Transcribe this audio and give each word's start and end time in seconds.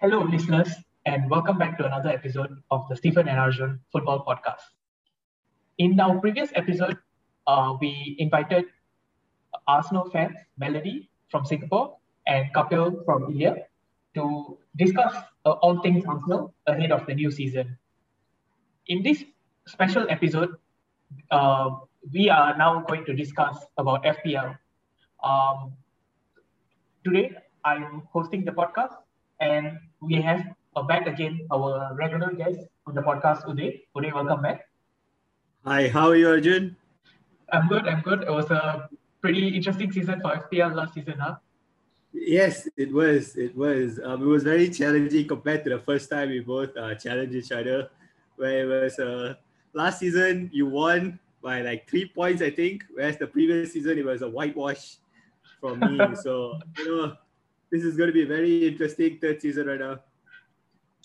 Hello, 0.00 0.22
listeners, 0.22 0.70
and 1.06 1.28
welcome 1.28 1.58
back 1.58 1.76
to 1.76 1.84
another 1.84 2.10
episode 2.10 2.62
of 2.70 2.88
the 2.88 2.94
Stephen 2.94 3.26
and 3.26 3.36
Arjun 3.36 3.80
Football 3.90 4.24
Podcast. 4.24 4.62
In 5.78 5.98
our 5.98 6.20
previous 6.20 6.50
episode, 6.54 6.96
uh, 7.48 7.76
we 7.80 8.14
invited 8.20 8.66
Arsenal 9.66 10.08
fans, 10.10 10.36
Melody 10.56 11.10
from 11.28 11.44
Singapore 11.44 11.96
and 12.28 12.46
Kapil 12.54 13.04
from 13.04 13.24
India, 13.24 13.56
to 14.14 14.58
discuss 14.76 15.16
uh, 15.44 15.58
all 15.66 15.82
things 15.82 16.04
Arsenal 16.06 16.54
ahead 16.68 16.92
of 16.92 17.04
the 17.06 17.14
new 17.14 17.32
season. 17.32 17.76
In 18.86 19.02
this 19.02 19.24
special 19.66 20.06
episode, 20.08 20.50
uh, 21.32 21.70
we 22.12 22.30
are 22.30 22.56
now 22.56 22.84
going 22.86 23.04
to 23.04 23.14
discuss 23.14 23.66
about 23.76 24.04
FPL. 24.04 24.56
Um, 25.24 25.72
today, 27.04 27.32
I'm 27.64 28.06
hosting 28.12 28.44
the 28.44 28.52
podcast 28.52 28.94
and 29.40 29.78
we 30.00 30.20
have 30.22 30.44
back 30.86 31.08
again 31.08 31.40
our 31.50 31.92
regular 31.94 32.32
guest 32.32 32.60
on 32.86 32.94
the 32.94 33.02
podcast, 33.02 33.42
Uday. 33.44 33.82
Uday, 33.96 34.14
welcome 34.14 34.42
back. 34.42 34.68
Hi, 35.64 35.88
how 35.88 36.10
are 36.10 36.16
you, 36.16 36.28
Arjun? 36.28 36.76
I'm 37.52 37.66
good, 37.66 37.88
I'm 37.88 38.00
good. 38.02 38.22
It 38.22 38.30
was 38.30 38.48
a 38.52 38.88
pretty 39.20 39.48
interesting 39.48 39.90
season 39.90 40.20
for 40.20 40.30
FPL 40.30 40.76
last 40.76 40.94
season, 40.94 41.18
huh? 41.18 41.36
Yes, 42.12 42.68
it 42.76 42.92
was. 42.92 43.36
It 43.36 43.56
was. 43.56 43.98
Um, 44.04 44.22
it 44.22 44.26
was 44.26 44.44
very 44.44 44.70
challenging 44.70 45.26
compared 45.26 45.64
to 45.64 45.70
the 45.70 45.80
first 45.80 46.08
time 46.08 46.28
we 46.28 46.40
both 46.40 46.76
uh, 46.76 46.94
challenged 46.94 47.34
each 47.34 47.50
other. 47.50 47.90
Where 48.36 48.62
it 48.62 48.82
was 48.82 48.98
uh, 49.00 49.34
last 49.74 49.98
season 49.98 50.48
you 50.52 50.66
won 50.66 51.18
by 51.42 51.62
like 51.62 51.90
three 51.90 52.06
points, 52.06 52.40
I 52.40 52.50
think, 52.50 52.84
whereas 52.94 53.18
the 53.18 53.26
previous 53.26 53.72
season 53.72 53.98
it 53.98 54.04
was 54.04 54.22
a 54.22 54.28
whitewash 54.28 54.96
from 55.60 55.80
me. 55.80 55.98
so 56.22 56.56
you 56.78 56.86
know, 56.86 57.16
this 57.70 57.84
is 57.84 57.96
going 57.96 58.08
to 58.08 58.12
be 58.12 58.22
a 58.22 58.26
very 58.26 58.68
interesting 58.68 59.18
third 59.20 59.40
season 59.40 59.66
right 59.66 59.80
now. 59.80 60.00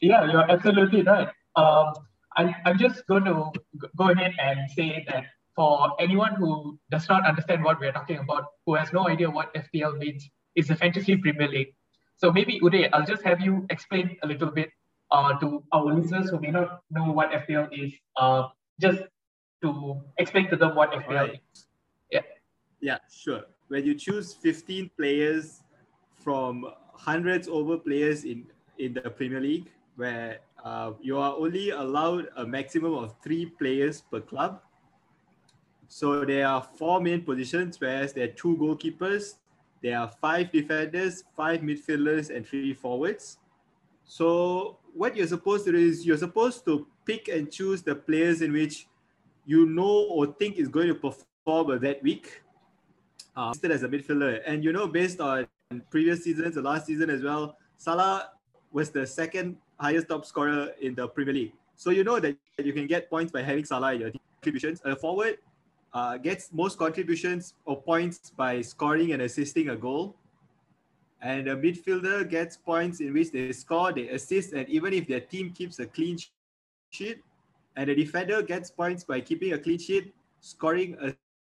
Yeah, 0.01 0.29
you're 0.31 0.51
absolutely 0.51 1.01
right. 1.03 1.29
Um, 1.55 1.93
I, 2.35 2.55
I'm 2.65 2.77
just 2.77 3.05
going 3.07 3.25
to 3.25 3.51
go 3.95 4.09
ahead 4.09 4.33
and 4.39 4.69
say 4.71 5.05
that 5.07 5.25
for 5.55 5.93
anyone 5.99 6.33
who 6.35 6.79
does 6.89 7.07
not 7.07 7.25
understand 7.25 7.63
what 7.63 7.79
we're 7.79 7.91
talking 7.91 8.17
about, 8.17 8.45
who 8.65 8.75
has 8.75 8.91
no 8.91 9.07
idea 9.07 9.29
what 9.29 9.53
FPL 9.53 9.97
means, 9.97 10.27
it's 10.55 10.67
the 10.67 10.75
Fantasy 10.75 11.15
Premier 11.15 11.47
League. 11.47 11.75
So 12.17 12.31
maybe 12.31 12.59
Uday, 12.61 12.89
I'll 12.91 13.05
just 13.05 13.23
have 13.23 13.41
you 13.41 13.65
explain 13.69 14.17
a 14.23 14.27
little 14.27 14.49
bit 14.49 14.69
uh, 15.11 15.37
to 15.39 15.63
our 15.71 15.93
listeners 15.93 16.29
who 16.29 16.39
may 16.39 16.51
not 16.51 16.81
know 16.89 17.11
what 17.11 17.31
FPL 17.31 17.69
is, 17.71 17.93
uh, 18.17 18.47
just 18.81 19.03
to 19.61 20.01
explain 20.17 20.49
to 20.49 20.55
them 20.55 20.75
what 20.75 20.91
FPL 20.91 21.07
Alright. 21.07 21.41
is. 21.53 21.65
Yeah. 22.11 22.21
Yeah, 22.81 22.97
sure. 23.11 23.43
When 23.67 23.85
you 23.85 23.95
choose 23.95 24.33
15 24.33 24.91
players 24.97 25.62
from 26.23 26.65
hundreds 26.93 27.47
over 27.47 27.77
players 27.77 28.23
in, 28.23 28.45
in 28.79 28.93
the 28.93 29.09
Premier 29.09 29.41
League, 29.41 29.69
where 29.95 30.39
uh, 30.63 30.91
you 31.01 31.17
are 31.17 31.35
only 31.35 31.71
allowed 31.71 32.29
a 32.37 32.45
maximum 32.45 32.93
of 32.93 33.15
three 33.23 33.45
players 33.45 34.01
per 34.01 34.21
club. 34.21 34.61
So 35.87 36.25
there 36.25 36.47
are 36.47 36.61
four 36.61 37.01
main 37.01 37.21
positions, 37.21 37.79
whereas 37.79 38.13
there 38.13 38.25
are 38.25 38.31
two 38.31 38.57
goalkeepers, 38.57 39.35
there 39.83 39.99
are 39.99 40.07
five 40.07 40.51
defenders, 40.51 41.23
five 41.35 41.59
midfielders, 41.59 42.33
and 42.33 42.47
three 42.47 42.73
forwards. 42.73 43.37
So 44.05 44.79
what 44.93 45.15
you're 45.15 45.27
supposed 45.27 45.65
to 45.65 45.73
do 45.73 45.77
is 45.77 46.05
you're 46.05 46.17
supposed 46.17 46.65
to 46.65 46.87
pick 47.05 47.27
and 47.27 47.51
choose 47.51 47.81
the 47.81 47.95
players 47.95 48.41
in 48.41 48.53
which 48.53 48.87
you 49.45 49.65
know 49.65 50.07
or 50.09 50.27
think 50.27 50.57
is 50.57 50.69
going 50.69 50.87
to 50.87 50.95
perform 50.95 51.79
that 51.81 52.01
week 52.01 52.41
uh, 53.35 53.53
as 53.63 53.83
a 53.83 53.89
midfielder. 53.89 54.41
And 54.45 54.63
you 54.63 54.71
know, 54.71 54.87
based 54.87 55.19
on 55.19 55.47
previous 55.89 56.23
seasons, 56.23 56.55
the 56.55 56.61
last 56.61 56.85
season 56.85 57.09
as 57.09 57.21
well, 57.21 57.57
Salah 57.77 58.31
was 58.71 58.89
the 58.89 59.05
second 59.05 59.57
highest 59.79 60.07
top 60.07 60.25
scorer 60.25 60.69
in 60.81 60.95
the 60.95 61.07
Premier 61.07 61.33
League. 61.33 61.53
So 61.75 61.89
you 61.89 62.03
know 62.03 62.19
that 62.19 62.37
you 62.57 62.73
can 62.73 62.87
get 62.87 63.09
points 63.09 63.31
by 63.31 63.41
having 63.41 63.65
Salah 63.65 63.93
in 63.93 64.01
your 64.01 64.11
contributions. 64.41 64.81
A 64.85 64.95
forward 64.95 65.37
uh, 65.93 66.17
gets 66.17 66.51
most 66.51 66.77
contributions 66.77 67.53
or 67.65 67.81
points 67.81 68.31
by 68.35 68.61
scoring 68.61 69.13
and 69.13 69.21
assisting 69.21 69.69
a 69.69 69.75
goal. 69.75 70.15
And 71.21 71.47
a 71.47 71.55
midfielder 71.55 72.29
gets 72.29 72.57
points 72.57 72.99
in 72.99 73.13
which 73.13 73.31
they 73.31 73.51
score, 73.53 73.93
they 73.93 74.09
assist, 74.09 74.53
and 74.53 74.67
even 74.67 74.91
if 74.93 75.07
their 75.07 75.21
team 75.21 75.51
keeps 75.51 75.79
a 75.79 75.85
clean 75.85 76.17
sheet. 76.91 77.19
And 77.75 77.89
a 77.89 77.95
defender 77.95 78.41
gets 78.41 78.69
points 78.69 79.03
by 79.03 79.21
keeping 79.21 79.53
a 79.53 79.57
clean 79.57 79.79
sheet, 79.79 80.13
scoring, 80.41 80.97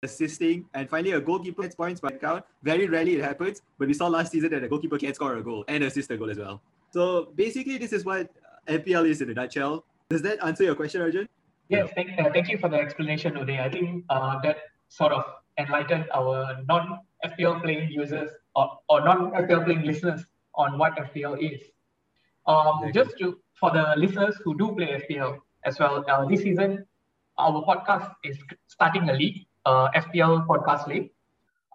assisting, 0.03 0.66
and 0.74 0.90
finally 0.90 1.12
a 1.12 1.22
goalkeeper 1.22 1.62
gets 1.64 1.75
points 1.75 2.02
by 2.02 2.09
count. 2.09 2.44
Very 2.64 2.88
rarely 2.88 3.16
it 3.16 3.24
happens, 3.24 3.62
but 3.78 3.88
we 3.88 3.94
saw 3.94 4.08
last 4.08 4.31
season 4.31 4.52
that 4.52 4.64
a 4.64 4.68
goalkeeper 4.68 4.97
can 4.97 5.14
score 5.14 5.36
a 5.38 5.44
goal 5.44 5.64
and 5.68 5.84
assist 5.84 6.12
a 6.12 6.18
goal 6.18 6.30
as 6.30 6.38
well. 6.38 6.62
So 6.91 7.30
basically, 7.36 7.78
this 7.78 7.94
is 7.94 8.06
what 8.06 8.30
FPL 8.68 9.08
is 9.09 9.22
in 9.22 9.30
a 9.30 9.34
nutshell. 9.34 9.86
Does 10.09 10.22
that 10.22 10.44
answer 10.44 10.64
your 10.64 10.75
question, 10.75 11.02
Arjun? 11.02 11.28
Yes, 11.69 11.90
thank, 11.96 12.19
uh, 12.19 12.30
thank 12.34 12.50
you 12.50 12.58
for 12.58 12.69
the 12.69 12.78
explanation, 12.78 13.34
Uday. 13.34 13.59
I 13.59 13.69
think 13.69 14.06
uh, 14.09 14.40
that 14.44 14.58
sort 14.90 15.12
of 15.12 15.24
enlightened 15.58 16.06
our 16.14 16.58
non-FPL 16.68 17.62
playing 17.62 17.90
users 17.90 18.30
or, 18.56 18.78
or 18.90 19.02
non-FPL 19.02 19.66
playing 19.66 19.84
listeners 19.84 20.25
on 20.56 20.78
what 20.78 20.96
FPL 20.97 21.41
is. 21.41 21.62
Um, 22.46 22.91
just 22.94 23.18
to 23.20 23.40
for 23.53 23.72
the 23.72 23.94
listeners 23.97 24.35
who 24.44 24.58
do 24.58 24.75
play 24.75 25.02
FPL 25.02 25.40
as 25.66 25.80
well, 25.80 26.03
uh, 26.09 26.25
this 26.25 26.41
season 26.41 26.85
our 27.38 27.64
podcast 27.66 28.14
is 28.24 28.38
starting 28.68 29.09
a 29.09 29.14
league, 29.14 29.46
uh, 29.66 29.90
FPL 29.96 30.46
podcast 30.47 30.88
league. 30.88 31.12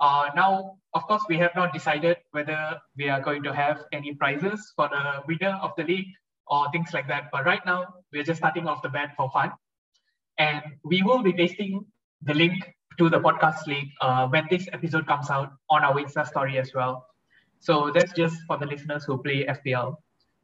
Uh, 0.00 0.30
now, 0.36 0.78
of 0.94 1.02
course, 1.06 1.22
we 1.28 1.36
have 1.38 1.54
not 1.54 1.72
decided 1.72 2.16
whether 2.30 2.78
we 2.96 3.08
are 3.08 3.20
going 3.20 3.42
to 3.42 3.52
have 3.52 3.84
any 3.92 4.14
prizes 4.14 4.72
for 4.76 4.88
the 4.88 5.22
winner 5.26 5.58
of 5.62 5.72
the 5.76 5.84
league 5.84 6.12
or 6.46 6.70
things 6.70 6.92
like 6.92 7.08
that. 7.08 7.30
But 7.32 7.44
right 7.44 7.64
now, 7.66 7.86
we're 8.12 8.22
just 8.22 8.38
starting 8.38 8.66
off 8.66 8.82
the 8.82 8.88
bat 8.88 9.14
for 9.16 9.30
fun. 9.30 9.52
And 10.38 10.62
we 10.84 11.02
will 11.02 11.22
be 11.22 11.32
pasting 11.32 11.84
the 12.22 12.34
link 12.34 12.54
to 12.98 13.08
the 13.08 13.18
podcast 13.18 13.66
league 13.66 13.90
uh, 14.00 14.26
when 14.28 14.46
this 14.50 14.68
episode 14.72 15.06
comes 15.06 15.30
out 15.30 15.52
on 15.70 15.84
our 15.84 15.94
Insta 15.94 16.26
story 16.26 16.58
as 16.58 16.72
well. 16.74 17.06
So 17.60 17.90
that's 17.94 18.12
just 18.12 18.36
for 18.46 18.56
the 18.56 18.66
listeners 18.66 19.04
who 19.04 19.22
play 19.22 19.46
FPL. 19.46 19.96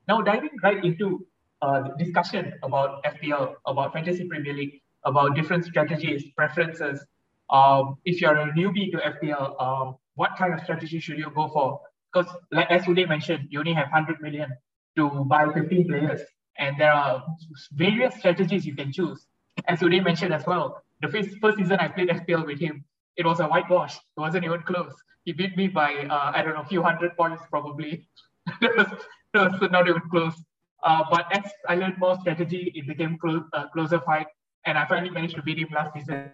Now, 0.09 0.21
diving 0.21 0.50
right 0.62 0.84
into 0.84 1.27
uh, 1.62 1.83
the 1.83 2.04
discussion 2.04 2.54
about 2.62 3.03
FPL, 3.04 3.54
about 3.66 3.93
Fantasy 3.93 4.27
Premier 4.28 4.53
League, 4.53 4.83
about 5.04 5.34
different 5.34 5.65
strategies, 5.65 6.25
preferences. 6.37 7.04
Um, 7.50 7.97
if 8.05 8.21
you're 8.21 8.37
a 8.37 8.53
newbie 8.53 8.91
to 8.93 8.99
FPL, 8.99 9.60
um, 9.62 9.97
what 10.15 10.32
kind 10.38 10.55
of 10.55 10.60
strategy 10.60 11.00
should 11.00 11.19
you 11.19 11.31
go 11.34 11.49
for? 11.49 11.81
Because, 12.12 12.32
like 12.53 12.71
as 12.71 12.82
Uday 12.82 13.09
mentioned, 13.09 13.49
you 13.50 13.59
only 13.59 13.75
have 13.75 13.87
100 13.87 14.21
million 14.21 14.53
to 14.97 15.25
buy 15.25 15.53
15 15.53 15.88
players, 15.88 16.21
and 16.59 16.78
there 16.78 16.93
are 16.93 17.25
various 17.72 18.15
strategies 18.16 18.65
you 18.65 18.75
can 18.75 18.93
choose. 18.93 19.27
As 19.66 19.81
Uday 19.81 20.03
mentioned 20.03 20.33
as 20.33 20.47
well, 20.47 20.83
the 21.00 21.09
first, 21.09 21.31
first 21.41 21.59
season 21.59 21.78
I 21.81 21.88
played 21.88 22.09
FPL 22.09 22.47
with 22.47 22.60
him, 22.60 22.84
it 23.16 23.27
was 23.27 23.41
a 23.41 23.47
whitewash. 23.47 23.97
It 23.97 24.21
wasn't 24.21 24.44
even 24.44 24.62
close. 24.62 24.94
He 25.25 25.33
beat 25.33 25.56
me 25.56 25.69
by 25.69 26.06
uh, 26.10 26.33
I 26.34 26.43
don't 26.43 26.54
know, 26.54 26.60
a 26.60 26.66
few 26.66 26.83
hundred 26.83 27.16
points 27.16 27.43
probably. 27.50 28.06
that, 28.60 28.77
was, 28.77 29.60
was 29.60 29.71
not 29.71 29.88
even 29.88 30.03
close. 30.10 30.34
Uh, 30.83 31.03
but 31.10 31.27
as 31.33 31.51
I 31.68 31.77
learned 31.77 31.98
more 31.98 32.18
strategy, 32.21 32.72
it 32.74 32.86
became 32.86 33.16
clo- 33.18 33.47
uh, 33.53 33.68
closer 33.68 34.01
fight, 34.01 34.27
and 34.66 34.77
I 34.77 34.86
finally 34.86 35.10
managed 35.10 35.34
to 35.36 35.42
beat 35.42 35.59
him 35.59 35.68
last 35.74 35.95
season. 35.95 36.30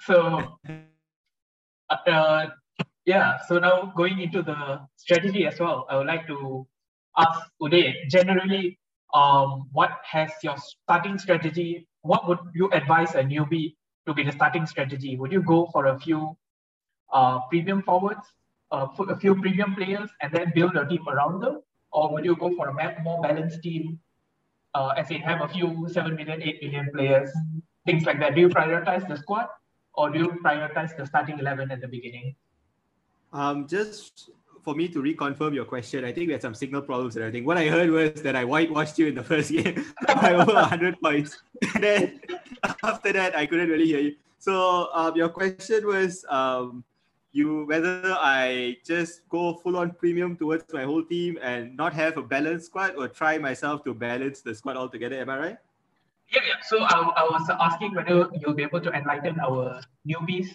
So, 0.00 0.58
uh, 1.90 2.46
yeah. 3.04 3.38
So 3.48 3.58
now 3.58 3.92
going 3.96 4.20
into 4.20 4.42
the 4.42 4.80
strategy 4.96 5.46
as 5.46 5.58
well, 5.58 5.86
I 5.90 5.96
would 5.96 6.06
like 6.06 6.26
to 6.28 6.66
ask 7.16 7.40
Uday. 7.60 8.08
Generally, 8.08 8.78
um, 9.14 9.68
what 9.72 9.90
has 10.04 10.30
your 10.42 10.56
starting 10.56 11.18
strategy? 11.18 11.86
What 12.02 12.28
would 12.28 12.38
you 12.54 12.70
advise 12.70 13.14
a 13.14 13.22
newbie 13.22 13.74
to 14.06 14.14
be 14.14 14.22
the 14.22 14.32
starting 14.32 14.66
strategy? 14.66 15.16
Would 15.16 15.32
you 15.32 15.42
go 15.42 15.68
for 15.72 15.86
a 15.86 15.98
few 15.98 16.36
uh, 17.12 17.40
premium 17.48 17.82
forwards, 17.82 18.26
uh, 18.70 18.86
a 19.08 19.18
few 19.18 19.34
premium 19.34 19.74
players, 19.74 20.10
and 20.22 20.32
then 20.32 20.52
build 20.54 20.76
a 20.76 20.86
team 20.86 21.06
around 21.08 21.40
them? 21.40 21.62
Or 21.90 22.12
would 22.12 22.24
you 22.24 22.36
go 22.36 22.54
for 22.54 22.68
a 22.68 23.02
more 23.02 23.20
balanced 23.22 23.62
team, 23.62 23.98
uh, 24.74 24.88
as 24.96 25.10
in 25.10 25.22
have 25.22 25.40
a 25.40 25.48
few 25.48 25.88
7 25.90 26.14
million, 26.14 26.42
8 26.42 26.62
million 26.62 26.90
players, 26.94 27.30
things 27.86 28.04
like 28.04 28.20
that? 28.20 28.34
Do 28.34 28.42
you 28.42 28.48
prioritize 28.50 29.08
the 29.08 29.16
squad 29.16 29.48
or 29.98 30.10
do 30.10 30.18
you 30.20 30.28
prioritize 30.44 30.96
the 30.96 31.04
starting 31.04 31.38
11 31.40 31.72
at 31.72 31.80
the 31.80 31.88
beginning? 31.88 32.34
Um, 33.32 33.66
just 33.66 34.30
for 34.62 34.74
me 34.74 34.86
to 34.88 35.02
reconfirm 35.02 35.54
your 35.54 35.64
question. 35.64 36.04
I 36.04 36.12
think 36.12 36.28
we 36.28 36.32
had 36.32 36.42
some 36.42 36.54
signal 36.54 36.82
problems 36.82 37.16
and 37.16 37.24
everything. 37.24 37.44
What 37.44 37.58
I 37.58 37.66
heard 37.66 37.90
was 37.90 38.22
that 38.22 38.36
I 38.36 38.44
whitewashed 38.44 38.98
you 38.98 39.08
in 39.08 39.14
the 39.14 39.24
first 39.24 39.50
game 39.58 39.84
by 40.06 40.34
over 40.34 40.54
100 40.54 41.00
points. 41.00 41.38
And 41.74 41.82
then 41.82 42.20
after 42.84 43.12
that, 43.12 43.34
I 43.36 43.46
couldn't 43.46 43.68
really 43.68 43.86
hear 43.86 44.00
you. 44.00 44.14
So 44.38 44.88
um, 44.94 45.16
your 45.16 45.30
question 45.30 45.86
was 45.86 46.24
um, 46.28 46.84
you 47.32 47.66
whether 47.66 48.16
I 48.20 48.76
just 48.86 49.28
go 49.28 49.54
full 49.54 49.76
on 49.76 49.90
premium 49.92 50.36
towards 50.36 50.72
my 50.72 50.84
whole 50.84 51.04
team 51.04 51.38
and 51.42 51.76
not 51.76 51.92
have 51.94 52.16
a 52.16 52.22
balanced 52.22 52.66
squad 52.66 52.94
or 52.96 53.08
try 53.08 53.36
myself 53.36 53.82
to 53.84 53.94
balance 53.94 54.42
the 54.42 54.54
squad 54.54 54.76
altogether. 54.76 55.16
Am 55.16 55.30
I 55.30 55.38
right? 55.38 55.58
Yeah, 56.30 56.42
yeah. 56.46 56.54
So 56.62 56.80
I, 56.82 56.96
I 57.16 57.22
was 57.24 57.48
asking 57.48 57.94
whether 57.94 58.28
you'll 58.40 58.54
be 58.54 58.62
able 58.62 58.80
to 58.80 58.90
enlighten 58.92 59.40
our 59.40 59.80
newbies 60.06 60.48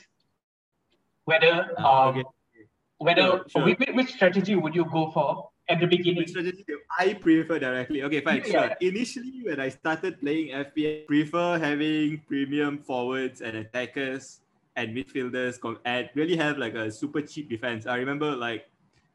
whether 1.26 1.72
Ah, 1.78 2.10
um, 2.10 2.20
okay. 2.20 2.68
whether 2.98 3.44
Sure. 3.48 3.66
Which, 3.66 3.80
which 3.94 4.12
strategy 4.12 4.56
would 4.56 4.76
you 4.76 4.86
go 4.92 5.12
for 5.12 5.50
at 5.70 5.80
the 5.80 5.88
beginning? 5.88 6.18
Which 6.24 6.30
strategy 6.30 6.64
do 6.68 6.80
I 7.00 7.14
prefer 7.14 7.60
directly? 7.60 8.04
Okay, 8.04 8.22
fine, 8.22 8.44
Yeah. 8.46 8.52
sure. 8.52 8.76
Initially, 8.82 9.42
when 9.44 9.60
I 9.60 9.70
started 9.70 10.20
playing 10.20 10.52
FPL, 10.54 11.08
prefer 11.08 11.58
having 11.60 12.22
premium 12.28 12.78
forwards 12.80 13.42
and 13.42 13.58
attackers 13.58 14.42
and 14.76 14.96
midfielders 14.96 15.60
and 15.86 16.10
really 16.16 16.36
have 16.36 16.58
like 16.58 16.74
a 16.76 16.92
super 16.92 17.22
cheap 17.22 17.50
defense. 17.50 17.86
I 17.86 17.98
remember 17.98 18.36
like 18.36 18.68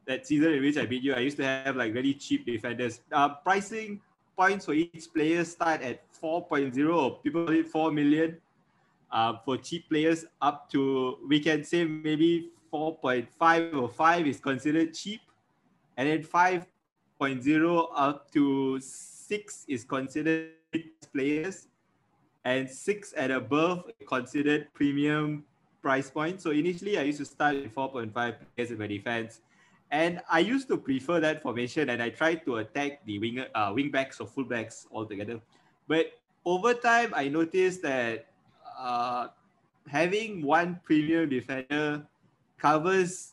that 0.06 0.26
season 0.26 0.52
in 0.54 0.62
which 0.62 0.78
I 0.78 0.87
beat 0.87 1.02
you, 1.02 1.12
I 1.14 1.20
used 1.20 1.37
to 1.38 1.44
have 1.44 1.76
like 1.76 1.93
really 1.93 2.14
cheap 2.14 2.46
defenders. 2.46 3.00
Uh, 3.12 3.28
pricing 3.44 4.00
points 4.38 4.67
for 4.67 4.75
each 4.75 5.12
player 5.12 5.44
start 5.44 5.82
at 5.82 6.00
4.0 6.14 6.94
or 6.94 7.19
people 7.19 7.44
call 7.44 7.55
it 7.55 7.67
4 7.67 7.90
million. 7.93 8.38
Uh, 9.11 9.35
for 9.44 9.56
cheap 9.56 9.88
players 9.88 10.26
up 10.43 10.70
to 10.70 11.17
we 11.26 11.40
can 11.40 11.64
say 11.64 11.85
maybe 11.85 12.50
4.5 12.73 13.75
or 13.75 13.88
5 13.88 14.26
is 14.26 14.38
considered 14.38 14.93
cheap 14.93 15.20
and 15.96 16.08
then 16.08 16.23
5.0 16.23 17.88
up 17.96 18.31
to 18.32 18.79
6 18.79 19.64
is 19.67 19.85
considered 19.85 20.50
players 21.14 21.69
and 22.44 22.69
6 22.69 23.12
and 23.14 23.32
above 23.32 23.90
considered 24.06 24.69
premium 24.75 25.43
price 25.81 26.11
point 26.11 26.43
so 26.43 26.50
initially 26.50 26.99
i 26.99 27.02
used 27.02 27.19
to 27.19 27.25
start 27.25 27.56
with 27.56 27.75
4.5 27.75 28.12
players 28.12 28.70
in 28.70 28.79
my 28.79 28.87
defense 28.87 29.40
and 29.90 30.20
i 30.31 30.38
used 30.38 30.69
to 30.69 30.76
prefer 30.76 31.20
that 31.20 31.43
formation 31.43 31.90
and 31.90 32.02
i 32.02 32.08
tried 32.08 32.44
to 32.44 32.56
attack 32.56 33.05
the 33.06 33.19
wing 33.19 33.44
uh, 33.55 33.73
wing 33.75 33.90
backs 33.90 34.20
or 34.20 34.26
full 34.26 34.44
backs 34.44 34.87
altogether. 34.93 35.40
But 35.87 36.12
over 36.44 36.75
time 36.75 37.12
i 37.14 37.29
noticed 37.29 37.82
that 37.82 38.26
uh, 38.79 39.29
having 39.88 40.43
one 40.43 40.81
premium 40.85 41.29
defender 41.29 42.06
covers 42.58 43.32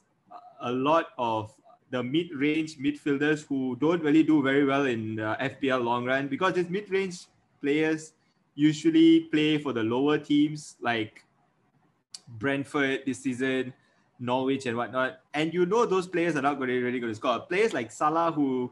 a 0.62 0.72
lot 0.72 1.08
of 1.18 1.54
the 1.92 2.02
mid-range 2.02 2.78
midfielders 2.78 3.46
who 3.46 3.76
don't 3.80 4.02
really 4.02 4.24
do 4.24 4.42
very 4.42 4.66
well 4.66 4.86
in 4.86 5.18
FPL 5.18 5.84
long 5.84 6.06
run 6.06 6.28
because 6.28 6.54
these 6.54 6.70
mid-range 6.70 7.26
players 7.62 8.14
usually 8.56 9.22
play 9.32 9.58
for 9.58 9.74
the 9.74 9.84
lower 9.84 10.18
teams 10.18 10.76
like 10.82 11.24
Brentford 12.40 13.04
this 13.06 13.20
season, 13.20 13.74
Norwich 14.20 14.66
and 14.66 14.78
whatnot. 14.78 15.20
And 15.34 15.54
you 15.54 15.66
know 15.66 15.86
those 15.86 16.08
players 16.08 16.36
are 16.36 16.42
not 16.42 16.58
going 16.58 16.70
to 16.70 16.82
really 16.82 17.00
going 17.00 17.12
to 17.12 17.16
score. 17.16 17.40
Players 17.40 17.74
like 17.74 17.92
Salah 17.92 18.32
who 18.32 18.72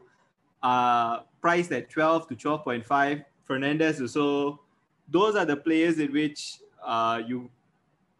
are 0.62 1.24
priced 1.40 1.72
at 1.72 1.90
12 1.90 2.28
to 2.28 2.34
12.5, 2.34 3.24
Fernandes 3.48 4.00
also. 4.00 4.60
Those 5.08 5.36
are 5.36 5.44
the 5.44 5.56
players 5.56 5.98
in 5.98 6.12
which 6.12 6.60
uh, 6.82 7.20
you 7.26 7.50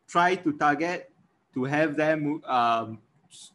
try 0.07 0.35
to 0.35 0.53
target 0.53 1.11
to 1.55 1.65
have 1.65 1.97
them 1.97 2.43
um, 2.45 2.99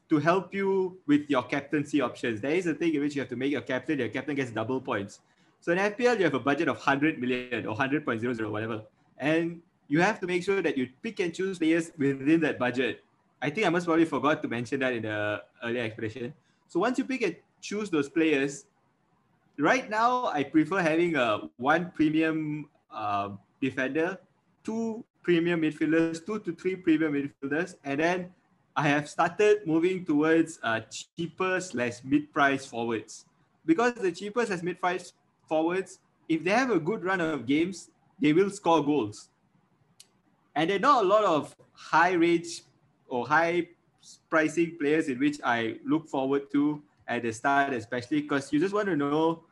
to 0.10 0.18
help 0.18 0.54
you 0.54 0.98
with 1.06 1.30
your 1.30 1.44
captaincy 1.44 2.02
options. 2.02 2.42
There 2.42 2.56
is 2.56 2.66
a 2.68 2.74
thing 2.74 2.96
in 2.96 3.02
which 3.02 3.16
you 3.16 3.22
have 3.22 3.30
to 3.30 3.36
make 3.36 3.52
your 3.52 3.62
captain, 3.62 4.00
your 4.00 4.10
captain 4.10 4.36
gets 4.36 4.52
double 4.52 4.82
points. 4.82 5.20
So 5.62 5.72
in 5.72 5.78
FPL, 5.78 6.18
you 6.18 6.24
have 6.24 6.34
a 6.34 6.40
budget 6.40 6.68
of 6.68 6.78
100 6.78 7.20
million 7.20 7.66
or 7.66 7.76
100.00, 7.76 8.52
whatever. 8.52 8.82
And 9.18 9.62
you 9.88 10.02
have 10.02 10.20
to 10.22 10.28
make 10.28 10.44
sure 10.44 10.62
that 10.62 10.78
you 10.78 10.88
pick 11.04 11.20
and 11.20 11.34
choose 11.34 11.60
players 11.60 11.92
within 11.98 12.40
that 12.42 12.58
budget. 12.58 13.04
I 13.42 13.50
think 13.50 13.66
I 13.66 13.70
must 13.70 13.86
probably 13.86 14.06
forgot 14.06 14.42
to 14.44 14.48
mention 14.48 14.80
that 14.82 14.94
in 14.94 15.04
the 15.04 15.42
earlier 15.64 15.84
explanation. 15.84 16.34
So 16.68 16.80
once 16.80 16.98
you 16.98 17.06
pick 17.06 17.22
and 17.22 17.36
choose 17.62 17.90
those 17.90 18.10
players, 18.10 18.66
right 19.58 19.90
now 19.90 20.26
I 20.26 20.44
prefer 20.44 20.82
having 20.82 21.16
a 21.16 21.50
one 21.58 21.92
premium 21.96 22.70
uh, 22.92 23.30
defender, 23.62 24.20
two 24.64 25.04
premium 25.24 25.62
midfielders, 25.62 26.26
two 26.26 26.40
to 26.40 26.54
three 26.54 26.76
premium 26.76 27.14
midfielders, 27.14 27.76
and 27.84 28.00
then 28.00 28.30
I 28.76 28.84
have 28.84 29.10
started 29.10 29.66
moving 29.66 30.06
towards 30.06 30.60
uh, 30.64 30.82
cheaper 30.90 31.60
slash 31.60 32.04
mid-price 32.04 32.66
forwards 32.66 33.26
because 33.66 33.94
the 33.94 34.12
cheaper 34.12 34.46
slash 34.46 34.62
mid-price 34.62 35.14
forwards, 35.48 36.00
if 36.28 36.44
they 36.44 36.52
have 36.52 36.72
a 36.72 36.80
good 36.80 37.04
run 37.04 37.20
of 37.20 37.46
games, 37.46 37.90
they 38.22 38.34
will 38.34 38.50
score 38.50 38.84
goals. 38.84 39.30
And 40.56 40.70
there 40.70 40.78
are 40.78 40.80
not 40.80 41.04
a 41.04 41.08
lot 41.08 41.24
of 41.24 41.56
high 41.74 42.12
range 42.14 42.64
or 43.10 43.28
high 43.28 43.68
pricing 44.30 44.78
players 44.80 45.08
in 45.08 45.20
which 45.20 45.40
I 45.44 45.78
look 45.86 46.08
forward 46.08 46.52
to 46.54 46.82
at 47.08 47.24
the 47.24 47.34
start, 47.34 47.74
especially 47.74 48.22
because 48.22 48.54
you 48.54 48.60
just 48.60 48.74
want 48.74 48.88
to 48.88 48.96
know 48.96 49.44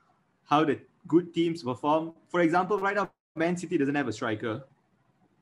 how 0.45 0.63
the 0.63 0.79
good 1.07 1.33
teams 1.33 1.63
perform. 1.63 2.13
For 2.29 2.41
example, 2.41 2.79
right 2.79 2.95
now, 2.95 3.11
Man 3.35 3.57
City 3.57 3.77
doesn't 3.77 3.95
have 3.95 4.07
a 4.07 4.13
striker. 4.13 4.63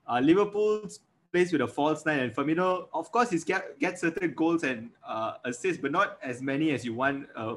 Uh, 0.07 0.19
Liverpool 0.19 0.89
plays 1.31 1.51
with 1.51 1.62
a 1.62 1.67
false 1.67 2.06
nine, 2.06 2.19
and 2.19 2.33
Firmino, 2.33 2.88
of 2.94 3.12
course, 3.12 3.29
he 3.29 3.39
get, 3.39 3.79
gets 3.79 4.01
certain 4.01 4.33
goals 4.33 4.63
and 4.63 4.89
uh, 5.06 5.33
assists, 5.44 5.81
but 5.81 5.91
not 5.91 6.17
as 6.23 6.41
many 6.41 6.71
as 6.71 6.85
you 6.85 6.94
want 6.94 7.27
a 7.35 7.56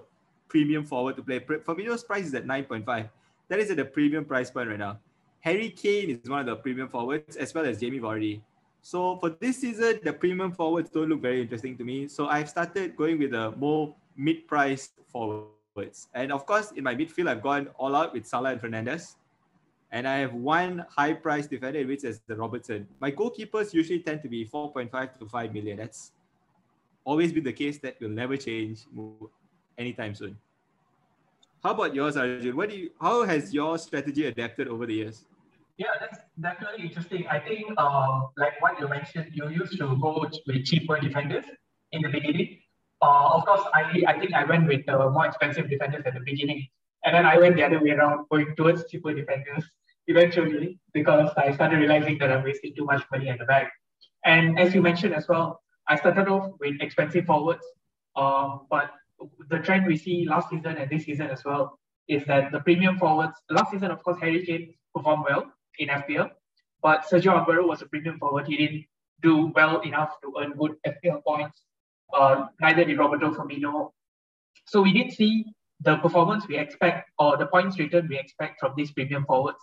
premium 0.49 0.85
forward 0.85 1.17
to 1.17 1.23
play. 1.23 1.41
Firmino's 1.41 2.03
price 2.03 2.27
is 2.27 2.35
at 2.35 2.47
9.5. 2.47 3.09
That 3.49 3.59
is 3.61 3.71
at 3.71 3.77
the 3.77 3.85
premium 3.85 4.25
price 4.25 4.51
point 4.51 4.69
right 4.69 4.79
now. 4.79 4.99
Harry 5.41 5.71
Kane 5.71 6.11
is 6.11 6.29
one 6.29 6.41
of 6.41 6.47
the 6.47 6.57
premium 6.57 6.89
forwards, 6.89 7.37
as 7.37 7.55
well 7.55 7.65
as 7.65 7.81
Jamie 7.81 8.01
Vardy. 8.01 8.41
So 8.83 9.19
for 9.19 9.31
this 9.31 9.59
season, 9.59 10.01
the 10.03 10.13
premium 10.13 10.53
forwards 10.53 10.91
don't 10.91 11.09
look 11.09 11.21
very 11.21 11.43
interesting 11.43 11.77
to 11.79 11.85
me. 11.85 12.09
So 12.09 12.27
I've 12.29 12.49
started 12.49 12.97
going 12.97 13.19
with 13.19 13.35
a 13.35 13.53
more 13.53 13.95
mid-price 14.17 14.91
forwards. 15.13 16.09
And 16.15 16.33
of 16.33 16.47
course, 16.47 16.73
in 16.73 16.85
my 16.85 16.95
midfield, 16.95 17.29
I've 17.29 17.43
gone 17.43 17.69
all 17.77 17.95
out 17.95 18.13
with 18.13 18.27
Salah 18.27 18.51
and 18.53 18.61
Fernandes. 18.61 19.17
And 19.91 20.07
I 20.07 20.19
have 20.19 20.35
one 20.35 20.85
high-price 20.91 21.47
defender, 21.47 21.87
which 21.87 22.05
is 22.05 22.21
the 22.27 22.37
Robertson. 22.37 22.87
My 23.01 23.11
goalkeepers 23.11 23.73
usually 23.73 24.01
tend 24.01 24.23
to 24.23 24.29
be 24.29 24.45
4.5 24.45 25.19
to 25.19 25.27
5 25.27 25.55
million. 25.55 25.79
That's 25.79 26.13
always 27.05 27.33
been 27.33 27.45
the 27.45 27.53
case. 27.53 27.79
That 27.79 27.99
will 28.01 28.11
never 28.11 28.37
change 28.37 28.85
anytime 29.79 30.15
soon. 30.15 30.37
How 31.65 31.71
about 31.71 31.95
yours, 31.95 32.17
Arjun? 32.17 32.55
What 32.57 32.69
do 32.71 32.77
you? 32.77 32.91
How 33.01 33.25
has 33.25 33.53
your 33.53 33.79
strategy 33.79 34.27
adapted 34.27 34.69
over 34.69 34.87
the 34.87 34.95
years? 34.95 35.25
Yeah, 35.79 35.95
that's 36.01 36.19
definitely 36.41 36.87
interesting. 36.87 37.29
I 37.29 37.39
think, 37.39 37.79
um, 37.79 38.31
like 38.37 38.61
what 38.61 38.81
you 38.81 38.89
mentioned, 38.89 39.31
you 39.33 39.49
used 39.49 39.79
to 39.79 39.97
go 39.97 40.27
with 40.47 40.65
cheaper 40.65 40.99
defenders 40.99 41.45
in 41.93 42.03
the 42.03 42.09
beginning. 42.09 42.59
Uh, 43.01 43.29
of 43.35 43.47
course, 43.47 43.63
I, 43.73 44.03
I 44.09 44.19
think 44.19 44.35
I 44.35 44.45
went 44.45 44.67
with 44.67 44.89
uh, 44.89 45.09
more 45.09 45.27
expensive 45.27 45.71
defenders 45.71 46.03
at 46.05 46.15
the 46.15 46.21
beginning. 46.21 46.67
And 47.05 47.15
then 47.15 47.25
I 47.25 47.39
went 47.39 47.55
the 47.55 47.63
other 47.63 47.81
way 47.81 47.91
around, 47.91 48.27
going 48.29 48.57
towards 48.57 48.91
cheaper 48.91 49.15
defenders 49.15 49.65
eventually, 50.09 50.81
because 50.93 51.31
I 51.37 51.53
started 51.55 51.77
realizing 51.77 52.19
that 52.19 52.33
I'm 52.33 52.43
wasting 52.43 52.75
too 52.75 52.85
much 52.85 53.05
money 53.13 53.29
at 53.29 53.39
the 53.39 53.45
back. 53.45 53.71
And 54.25 54.59
as 54.59 54.75
you 54.75 54.83
mentioned 54.83 55.15
as 55.15 55.29
well, 55.29 55.61
I 55.87 55.95
started 55.95 56.27
off 56.27 56.55
with 56.59 56.75
expensive 56.81 57.27
forwards. 57.27 57.65
Um, 58.17 58.67
but 58.69 58.91
the 59.49 59.61
trend 59.61 59.87
we 59.87 59.97
see 59.97 60.27
last 60.27 60.51
season 60.51 60.77
and 60.77 60.91
this 60.91 61.05
season 61.05 61.29
as 61.31 61.45
well 61.45 61.79
is 62.09 62.25
that 62.25 62.51
the 62.51 62.59
premium 62.59 62.99
forwards, 62.99 63.35
last 63.49 63.71
season, 63.71 63.93
of 63.93 64.03
course, 64.03 64.19
Harry 64.21 64.45
Kane 64.45 64.75
performed 64.93 65.25
well 65.29 65.53
in 65.79 65.89
FPL, 65.89 66.31
but 66.83 67.05
Sergio 67.11 67.45
Aguero 67.45 67.67
was 67.67 67.83
a 67.83 67.87
premium 67.87 68.19
forward. 68.19 68.47
He 68.47 68.57
didn't 68.57 68.85
do 69.23 69.53
well 69.55 69.81
enough 69.81 70.13
to 70.23 70.33
earn 70.41 70.53
good 70.53 70.77
FPL 70.87 71.23
points. 71.25 71.63
Uh, 72.13 72.47
neither 72.61 72.85
did 72.85 72.99
Roberto 72.99 73.33
Firmino. 73.33 73.91
So 74.67 74.83
we 74.83 74.93
did 74.93 75.13
see 75.13 75.45
the 75.81 75.97
performance 75.97 76.47
we 76.49 76.57
expect 76.57 77.11
or 77.19 77.37
the 77.37 77.47
points 77.47 77.79
return 77.79 78.09
we 78.09 78.19
expect 78.19 78.61
from 78.61 78.73
these 78.77 78.91
premium 78.93 79.25
forwards, 79.27 79.59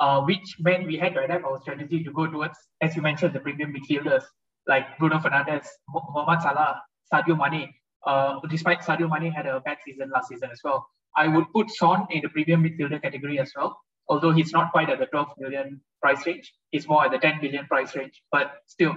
uh, 0.00 0.20
which 0.22 0.56
meant 0.60 0.86
we 0.86 0.96
had 0.96 1.14
to 1.14 1.24
adapt 1.24 1.44
our 1.44 1.60
strategy 1.60 2.02
to 2.04 2.12
go 2.12 2.26
towards, 2.26 2.58
as 2.80 2.96
you 2.96 3.02
mentioned, 3.02 3.34
the 3.34 3.40
premium 3.40 3.74
midfielders 3.74 4.24
like 4.66 4.98
Bruno 4.98 5.18
Fernandes, 5.18 5.66
Mohamed 5.88 6.42
Salah, 6.42 6.82
Sadio 7.12 7.36
Mane. 7.36 7.72
Uh, 8.06 8.38
despite 8.50 8.80
Sadio 8.80 9.08
Mane 9.08 9.32
had 9.32 9.46
a 9.46 9.60
bad 9.60 9.78
season 9.84 10.10
last 10.10 10.28
season 10.28 10.50
as 10.52 10.60
well. 10.62 10.86
I 11.16 11.28
would 11.28 11.46
put 11.54 11.70
Son 11.70 12.06
in 12.10 12.22
the 12.22 12.28
premium 12.28 12.64
midfielder 12.64 13.00
category 13.00 13.38
as 13.38 13.52
well, 13.56 13.78
although 14.08 14.32
he's 14.32 14.52
not 14.52 14.70
quite 14.72 14.90
at 14.90 14.98
the 14.98 15.06
12 15.06 15.28
million 15.38 15.80
price 16.00 16.26
range. 16.26 16.52
He's 16.70 16.86
more 16.88 17.04
at 17.04 17.10
the 17.10 17.18
10 17.18 17.40
million 17.40 17.66
price 17.66 17.94
range, 17.96 18.22
but 18.30 18.52
still, 18.66 18.94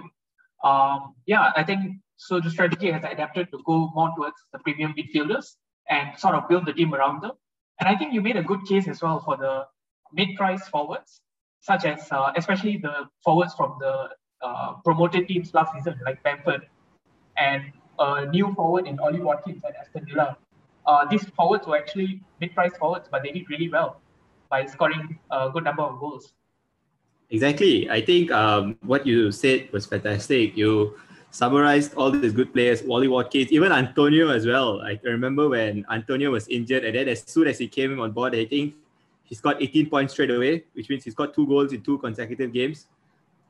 um, 0.64 1.16
yeah, 1.26 1.52
I 1.56 1.64
think 1.64 1.98
so. 2.18 2.40
The 2.40 2.50
strategy 2.50 2.92
has 2.92 3.04
adapted 3.04 3.50
to 3.52 3.60
go 3.66 3.90
more 3.96 4.12
towards 4.16 4.36
the 4.52 4.60
premium 4.60 4.94
midfielders 4.98 5.56
and 5.90 6.18
sort 6.20 6.36
of 6.36 6.50
build 6.50 6.66
the 6.66 6.74
team 6.74 6.94
around 6.94 7.22
them. 7.22 7.32
And 7.80 7.88
I 7.88 7.96
think 7.96 8.14
you 8.14 8.22
made 8.22 8.36
a 8.36 8.44
good 8.44 8.66
case 8.68 8.88
as 8.88 9.02
well 9.02 9.20
for 9.20 9.38
the 9.38 9.66
mid-price 10.12 10.68
forwards, 10.68 11.22
such 11.62 11.86
as 11.86 12.12
uh, 12.12 12.32
especially 12.36 12.78
the 12.78 13.08
forwards 13.24 13.54
from 13.54 13.78
the 13.80 14.10
uh, 14.42 14.74
promoted 14.84 15.28
teams 15.28 15.54
last 15.54 15.74
season, 15.74 16.00
like 16.06 16.22
Bamford 16.24 16.68
and 17.38 17.64
a 18.00 18.26
new 18.26 18.54
forward 18.56 18.88
in 18.88 19.00
Ollie 19.00 19.22
Watkins 19.22 19.64
at 19.68 19.76
Aston 19.76 20.06
Villa. 20.10 20.38
Uh, 20.86 21.06
these 21.06 21.24
forwards 21.36 21.68
were 21.68 21.78
actually 21.78 22.22
mid-price 22.42 22.76
forwards, 22.78 23.08
but 23.12 23.24
they 23.24 23.32
did 23.32 23.50
really 23.50 23.70
well 23.70 24.02
by 24.50 24.66
scoring 24.66 25.20
a 25.32 25.50
good 25.50 25.64
number 25.64 25.84
of 25.84 26.00
goals. 26.00 26.34
Exactly. 27.30 27.90
I 27.90 28.02
think 28.02 28.32
um, 28.32 28.78
what 28.84 29.06
you 29.06 29.32
said 29.32 29.70
was 29.74 29.86
fantastic. 29.86 30.56
You 30.56 30.98
summarized 31.32 31.94
all 31.96 32.10
these 32.10 32.32
good 32.32 32.54
players, 32.54 32.84
Ollie 32.90 33.08
Watkins, 33.08 33.52
even 33.52 33.72
Antonio 33.72 34.30
as 34.30 34.46
well. 34.46 34.82
I 34.82 35.00
remember 35.04 35.50
when 35.50 35.86
Antonio 35.92 36.32
was 36.32 36.48
injured, 36.48 36.86
and 36.86 36.96
then 36.96 37.10
as 37.10 37.24
soon 37.28 37.48
as 37.48 37.60
he 37.60 37.68
came 37.68 38.00
on 38.00 38.12
board, 38.12 38.34
I 38.34 38.46
think 38.46 38.76
he's 39.24 39.42
got 39.42 39.62
18 39.62 39.90
points 39.90 40.14
straight 40.14 40.32
away, 40.32 40.64
which 40.74 40.90
means 40.90 41.04
he's 41.04 41.16
got 41.16 41.34
two 41.34 41.46
goals 41.46 41.74
in 41.74 41.82
two 41.82 41.98
consecutive 41.98 42.54
games, 42.54 42.88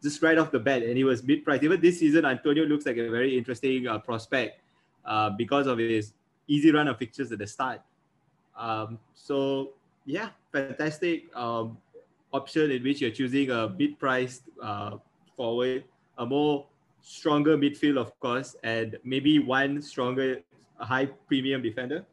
just 0.01 0.21
right 0.23 0.37
off 0.37 0.51
the 0.51 0.59
bat. 0.59 0.81
And 0.81 0.97
he 0.97 1.03
was 1.03 1.23
mid 1.23 1.45
price. 1.45 1.61
Even 1.61 1.79
this 1.79 1.99
season, 1.99 2.25
Antonio 2.25 2.65
looks 2.65 2.85
like 2.85 2.97
a 2.97 3.09
very 3.09 3.37
interesting 3.37 3.87
uh, 3.87 3.99
prospect 3.99 4.59
uh, 5.05 5.29
because 5.29 5.67
of 5.67 5.77
his 5.77 6.13
easy 6.47 6.71
run 6.71 6.87
of 6.87 6.97
fixtures 6.97 7.31
at 7.31 7.39
the 7.39 7.47
start. 7.47 7.81
Um, 8.57 8.97
so, 9.13 9.73
yeah, 10.05 10.29
fantastic 10.57 11.35
um, 11.35 11.77
option 12.33 12.71
in 12.71 12.83
which 12.83 13.01
you're 13.01 13.11
choosing 13.11 13.51
a 13.51 13.69
mid 13.69 13.99
priced 13.99 14.43
uh, 14.61 14.97
forward, 15.35 15.83
a 16.17 16.25
more 16.25 16.65
stronger 17.01 17.57
midfield, 17.57 17.97
of 17.97 18.17
course, 18.19 18.55
and 18.63 18.97
maybe 19.03 19.39
one 19.39 19.81
stronger 19.81 20.41
high 20.79 21.05
premium 21.27 21.61
defender? 21.61 22.05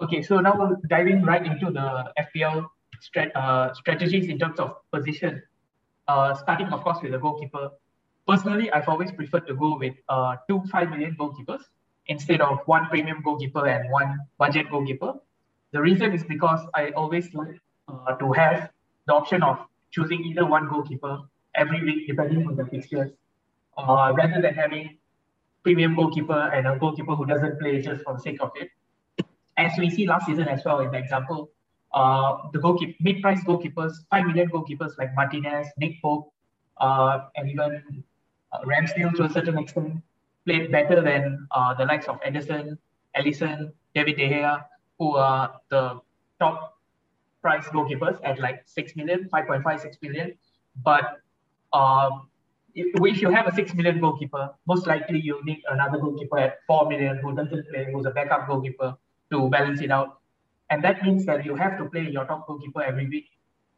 Okay, 0.00 0.22
so 0.22 0.38
now 0.38 0.54
we're 0.56 0.76
diving 0.88 1.22
right 1.22 1.44
into 1.44 1.70
the 1.70 2.12
FPL 2.18 2.66
strat- 3.02 3.34
uh, 3.34 3.74
strategies 3.74 4.28
in 4.28 4.38
terms 4.38 4.60
of 4.60 4.76
position. 4.92 5.42
Uh, 6.06 6.34
starting, 6.34 6.68
of 6.68 6.82
course, 6.82 6.98
with 7.02 7.12
the 7.12 7.18
goalkeeper. 7.18 7.70
Personally, 8.26 8.70
I've 8.72 8.88
always 8.88 9.10
preferred 9.12 9.46
to 9.48 9.54
go 9.54 9.76
with 9.76 9.94
uh, 10.08 10.36
two 10.48 10.62
5 10.70 10.90
million 10.90 11.16
goalkeepers 11.18 11.62
instead 12.06 12.40
of 12.40 12.60
one 12.66 12.86
premium 12.86 13.22
goalkeeper 13.22 13.66
and 13.66 13.90
one 13.90 14.18
budget 14.38 14.70
goalkeeper. 14.70 15.14
The 15.72 15.80
reason 15.80 16.12
is 16.12 16.24
because 16.24 16.60
I 16.74 16.90
always 16.90 17.32
like 17.34 17.60
uh, 17.88 18.14
to 18.16 18.32
have 18.32 18.70
the 19.06 19.14
option 19.14 19.42
of 19.42 19.58
choosing 19.90 20.24
either 20.24 20.46
one 20.46 20.68
goalkeeper 20.68 21.20
every 21.54 21.82
week, 21.82 22.06
depending 22.06 22.46
on 22.46 22.56
the 22.56 22.64
fixtures 22.66 23.10
uh, 23.76 24.12
rather 24.16 24.40
than 24.40 24.54
having 24.54 24.98
premium 25.62 25.94
goalkeeper 25.94 26.50
and 26.54 26.66
a 26.66 26.78
goalkeeper 26.78 27.14
who 27.14 27.26
doesn't 27.26 27.58
play 27.60 27.80
just 27.82 28.02
for 28.04 28.14
the 28.14 28.20
sake 28.20 28.40
of 28.40 28.50
it. 28.56 28.70
As 29.56 29.72
we 29.78 29.90
see 29.90 30.06
last 30.06 30.26
season 30.26 30.48
as 30.48 30.64
well, 30.64 30.80
in 30.80 30.90
the 30.90 30.98
example, 30.98 31.50
uh, 31.92 32.36
the 32.52 32.58
goalkeeper, 32.58 32.94
mid-price 33.00 33.42
goalkeepers, 33.44 33.92
five 34.10 34.24
million 34.26 34.48
goalkeepers 34.48 34.96
like 34.98 35.14
Martinez, 35.14 35.66
Nick 35.78 36.00
Pope, 36.00 36.32
uh, 36.78 37.20
and 37.36 37.50
even 37.50 38.04
uh, 38.52 38.58
Ramsdale 38.64 39.14
to 39.16 39.24
a 39.24 39.30
certain 39.30 39.58
extent 39.58 40.02
played 40.44 40.70
better 40.70 41.00
than 41.02 41.46
uh, 41.50 41.74
the 41.74 41.84
likes 41.84 42.06
of 42.06 42.20
Ederson, 42.22 42.78
Alisson, 43.16 43.72
David 43.94 44.16
De 44.16 44.28
Gea, 44.30 44.64
who 44.98 45.16
are 45.16 45.60
the 45.70 46.00
top 46.40 46.78
price 47.42 47.64
goalkeepers 47.66 48.18
at 48.24 48.38
like 48.38 48.62
6 48.66 48.96
million, 48.96 49.28
5.5, 49.32 49.80
6 49.80 49.96
million. 50.02 50.34
But 50.82 51.20
um, 51.72 52.28
if 52.74 53.20
you 53.22 53.30
have 53.30 53.46
a 53.46 53.54
six 53.54 53.74
million 53.74 54.00
goalkeeper, 54.00 54.50
most 54.66 54.86
likely 54.86 55.20
you'll 55.20 55.42
need 55.42 55.62
another 55.70 55.98
goalkeeper 55.98 56.38
at 56.38 56.58
four 56.66 56.88
million 56.88 57.18
who 57.18 57.34
doesn't 57.34 57.68
play, 57.68 57.86
who's 57.92 58.06
a 58.06 58.10
backup 58.10 58.46
goalkeeper 58.46 58.96
to 59.32 59.48
balance 59.48 59.80
it 59.80 59.90
out. 59.90 60.20
And 60.70 60.84
that 60.84 61.02
means 61.02 61.24
that 61.26 61.44
you 61.44 61.56
have 61.56 61.78
to 61.78 61.86
play 61.86 62.08
your 62.08 62.24
top 62.26 62.46
goalkeeper 62.46 62.82
every 62.82 63.08
week. 63.08 63.26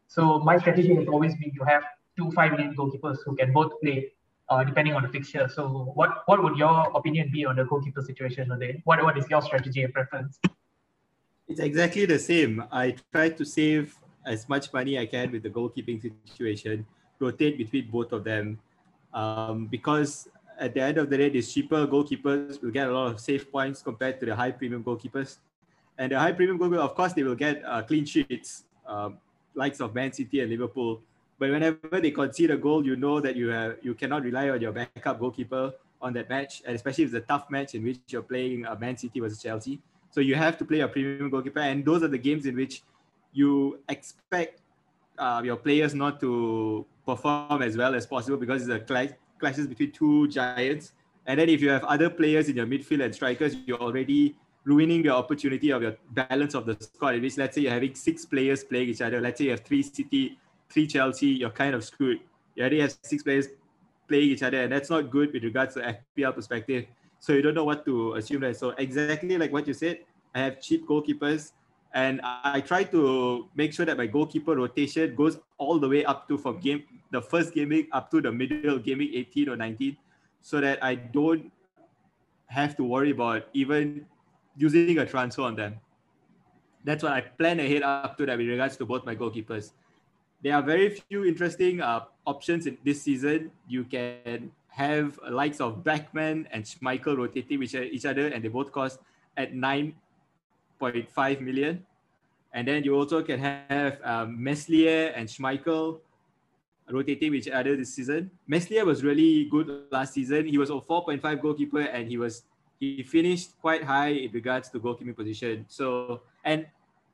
So 0.07 0.39
my 0.39 0.57
strategy 0.57 0.93
has 0.95 1.07
always 1.07 1.35
been 1.35 1.53
to 1.55 1.63
have 1.63 1.83
two 2.17 2.31
five 2.31 2.51
million 2.51 2.75
goalkeepers 2.75 3.17
who 3.25 3.35
can 3.35 3.53
both 3.53 3.71
play 3.81 4.11
uh, 4.49 4.63
depending 4.63 4.93
on 4.93 5.03
the 5.03 5.09
fixture. 5.09 5.47
So 5.47 5.91
what 5.95 6.23
what 6.25 6.43
would 6.43 6.57
your 6.57 6.91
opinion 6.95 7.29
be 7.31 7.45
on 7.45 7.55
the 7.55 7.63
goalkeeper 7.63 8.01
situation 8.01 8.49
today? 8.49 8.81
What 8.83 9.03
what 9.03 9.17
is 9.17 9.29
your 9.29 9.41
strategy 9.41 9.83
and 9.83 9.93
preference? 9.93 10.39
It's 11.51 11.59
exactly 11.59 12.05
the 12.05 12.17
same. 12.17 12.63
I 12.71 12.95
try 13.11 13.27
to 13.27 13.43
save 13.43 13.93
as 14.25 14.47
much 14.47 14.71
money 14.71 14.97
I 14.97 15.05
can 15.05 15.33
with 15.33 15.43
the 15.43 15.49
goalkeeping 15.49 15.99
situation, 16.25 16.85
rotate 17.19 17.57
between 17.57 17.91
both 17.91 18.13
of 18.13 18.23
them 18.23 18.57
um, 19.13 19.67
because 19.67 20.29
at 20.57 20.73
the 20.73 20.81
end 20.81 20.97
of 20.97 21.09
the 21.09 21.17
day, 21.17 21.27
these 21.27 21.53
cheaper 21.53 21.85
goalkeepers 21.85 22.61
will 22.61 22.71
get 22.71 22.87
a 22.87 22.93
lot 22.93 23.11
of 23.11 23.19
save 23.19 23.51
points 23.51 23.81
compared 23.81 24.21
to 24.21 24.27
the 24.27 24.33
high 24.33 24.51
premium 24.51 24.81
goalkeepers. 24.81 25.39
And 25.97 26.13
the 26.13 26.19
high 26.19 26.31
premium 26.31 26.57
goalkeepers, 26.57 26.79
of 26.79 26.95
course, 26.95 27.11
they 27.11 27.23
will 27.23 27.35
get 27.35 27.61
uh, 27.65 27.81
clean 27.81 28.05
sheets, 28.05 28.63
um, 28.87 29.17
likes 29.53 29.81
of 29.81 29.93
Man 29.93 30.13
City 30.13 30.39
and 30.39 30.49
Liverpool. 30.49 31.01
But 31.37 31.49
whenever 31.49 31.99
they 31.99 32.11
concede 32.11 32.51
a 32.51 32.57
goal, 32.57 32.85
you 32.85 32.95
know 32.95 33.19
that 33.19 33.35
you 33.35 33.49
have 33.49 33.75
you 33.81 33.93
cannot 33.93 34.23
rely 34.23 34.47
on 34.47 34.61
your 34.61 34.71
backup 34.71 35.19
goalkeeper 35.19 35.73
on 36.01 36.13
that 36.13 36.29
match, 36.29 36.61
and 36.65 36.77
especially 36.77 37.03
if 37.03 37.13
it's 37.13 37.25
a 37.25 37.27
tough 37.27 37.49
match 37.49 37.75
in 37.75 37.83
which 37.83 37.99
you're 38.07 38.21
playing 38.21 38.65
uh, 38.65 38.77
Man 38.79 38.95
City 38.95 39.19
versus 39.19 39.41
Chelsea. 39.41 39.81
So 40.11 40.21
you 40.21 40.35
have 40.35 40.57
to 40.57 40.65
play 40.65 40.81
a 40.81 40.87
premium 40.87 41.29
goalkeeper, 41.29 41.59
and 41.59 41.83
those 41.83 42.03
are 42.03 42.07
the 42.07 42.17
games 42.17 42.45
in 42.45 42.55
which 42.55 42.83
you 43.33 43.79
expect 43.87 44.61
uh, 45.17 45.41
your 45.43 45.55
players 45.55 45.95
not 45.95 46.19
to 46.19 46.85
perform 47.05 47.61
as 47.61 47.77
well 47.77 47.95
as 47.95 48.05
possible 48.05 48.37
because 48.37 48.67
it's 48.67 48.71
a 48.71 48.79
clash, 48.79 49.09
clashes 49.39 49.67
between 49.67 49.91
two 49.91 50.27
giants. 50.27 50.93
And 51.25 51.39
then 51.39 51.49
if 51.49 51.61
you 51.61 51.69
have 51.69 51.83
other 51.85 52.09
players 52.09 52.49
in 52.49 52.55
your 52.55 52.65
midfield 52.65 53.03
and 53.03 53.13
strikers, 53.13 53.55
you're 53.65 53.79
already 53.79 54.35
ruining 54.63 55.01
the 55.03 55.09
opportunity 55.09 55.71
of 55.71 55.81
your 55.81 55.95
balance 56.11 56.55
of 56.55 56.65
the 56.65 56.77
squad. 56.79 57.15
In 57.15 57.21
which, 57.21 57.37
let's 57.37 57.55
say 57.55 57.61
you're 57.61 57.71
having 57.71 57.95
six 57.95 58.25
players 58.25 58.63
playing 58.63 58.89
each 58.89 59.01
other. 59.01 59.21
Let's 59.21 59.37
say 59.37 59.45
you 59.45 59.51
have 59.51 59.61
three 59.61 59.83
City, 59.83 60.37
three 60.69 60.87
Chelsea. 60.87 61.27
You're 61.27 61.51
kind 61.51 61.75
of 61.75 61.83
screwed. 61.83 62.19
You 62.55 62.63
already 62.63 62.81
have 62.81 62.97
six 63.01 63.23
players 63.23 63.47
playing 64.07 64.29
each 64.29 64.43
other, 64.43 64.61
and 64.61 64.71
that's 64.71 64.89
not 64.89 65.09
good 65.09 65.31
with 65.31 65.43
regards 65.43 65.75
to 65.75 65.97
FPL 66.17 66.35
perspective. 66.35 66.85
So 67.21 67.33
you 67.33 67.43
don't 67.43 67.53
know 67.53 67.63
what 67.63 67.85
to 67.85 68.15
assume 68.15 68.41
there. 68.41 68.53
So 68.55 68.71
exactly 68.71 69.37
like 69.37 69.53
what 69.53 69.67
you 69.67 69.73
said, 69.73 69.99
I 70.33 70.39
have 70.39 70.59
cheap 70.59 70.87
goalkeepers 70.87 71.51
and 71.93 72.19
I 72.23 72.61
try 72.61 72.83
to 72.85 73.47
make 73.55 73.73
sure 73.73 73.85
that 73.85 73.95
my 73.95 74.07
goalkeeper 74.07 74.55
rotation 74.55 75.13
goes 75.13 75.37
all 75.59 75.77
the 75.77 75.87
way 75.87 76.03
up 76.03 76.27
to 76.29 76.37
from 76.37 76.59
game 76.59 76.83
the 77.11 77.21
first 77.21 77.53
gaming 77.53 77.87
up 77.91 78.09
to 78.09 78.21
the 78.21 78.31
middle 78.31 78.79
gaming 78.79 79.09
18 79.13 79.49
or 79.49 79.55
19 79.55 79.95
so 80.41 80.59
that 80.61 80.83
I 80.83 80.95
don't 80.95 81.51
have 82.47 82.75
to 82.77 82.83
worry 82.83 83.11
about 83.11 83.43
even 83.53 84.05
using 84.57 84.97
a 84.97 85.05
transfer 85.05 85.43
on 85.43 85.55
them. 85.55 85.77
That's 86.83 87.03
what 87.03 87.11
I 87.13 87.21
plan 87.21 87.59
ahead 87.59 87.83
up 87.83 88.17
to 88.17 88.25
that 88.25 88.37
with 88.37 88.47
regards 88.47 88.77
to 88.77 88.85
both 88.85 89.05
my 89.05 89.15
goalkeepers. 89.15 89.73
There 90.41 90.55
are 90.55 90.63
very 90.63 90.89
few 90.89 91.25
interesting 91.25 91.81
uh, 91.81 92.05
options 92.25 92.65
in 92.65 92.77
this 92.83 93.03
season. 93.03 93.51
You 93.67 93.83
can 93.83 94.51
have 94.71 95.19
likes 95.29 95.59
of 95.59 95.83
Blackman 95.83 96.47
and 96.51 96.63
Schmeichel 96.63 97.17
rotating 97.17 97.59
with 97.59 97.75
each 97.75 98.05
other, 98.05 98.27
and 98.27 98.43
they 98.43 98.47
both 98.47 98.71
cost 98.71 98.99
at 99.37 99.53
9.5 99.53 101.41
million. 101.41 101.85
And 102.53 102.67
then 102.67 102.83
you 102.83 102.95
also 102.95 103.21
can 103.23 103.39
have 103.39 103.99
um, 104.03 104.41
Meslier 104.41 105.13
and 105.15 105.27
Schmeichel 105.27 105.99
rotating 106.89 107.31
with 107.31 107.47
each 107.47 107.53
other 107.53 107.75
this 107.75 107.93
season. 107.93 108.31
Meslier 108.47 108.85
was 108.85 109.03
really 109.03 109.45
good 109.45 109.85
last 109.91 110.13
season. 110.13 110.47
He 110.47 110.57
was 110.57 110.69
a 110.69 110.73
4.5 110.73 111.41
goalkeeper 111.41 111.81
and 111.81 112.07
he 112.07 112.17
was 112.17 112.43
he 112.79 113.03
finished 113.03 113.53
quite 113.61 113.83
high 113.83 114.09
in 114.09 114.31
regards 114.31 114.69
to 114.69 114.79
goalkeeping 114.79 115.15
position. 115.15 115.65
So 115.69 116.21
and 116.43 116.65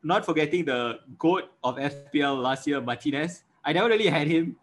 not 0.02 0.26
forgetting 0.26 0.66
the 0.66 1.00
goat 1.20 1.52
of 1.64 1.76
FPL 1.76 2.42
last 2.42 2.66
year, 2.66 2.82
Martinez. 2.82 3.44
I 3.64 3.74
never 3.74 3.90
really 3.90 4.08
had 4.08 4.28
him. 4.28 4.56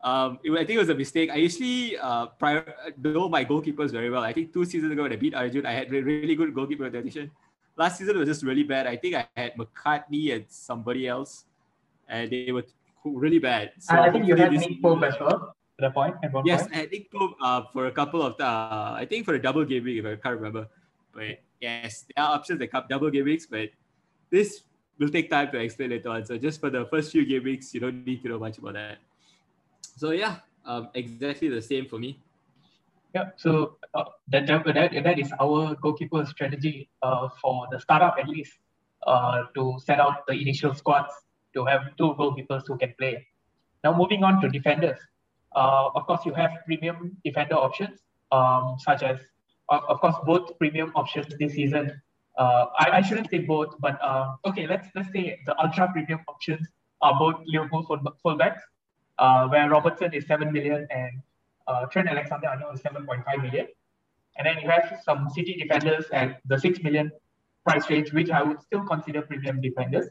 Um, 0.00 0.38
it, 0.44 0.52
I 0.52 0.64
think 0.64 0.76
it 0.76 0.78
was 0.78 0.90
a 0.90 0.94
mistake. 0.94 1.30
I 1.30 1.36
usually 1.36 1.98
uh, 1.98 2.26
prior, 2.26 2.74
know 3.02 3.28
my 3.28 3.44
goalkeepers 3.44 3.90
very 3.90 4.10
well. 4.10 4.22
I 4.22 4.32
think 4.32 4.52
two 4.52 4.64
seasons 4.64 4.92
ago 4.92 5.02
when 5.02 5.12
I 5.12 5.16
beat 5.16 5.34
Arjun, 5.34 5.66
I 5.66 5.72
had 5.72 5.90
really 5.90 6.34
good 6.34 6.54
goalkeeper 6.54 6.84
rotation 6.84 7.30
last 7.78 7.98
season 7.98 8.18
was 8.18 8.28
just 8.28 8.42
really 8.42 8.64
bad. 8.64 8.86
I 8.86 8.96
think 8.96 9.14
I 9.14 9.26
had 9.36 9.56
McCarthy 9.56 10.32
and 10.32 10.44
somebody 10.48 11.06
else, 11.06 11.44
and 12.08 12.30
they 12.30 12.52
were 12.52 12.66
really 13.04 13.38
bad. 13.38 13.72
So 13.78 13.96
I 13.96 14.10
think 14.10 14.26
you 14.26 14.34
had 14.34 14.52
Nick 14.52 14.82
Pope 14.82 15.02
as 15.04 15.14
well. 15.18 15.54
At 15.80 15.86
the 15.86 15.90
point, 15.90 16.16
yes, 16.44 16.62
point. 16.62 16.74
I 16.74 16.76
had 16.76 16.90
Nick 16.90 17.10
Pope 17.10 17.36
uh, 17.40 17.62
for 17.72 17.86
a 17.86 17.92
couple 17.92 18.20
of 18.20 18.38
uh, 18.40 18.98
I 18.98 19.06
think 19.08 19.24
for 19.24 19.34
a 19.34 19.40
double 19.40 19.64
game 19.64 19.84
week 19.84 20.04
if 20.04 20.04
I 20.04 20.16
can't 20.16 20.36
remember. 20.36 20.66
But 21.14 21.38
yes, 21.60 22.04
there 22.14 22.24
are 22.24 22.34
options 22.34 22.58
that 22.58 22.68
come 22.68 22.84
double 22.90 23.10
game 23.10 23.24
weeks, 23.24 23.46
but 23.46 23.70
this 24.28 24.62
will 24.98 25.08
take 25.08 25.30
time 25.30 25.50
to 25.52 25.58
explain 25.58 25.90
later 25.90 26.10
on. 26.10 26.26
So 26.26 26.36
just 26.36 26.60
for 26.60 26.68
the 26.68 26.86
first 26.86 27.12
few 27.12 27.24
game 27.24 27.44
weeks, 27.44 27.72
you 27.72 27.80
don't 27.80 28.04
need 28.04 28.22
to 28.24 28.28
know 28.28 28.38
much 28.38 28.58
about 28.58 28.74
that. 28.74 28.98
So 29.98 30.10
yeah, 30.12 30.36
um, 30.64 30.90
exactly 30.94 31.48
the 31.48 31.60
same 31.60 31.86
for 31.86 31.98
me. 31.98 32.20
Yeah, 33.14 33.30
so 33.36 33.78
uh, 33.94 34.04
that, 34.28 34.46
that, 34.46 34.92
that 35.02 35.18
is 35.18 35.32
our 35.40 35.74
goalkeeper 35.74 36.24
strategy 36.24 36.88
uh, 37.02 37.28
for 37.42 37.66
the 37.72 37.80
startup 37.80 38.16
at 38.20 38.28
least 38.28 38.52
uh, 39.06 39.44
to 39.56 39.76
set 39.84 39.98
out 39.98 40.24
the 40.28 40.34
initial 40.34 40.72
squads 40.72 41.12
to 41.54 41.64
have 41.64 41.96
two 41.96 42.14
goalkeepers 42.14 42.62
who 42.68 42.78
can 42.78 42.94
play. 42.96 43.26
Now 43.82 43.96
moving 43.96 44.22
on 44.22 44.40
to 44.42 44.48
defenders. 44.48 44.98
Uh, 45.56 45.88
of 45.96 46.06
course, 46.06 46.20
you 46.24 46.34
have 46.34 46.50
premium 46.66 47.16
defender 47.24 47.56
options, 47.56 47.98
um, 48.30 48.76
such 48.78 49.02
as, 49.02 49.18
of 49.68 50.00
course, 50.00 50.14
both 50.24 50.56
premium 50.58 50.92
options 50.94 51.26
this 51.40 51.54
season. 51.54 52.00
Uh, 52.36 52.66
I, 52.78 52.98
I 52.98 53.02
shouldn't 53.02 53.30
say 53.30 53.38
both, 53.38 53.74
but 53.80 53.98
uh, 54.00 54.36
okay, 54.46 54.68
let's 54.68 54.88
let's 54.94 55.10
say 55.10 55.40
the 55.46 55.58
ultra 55.60 55.90
premium 55.92 56.20
options 56.28 56.68
are 57.00 57.18
both 57.18 57.36
Liverpool 57.46 57.82
full, 57.82 57.98
fullbacks, 58.24 58.60
where 59.48 59.68
Robertson 59.68 60.12
is 60.14 60.26
seven 60.26 60.52
million 60.52 60.86
and 60.90 61.22
uh, 61.68 61.86
Trent 61.86 62.08
Alexander-Arnold 62.08 62.74
is 62.74 62.82
7.5 62.82 63.42
million. 63.42 63.66
And 64.36 64.46
then 64.46 64.56
you 64.62 64.68
have 64.68 65.00
some 65.04 65.28
City 65.30 65.54
defenders 65.54 66.06
at 66.12 66.40
the 66.46 66.58
6 66.58 66.82
million 66.82 67.10
price 67.66 67.88
range, 67.90 68.12
which 68.12 68.30
I 68.30 68.42
would 68.42 68.60
still 68.62 68.84
consider 68.84 69.22
premium 69.22 69.60
defenders, 69.60 70.06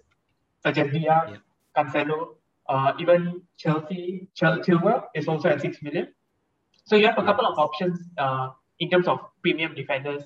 such 0.63 0.77
as 0.77 0.91
Dias, 0.91 1.05
yeah. 1.05 1.37
Cancelo, 1.75 2.35
uh, 2.69 2.93
even 2.99 3.41
Chelsea, 3.57 4.27
Chil- 4.35 4.59
Chilwell 4.59 5.05
is 5.15 5.27
also 5.27 5.49
at 5.49 5.61
6 5.61 5.81
million. 5.81 6.09
So 6.85 6.95
you 6.95 7.05
have 7.07 7.17
a 7.17 7.23
couple 7.23 7.45
of 7.45 7.57
options 7.57 7.99
uh, 8.17 8.49
in 8.79 8.89
terms 8.89 9.07
of 9.07 9.19
premium 9.41 9.73
defenders. 9.73 10.23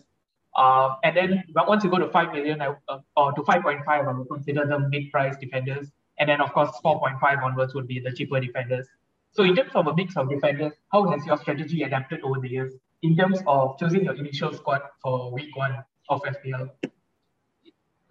Uh, 0.55 0.95
and 1.03 1.15
then 1.15 1.43
once 1.55 1.83
you 1.83 1.89
go 1.89 1.97
to 1.97 2.09
5 2.09 2.33
million 2.33 2.61
uh, 2.61 2.73
or 3.15 3.31
to 3.33 3.41
5.5, 3.41 3.88
I 3.88 4.11
would 4.11 4.27
consider 4.27 4.65
them 4.65 4.89
mid-price 4.89 5.38
defenders. 5.39 5.91
And 6.21 6.29
then, 6.29 6.39
of 6.39 6.53
course, 6.53 6.69
4.5 6.85 7.43
onwards 7.43 7.73
would 7.73 7.87
be 7.87 7.99
the 7.99 8.11
cheaper 8.11 8.39
defenders. 8.39 8.87
So 9.31 9.41
in 9.41 9.55
terms 9.55 9.71
of 9.73 9.87
a 9.87 9.95
mix 9.95 10.15
of 10.15 10.29
defenders, 10.29 10.71
how 10.91 11.09
has 11.09 11.25
your 11.25 11.35
strategy 11.37 11.81
adapted 11.81 12.21
over 12.21 12.39
the 12.39 12.47
years 12.47 12.73
in 13.01 13.17
terms 13.17 13.39
of 13.47 13.79
choosing 13.79 14.03
your 14.03 14.13
initial 14.13 14.53
squad 14.53 14.81
for 15.01 15.33
week 15.33 15.57
one 15.57 15.83
of 16.09 16.21
FPL? 16.21 16.69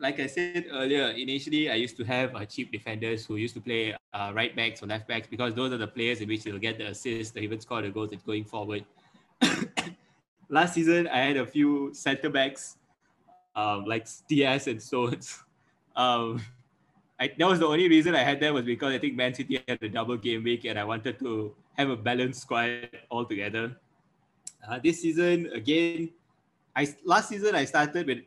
Like 0.00 0.19
I 0.19 0.26
said 0.26 0.67
earlier, 0.73 1.11
initially 1.11 1.71
I 1.71 1.75
used 1.75 1.97
to 1.99 2.05
have 2.05 2.35
uh, 2.35 2.45
cheap 2.47 2.73
defenders 2.73 3.26
who 3.26 3.37
used 3.37 3.55
to 3.55 3.61
play 3.61 3.95
uh, 4.12 4.33
right 4.35 4.57
backs 4.57 4.83
or 4.83 4.87
left 4.87 5.07
backs 5.07 5.29
because 5.29 5.55
those 5.55 5.73
are 5.73 5.79
the 5.79 5.87
players 5.87 6.21
in 6.21 6.26
which 6.26 6.43
they'll 6.43 6.59
get 6.59 6.79
the 6.79 6.88
assists, 6.88 7.33
they 7.33 7.43
even 7.43 7.61
score 7.61 7.81
the 7.81 7.90
goals 7.90 8.11
that's 8.11 8.25
going 8.25 8.45
forward. 8.45 8.85
Last 10.49 10.75
season, 10.75 11.07
I 11.07 11.19
had 11.19 11.37
a 11.37 11.47
few 11.47 11.95
centre 11.95 12.31
backs 12.31 12.76
um, 13.55 13.85
like 13.85 14.09
Dias 14.29 14.67
and 14.67 14.83
Stones. 14.83 15.45
Um, 15.97 16.40
I, 17.21 17.31
that 17.37 17.47
was 17.47 17.59
the 17.59 17.67
only 17.67 17.87
reason 17.87 18.15
I 18.15 18.23
had 18.25 18.41
that 18.41 18.55
was 18.55 18.65
because 18.65 18.95
I 18.95 18.99
think 18.99 19.15
Man 19.15 19.35
City 19.35 19.62
had 19.69 19.83
a 19.83 19.89
double 19.91 20.17
game 20.17 20.43
week 20.43 20.65
and 20.65 20.79
I 20.79 20.85
wanted 20.85 21.19
to 21.19 21.55
have 21.77 21.91
a 21.91 21.97
balanced 21.97 22.41
squad 22.41 22.89
altogether. 23.11 23.77
Uh, 24.67 24.81
this 24.83 25.03
season, 25.03 25.50
again, 25.53 26.09
I 26.75 26.89
last 27.05 27.29
season 27.29 27.55
I 27.55 27.67
started 27.67 28.07
with 28.07 28.21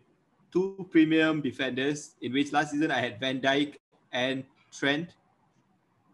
two 0.51 0.88
premium 0.91 1.41
defenders, 1.41 2.15
in 2.21 2.33
which 2.33 2.53
last 2.53 2.71
season 2.71 2.91
I 2.91 3.00
had 3.00 3.19
Van 3.19 3.41
Dijk 3.41 3.77
and 4.12 4.43
Trent. 4.71 5.15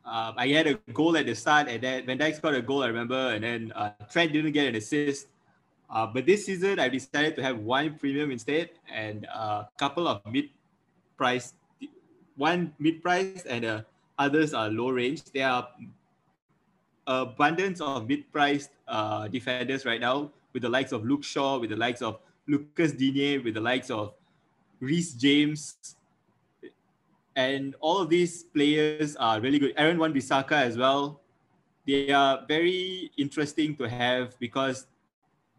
Uh, 0.05 0.31
I 0.37 0.47
had 0.47 0.67
a 0.67 0.75
goal 0.93 1.17
at 1.17 1.25
the 1.25 1.35
start, 1.35 1.67
and 1.67 1.83
then 1.83 2.05
Van 2.05 2.17
Dijk 2.17 2.35
scored 2.35 2.55
a 2.55 2.61
goal, 2.61 2.83
I 2.83 2.87
remember, 2.87 3.33
and 3.35 3.43
then 3.43 3.73
uh, 3.75 3.91
Trent 4.09 4.31
didn't 4.31 4.53
get 4.53 4.67
an 4.67 4.75
assist. 4.75 5.27
Uh, 5.89 6.07
but 6.07 6.25
this 6.25 6.45
season, 6.45 6.79
I 6.79 6.87
decided 6.87 7.35
to 7.35 7.43
have 7.43 7.59
one 7.59 7.99
premium 7.99 8.31
instead 8.31 8.69
and 8.87 9.25
a 9.25 9.67
couple 9.77 10.07
of 10.07 10.21
mid-priced 10.25 11.55
one 12.39 12.73
mid-price 12.79 13.43
and 13.43 13.65
uh, 13.65 13.81
others 14.17 14.53
are 14.53 14.69
low 14.69 14.89
range. 14.89 15.23
There 15.35 15.47
are 15.47 15.67
abundance 17.05 17.81
of 17.81 18.07
mid-priced 18.07 18.71
uh, 18.87 19.27
defenders 19.27 19.85
right 19.85 19.99
now 19.99 20.31
with 20.53 20.63
the 20.63 20.69
likes 20.69 20.93
of 20.93 21.03
Luke 21.03 21.23
Shaw, 21.23 21.59
with 21.59 21.69
the 21.69 21.75
likes 21.75 22.01
of 22.01 22.19
Lucas 22.47 22.93
Digne, 22.93 23.43
with 23.43 23.55
the 23.55 23.61
likes 23.61 23.91
of 23.91 24.13
Reece 24.79 25.13
James. 25.13 25.95
And 27.35 27.75
all 27.81 27.99
of 27.99 28.09
these 28.09 28.43
players 28.43 29.17
are 29.17 29.41
really 29.41 29.59
good. 29.59 29.73
Aaron 29.75 29.99
Wan-Bissaka 29.99 30.53
as 30.53 30.77
well. 30.77 31.19
They 31.85 32.11
are 32.11 32.45
very 32.47 33.11
interesting 33.17 33.75
to 33.77 33.89
have 33.89 34.39
because 34.39 34.87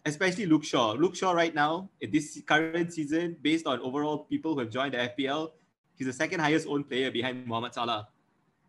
especially 0.06 0.46
Luke 0.46 0.64
Shaw. 0.64 0.92
Luke 0.92 1.14
Shaw 1.14 1.32
right 1.32 1.54
now, 1.54 1.90
in 2.00 2.10
this 2.10 2.40
current 2.46 2.92
season, 2.92 3.36
based 3.42 3.66
on 3.66 3.80
overall 3.80 4.24
people 4.30 4.54
who 4.54 4.60
have 4.60 4.70
joined 4.70 4.94
the 4.94 5.12
FPL, 5.12 5.50
He's 6.00 6.06
the 6.06 6.14
second 6.14 6.40
highest 6.40 6.66
owned 6.66 6.88
player 6.88 7.10
behind 7.10 7.46
Mohamed 7.46 7.74
Salah. 7.74 8.08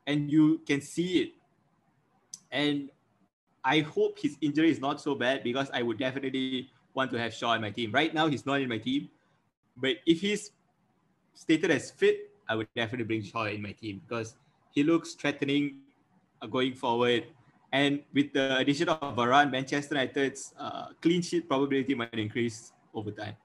And 0.05 0.29
you 0.29 0.59
can 0.67 0.81
see 0.81 1.21
it. 1.21 1.31
And 2.51 2.89
I 3.63 3.79
hope 3.79 4.19
his 4.19 4.35
injury 4.41 4.69
is 4.69 4.81
not 4.81 4.99
so 4.99 5.15
bad 5.15 5.41
because 5.41 5.69
I 5.73 5.81
would 5.81 5.97
definitely 5.97 6.69
want 6.93 7.09
to 7.11 7.17
have 7.17 7.33
Shaw 7.33 7.53
in 7.53 7.61
my 7.61 7.69
team. 7.69 7.93
Right 7.93 8.13
now, 8.13 8.27
he's 8.27 8.45
not 8.45 8.59
in 8.59 8.67
my 8.67 8.79
team. 8.79 9.07
But 9.77 10.03
if 10.05 10.19
he's 10.19 10.51
stated 11.33 11.71
as 11.71 11.89
fit, 11.89 12.31
I 12.49 12.55
would 12.55 12.67
definitely 12.75 13.05
bring 13.05 13.23
Shaw 13.23 13.45
in 13.45 13.61
my 13.61 13.71
team 13.71 14.01
because 14.05 14.35
he 14.71 14.83
looks 14.83 15.13
threatening 15.13 15.77
uh, 16.41 16.47
going 16.47 16.73
forward. 16.73 17.27
And 17.71 18.01
with 18.13 18.33
the 18.33 18.57
addition 18.57 18.89
of 18.89 19.15
Varane, 19.15 19.49
Manchester 19.49 19.95
United's 19.95 20.53
uh, 20.59 20.87
clean 21.01 21.21
sheet 21.21 21.47
probability 21.47 21.95
might 21.95 22.13
increase 22.13 22.73
over 22.93 23.11
time. 23.11 23.37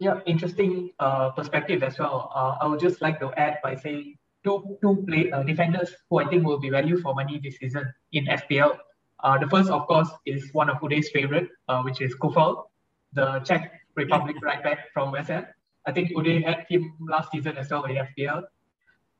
Yeah, 0.00 0.20
interesting 0.24 0.92
uh, 0.98 1.28
perspective 1.30 1.82
as 1.82 1.98
well. 1.98 2.32
Uh, 2.34 2.56
I 2.62 2.66
would 2.66 2.80
just 2.80 3.02
like 3.02 3.20
to 3.20 3.30
add 3.36 3.58
by 3.62 3.74
saying 3.76 4.16
two 4.42 4.78
two 4.80 5.04
play 5.06 5.30
uh, 5.30 5.42
defenders 5.42 5.94
who 6.08 6.20
I 6.20 6.26
think 6.26 6.46
will 6.46 6.58
be 6.58 6.70
value 6.70 6.98
for 7.02 7.14
money 7.14 7.38
this 7.38 7.58
season 7.58 7.92
in 8.12 8.24
FPL. 8.24 8.78
Uh, 9.22 9.36
the 9.36 9.46
first, 9.48 9.68
of 9.68 9.86
course, 9.86 10.08
is 10.24 10.48
one 10.54 10.70
of 10.70 10.78
Uday's 10.78 11.10
favorite, 11.10 11.50
uh, 11.68 11.82
which 11.82 12.00
is 12.00 12.14
Coufal, 12.16 12.64
the 13.12 13.40
Czech 13.40 13.72
Republic 13.94 14.36
right 14.42 14.62
back 14.62 14.90
from 14.94 15.12
West 15.12 15.28
Ham. 15.28 15.46
I 15.86 15.92
think 15.92 16.12
Uday 16.16 16.42
had 16.42 16.64
him 16.70 16.94
last 17.06 17.30
season 17.30 17.58
as 17.58 17.70
well 17.70 17.84
in 17.84 17.96
FPL. 17.96 18.44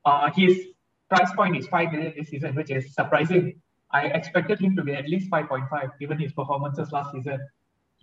Uh, 0.06 0.30
his 0.34 0.58
price 1.10 1.30
point 1.36 1.58
is 1.58 1.66
5 1.66 1.92
million 1.92 2.14
this 2.16 2.28
season, 2.28 2.54
which 2.54 2.70
is 2.70 2.94
surprising. 2.94 3.60
I 3.90 4.06
expected 4.06 4.60
him 4.60 4.74
to 4.76 4.82
be 4.82 4.94
at 4.94 5.06
least 5.06 5.30
5.5 5.30 5.90
given 6.00 6.18
his 6.18 6.32
performances 6.32 6.90
last 6.90 7.12
season. 7.12 7.38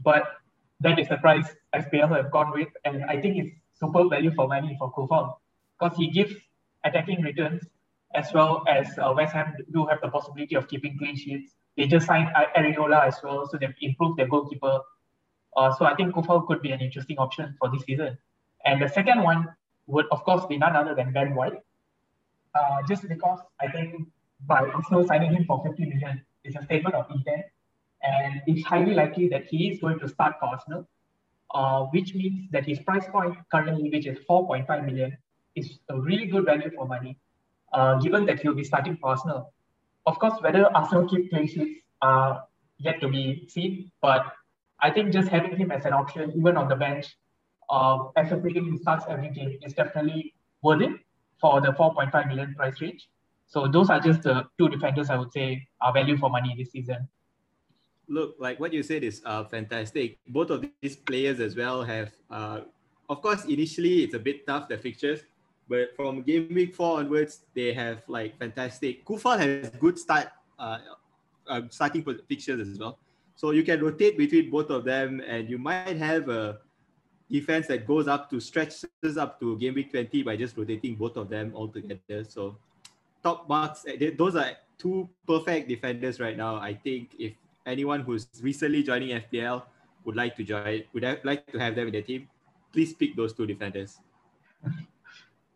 But 0.03 0.27
that 0.81 0.99
is 0.99 1.07
the 1.07 1.17
price 1.17 1.47
FPL 1.75 2.15
have 2.15 2.31
gone 2.31 2.51
with. 2.51 2.69
And 2.85 3.03
I 3.05 3.19
think 3.19 3.37
it's 3.37 3.55
super 3.79 4.07
value 4.07 4.31
for 4.35 4.47
money 4.47 4.75
for 4.79 4.91
Coufal 4.93 5.35
because 5.79 5.97
he 5.97 6.09
gives 6.09 6.33
attacking 6.83 7.21
returns 7.21 7.63
as 8.15 8.31
well 8.33 8.63
as 8.67 8.87
uh, 8.97 9.13
West 9.15 9.33
Ham 9.33 9.53
do 9.73 9.85
have 9.85 9.99
the 10.01 10.09
possibility 10.09 10.55
of 10.55 10.67
keeping 10.67 10.97
clean 10.97 11.15
sheets. 11.15 11.53
They 11.75 11.87
just 11.87 12.07
signed 12.07 12.29
Areola 12.55 13.07
as 13.07 13.17
well, 13.23 13.47
so 13.47 13.57
they've 13.57 13.73
improved 13.81 14.17
their 14.17 14.27
goalkeeper. 14.27 14.79
Uh, 15.55 15.73
so 15.75 15.85
I 15.85 15.95
think 15.95 16.15
Coufal 16.15 16.47
could 16.47 16.61
be 16.61 16.71
an 16.71 16.79
interesting 16.79 17.17
option 17.17 17.55
for 17.59 17.69
this 17.69 17.83
season. 17.83 18.17
And 18.65 18.81
the 18.81 18.87
second 18.87 19.21
one 19.23 19.47
would, 19.87 20.05
of 20.11 20.23
course, 20.23 20.45
be 20.45 20.57
none 20.57 20.75
other 20.75 20.95
than 20.95 21.13
Ben 21.13 21.35
White. 21.35 21.61
Uh, 22.55 22.81
just 22.87 23.07
because 23.07 23.39
I 23.61 23.67
think 23.67 24.07
by 24.47 24.61
Arsenal 24.61 25.05
signing 25.05 25.33
him 25.33 25.45
for 25.45 25.63
50 25.63 25.85
million 25.85 26.21
is 26.43 26.55
a 26.55 26.63
statement 26.63 26.95
of 26.95 27.05
intent 27.11 27.45
and 28.03 28.41
it's 28.47 28.65
highly 28.65 28.93
likely 28.93 29.27
that 29.29 29.45
he 29.45 29.69
is 29.69 29.79
going 29.79 29.99
to 29.99 30.07
start 30.07 30.35
for 30.39 30.47
Arsenal, 30.47 30.87
uh, 31.53 31.83
which 31.85 32.13
means 32.13 32.49
that 32.51 32.65
his 32.65 32.79
price 32.79 33.05
point 33.07 33.35
currently, 33.51 33.89
which 33.89 34.05
is 34.05 34.17
4.5 34.29 34.85
million, 34.85 35.17
is 35.55 35.79
a 35.89 35.99
really 35.99 36.27
good 36.27 36.45
value 36.45 36.71
for 36.75 36.87
money, 36.87 37.17
uh, 37.73 37.95
given 37.99 38.25
that 38.25 38.39
he'll 38.39 38.53
be 38.53 38.63
starting 38.63 38.97
for 38.97 39.09
Arsenal. 39.09 39.53
Of 40.05 40.19
course, 40.19 40.39
whether 40.41 40.65
Arsenal 40.75 41.07
keep 41.07 41.29
clean 41.29 41.47
sheets 41.47 41.81
are 42.01 42.43
yet 42.77 43.01
to 43.01 43.09
be 43.09 43.47
seen, 43.49 43.91
but 44.01 44.25
I 44.79 44.91
think 44.91 45.11
just 45.11 45.27
having 45.29 45.57
him 45.57 45.71
as 45.71 45.85
an 45.85 45.93
option, 45.93 46.31
even 46.35 46.55
on 46.55 46.67
the 46.67 46.75
bench, 46.75 47.17
uh, 47.69 47.97
as 48.15 48.31
a 48.31 48.35
who 48.35 48.77
starts 48.77 49.05
every 49.09 49.29
game, 49.29 49.57
is 49.63 49.73
definitely 49.73 50.33
worth 50.61 50.81
it 50.81 50.91
for 51.41 51.59
the 51.59 51.69
4.5 51.69 52.27
million 52.27 52.53
price 52.55 52.79
range. 52.79 53.09
So 53.47 53.67
those 53.67 53.89
are 53.89 53.99
just 53.99 54.23
the 54.23 54.45
two 54.57 54.69
defenders 54.69 55.09
I 55.09 55.17
would 55.17 55.31
say 55.31 55.67
are 55.81 55.93
value 55.93 56.17
for 56.17 56.29
money 56.29 56.53
this 56.57 56.71
season 56.71 57.07
look, 58.07 58.35
like 58.39 58.59
what 58.59 58.73
you 58.73 58.83
said 58.83 59.03
is 59.03 59.21
uh, 59.25 59.43
fantastic. 59.43 60.17
Both 60.27 60.49
of 60.49 60.65
these 60.81 60.95
players 60.95 61.39
as 61.39 61.55
well 61.55 61.83
have, 61.83 62.11
uh, 62.29 62.61
of 63.09 63.21
course, 63.21 63.45
initially 63.45 64.03
it's 64.03 64.13
a 64.13 64.19
bit 64.19 64.45
tough, 64.47 64.67
the 64.67 64.77
fixtures, 64.77 65.21
but 65.69 65.95
from 65.95 66.21
game 66.23 66.49
week 66.53 66.75
four 66.75 66.99
onwards, 66.99 67.41
they 67.53 67.73
have 67.73 68.03
like 68.07 68.37
fantastic. 68.39 69.05
Coufal 69.05 69.39
has 69.39 69.69
good 69.79 69.99
start, 69.99 70.29
uh, 70.59 70.77
uh, 71.47 71.61
starting 71.69 72.03
fixtures 72.27 72.67
as 72.67 72.79
well. 72.79 72.97
So 73.35 73.51
you 73.51 73.63
can 73.63 73.83
rotate 73.83 74.17
between 74.17 74.49
both 74.49 74.69
of 74.69 74.83
them, 74.83 75.21
and 75.27 75.49
you 75.49 75.57
might 75.57 75.97
have 75.97 76.29
a 76.29 76.59
defense 77.29 77.67
that 77.67 77.85
goes 77.85 78.07
up 78.07 78.29
to 78.29 78.39
stretches 78.39 79.17
up 79.17 79.39
to 79.39 79.57
game 79.57 79.75
week 79.75 79.91
20 79.91 80.23
by 80.23 80.35
just 80.35 80.57
rotating 80.57 80.95
both 80.95 81.17
of 81.17 81.29
them 81.29 81.51
all 81.53 81.67
together. 81.67 82.23
So 82.23 82.57
top 83.21 83.47
marks, 83.49 83.85
eh, 83.87 84.11
those 84.17 84.35
are 84.35 84.51
two 84.77 85.09
perfect 85.27 85.67
defenders 85.67 86.19
right 86.19 86.37
now. 86.37 86.55
I 86.55 86.73
think 86.73 87.11
if 87.19 87.33
anyone 87.67 88.01
who's 88.01 88.27
recently 88.41 88.81
joining 88.81 89.19
FPL 89.21 89.63
would 90.05 90.15
like 90.15 90.35
to 90.37 90.43
join, 90.43 90.83
would 90.93 91.03
like 91.23 91.45
to 91.51 91.59
have 91.59 91.75
them 91.75 91.87
in 91.87 91.93
their 91.93 92.01
team, 92.01 92.27
please 92.71 92.93
pick 92.93 93.15
those 93.15 93.33
two 93.33 93.45
defenders. 93.45 93.99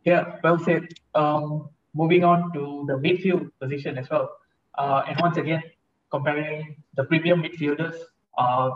Yeah, 0.04 0.38
well 0.44 0.60
said. 0.60 0.94
Um, 1.16 1.70
moving 1.94 2.24
on 2.24 2.52
to 2.54 2.86
the 2.88 2.94
midfield 2.94 3.50
position 3.60 3.98
as 3.98 4.10
well. 4.10 4.30
Uh, 4.78 5.04
and 5.08 5.20
once 5.20 5.38
again, 5.38 5.64
comparing 6.10 6.76
the 6.96 7.04
premium 7.06 7.44
midfielders 7.44 7.96
uh, 8.38 8.72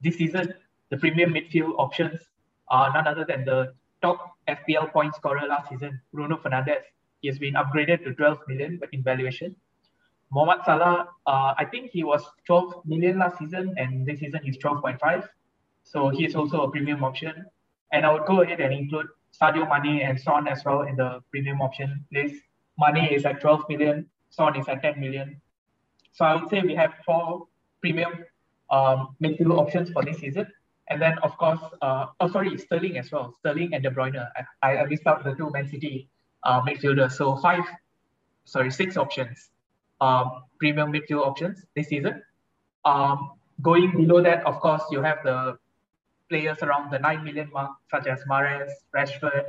this 0.00 0.16
season, 0.16 0.54
the 0.90 0.96
premium 0.96 1.34
midfield 1.34 1.74
options 1.78 2.20
are 2.68 2.92
none 2.92 3.06
other 3.06 3.24
than 3.24 3.44
the 3.44 3.74
top 4.00 4.36
FPL 4.48 4.92
point 4.92 5.14
scorer 5.14 5.46
last 5.46 5.68
season, 5.68 6.00
Bruno 6.12 6.36
Fernandes. 6.36 6.82
He 7.20 7.28
has 7.28 7.38
been 7.38 7.54
upgraded 7.54 8.04
to 8.04 8.14
12 8.14 8.38
million 8.46 8.80
in 8.92 9.02
valuation. 9.02 9.56
Mohamed 10.30 10.64
Salah, 10.64 11.08
uh, 11.26 11.54
I 11.56 11.64
think 11.64 11.90
he 11.90 12.04
was 12.04 12.22
12 12.46 12.84
million 12.84 13.18
last 13.18 13.38
season, 13.38 13.74
and 13.78 14.06
this 14.06 14.20
season 14.20 14.40
he's 14.42 14.58
12.5. 14.58 15.28
So 15.84 16.10
he 16.10 16.24
is 16.26 16.34
also 16.34 16.62
a 16.62 16.70
premium 16.70 17.02
option. 17.02 17.46
And 17.92 18.04
I 18.04 18.12
would 18.12 18.26
go 18.26 18.42
ahead 18.42 18.60
and 18.60 18.74
include 18.74 19.06
Sadio 19.40 19.66
Mane 19.68 20.02
and 20.02 20.20
Son 20.20 20.46
as 20.46 20.64
well 20.64 20.82
in 20.82 20.96
the 20.96 21.22
premium 21.30 21.62
option 21.62 22.04
list. 22.12 22.34
Mane 22.78 23.08
is 23.10 23.24
at 23.24 23.40
12 23.40 23.64
million, 23.68 24.06
Son 24.30 24.54
is 24.56 24.68
at 24.68 24.82
10 24.82 25.00
million. 25.00 25.40
So 26.12 26.24
I 26.24 26.34
would 26.34 26.50
say 26.50 26.60
we 26.60 26.74
have 26.74 26.92
four 27.06 27.46
premium 27.80 28.24
um, 28.70 29.16
midfield 29.22 29.58
options 29.58 29.90
for 29.90 30.04
this 30.04 30.18
season. 30.18 30.46
And 30.90 31.00
then, 31.00 31.18
of 31.22 31.36
course, 31.38 31.60
uh, 31.82 32.06
oh, 32.20 32.28
sorry, 32.28 32.56
Sterling 32.58 32.98
as 32.98 33.12
well. 33.12 33.34
Sterling 33.40 33.74
and 33.74 33.82
De 33.82 33.90
Bruyne. 33.90 34.26
I, 34.62 34.78
I 34.78 34.84
missed 34.86 35.06
out 35.06 35.22
the 35.22 35.34
two 35.34 35.50
Man 35.50 35.68
City 35.68 36.08
uh, 36.44 36.62
midfielders. 36.62 37.12
So 37.12 37.36
five, 37.36 37.64
sorry, 38.44 38.70
six 38.70 38.96
options, 38.96 39.50
um, 40.00 40.42
premium 40.58 40.92
midfield 40.92 41.26
options 41.26 41.64
this 41.74 41.88
season. 41.88 42.22
Um, 42.84 43.32
going 43.62 43.92
below 43.92 44.22
that, 44.22 44.44
of 44.46 44.60
course, 44.60 44.82
you 44.90 45.02
have 45.02 45.18
the 45.24 45.58
players 46.28 46.58
around 46.62 46.90
the 46.90 46.98
9 46.98 47.24
million 47.24 47.50
mark, 47.52 47.70
such 47.90 48.06
as 48.06 48.22
Mahrez, 48.30 48.70
Rashford. 48.94 49.44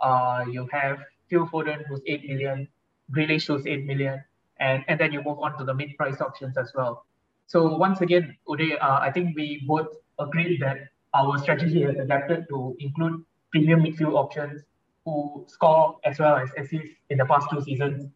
Uh, 0.00 0.44
you 0.50 0.68
have 0.72 0.98
Phil 1.28 1.46
Foden, 1.46 1.84
who's 1.86 2.00
8 2.06 2.28
million, 2.28 2.68
Grealish, 3.12 3.46
who's 3.46 3.66
8 3.66 3.86
million. 3.86 4.22
And, 4.58 4.84
and 4.88 4.98
then 4.98 5.12
you 5.12 5.22
move 5.22 5.38
on 5.38 5.56
to 5.58 5.64
the 5.64 5.74
mid-price 5.74 6.20
options 6.20 6.56
as 6.56 6.72
well. 6.74 7.04
So 7.46 7.76
once 7.76 8.00
again, 8.00 8.36
Uday, 8.48 8.76
uh, 8.80 8.98
I 9.00 9.10
think 9.12 9.36
we 9.36 9.62
both 9.66 9.88
agreed 10.18 10.60
that 10.62 10.78
our 11.14 11.38
strategy 11.38 11.82
has 11.82 11.96
adapted 11.96 12.46
to 12.48 12.76
include 12.80 13.24
premium 13.50 13.82
midfield 13.84 14.14
options 14.14 14.62
who 15.04 15.44
score 15.48 15.96
as 16.04 16.18
well 16.18 16.36
as 16.36 16.50
assist 16.58 16.84
in 17.10 17.18
the 17.18 17.24
past 17.24 17.46
two 17.50 17.62
seasons. 17.62 18.10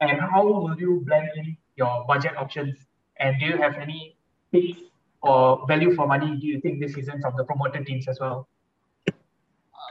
And 0.00 0.20
how 0.20 0.46
will 0.46 0.78
you 0.78 1.02
blend 1.06 1.30
in 1.36 1.56
your 1.76 2.04
budget 2.06 2.36
options? 2.36 2.76
And 3.18 3.38
do 3.40 3.46
you 3.46 3.56
have 3.56 3.76
any 3.76 4.16
picks 4.52 4.80
or 5.22 5.66
value 5.66 5.94
for 5.94 6.06
money 6.06 6.36
do 6.36 6.46
you 6.46 6.60
think 6.60 6.80
this 6.80 6.94
season 6.94 7.20
from 7.20 7.34
the 7.36 7.44
promoted 7.44 7.86
teams 7.86 8.06
as 8.08 8.20
well? 8.20 8.48
Uh, 9.08 9.12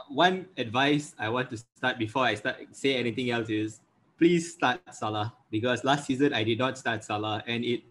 one 0.08 0.46
advice 0.56 1.14
I 1.18 1.28
want 1.28 1.50
to 1.50 1.56
start 1.56 1.98
before 1.98 2.24
I 2.24 2.34
start 2.34 2.56
say 2.72 2.94
anything 2.94 3.30
else 3.30 3.50
is 3.50 3.80
please 4.18 4.54
start 4.54 4.80
Salah 4.92 5.34
because 5.50 5.84
last 5.84 6.06
season 6.06 6.32
I 6.32 6.42
did 6.42 6.58
not 6.58 6.78
start 6.78 7.04
Salah 7.04 7.42
and 7.46 7.64
it 7.64 7.82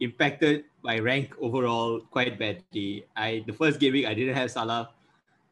impacted 0.00 0.64
my 0.82 0.98
rank 0.98 1.34
overall 1.40 2.00
quite 2.10 2.38
badly. 2.38 3.04
I 3.16 3.44
the 3.46 3.52
first 3.52 3.80
game 3.80 3.92
week 3.92 4.06
I 4.06 4.14
didn't 4.14 4.34
have 4.34 4.50
Salah. 4.50 4.90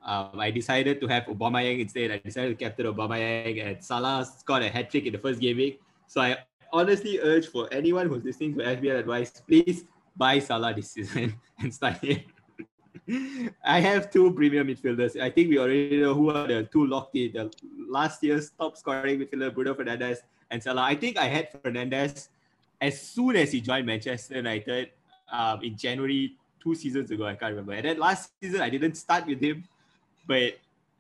Um, 0.04 0.36
I 0.38 0.50
decided 0.50 1.00
to 1.00 1.06
have 1.08 1.24
Aubameyang 1.24 1.80
instead. 1.80 2.10
I 2.10 2.18
decided 2.18 2.58
to 2.58 2.64
captain 2.64 2.86
Aubameyang 2.86 3.56
and 3.64 3.82
Salah 3.82 4.24
scored 4.24 4.62
a 4.62 4.68
hat 4.68 4.90
trick 4.90 5.06
in 5.06 5.12
the 5.12 5.18
first 5.18 5.40
game 5.40 5.56
week. 5.56 5.80
So 6.06 6.20
I 6.20 6.38
honestly 6.72 7.20
urge 7.20 7.46
for 7.46 7.68
anyone 7.72 8.08
who's 8.08 8.24
listening 8.24 8.56
to 8.58 8.64
FPL 8.64 8.98
advice, 8.98 9.42
please 9.46 9.84
buy 10.16 10.38
Salah 10.38 10.74
this 10.74 10.90
season 10.90 11.34
and 11.60 11.72
start 11.72 11.98
him. 11.98 12.20
I 13.64 13.80
have 13.80 14.10
two 14.10 14.32
premium 14.32 14.68
midfielders. 14.68 15.20
I 15.20 15.30
think 15.30 15.50
we 15.50 15.58
already 15.58 16.00
know 16.00 16.14
who 16.14 16.30
are 16.30 16.46
the 16.46 16.64
two 16.72 16.86
locked 16.86 17.16
in. 17.16 17.32
The 17.32 17.50
last 17.88 18.22
year's 18.22 18.50
top 18.58 18.76
scoring 18.76 19.20
midfielder, 19.20 19.54
Bruno 19.54 19.74
Fernandes 19.74 20.18
and 20.50 20.62
Salah. 20.62 20.82
I 20.82 20.94
think 20.94 21.18
I 21.18 21.26
had 21.26 21.52
Fernandes 21.52 22.28
as 22.80 23.00
soon 23.00 23.36
as 23.36 23.52
he 23.52 23.60
joined 23.60 23.86
Manchester 23.86 24.36
United 24.36 24.90
um, 25.30 25.62
in 25.62 25.76
January 25.76 26.36
two 26.62 26.74
seasons 26.74 27.10
ago. 27.10 27.26
I 27.26 27.34
can't 27.34 27.52
remember. 27.52 27.72
And 27.72 27.84
then 27.84 27.98
last 27.98 28.32
season 28.40 28.62
I 28.62 28.70
didn't 28.70 28.94
start 28.94 29.26
with 29.26 29.40
him, 29.40 29.64
but 30.26 30.54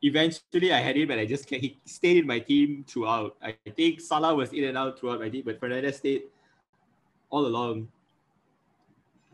eventually 0.04 0.70
I 0.70 0.80
had 0.80 0.96
him 0.96 1.10
and 1.10 1.20
I 1.20 1.24
just 1.24 1.48
he 1.48 1.80
stayed 1.86 2.18
in 2.18 2.26
my 2.26 2.38
team 2.38 2.84
throughout. 2.86 3.36
I 3.42 3.56
think 3.74 4.00
Salah 4.00 4.34
was 4.34 4.52
in 4.52 4.64
and 4.64 4.76
out 4.76 5.00
throughout 5.00 5.18
my 5.18 5.30
team, 5.30 5.42
but 5.46 5.58
Fernandes 5.58 5.94
stayed 5.94 6.24
all 7.30 7.46
along. 7.46 7.88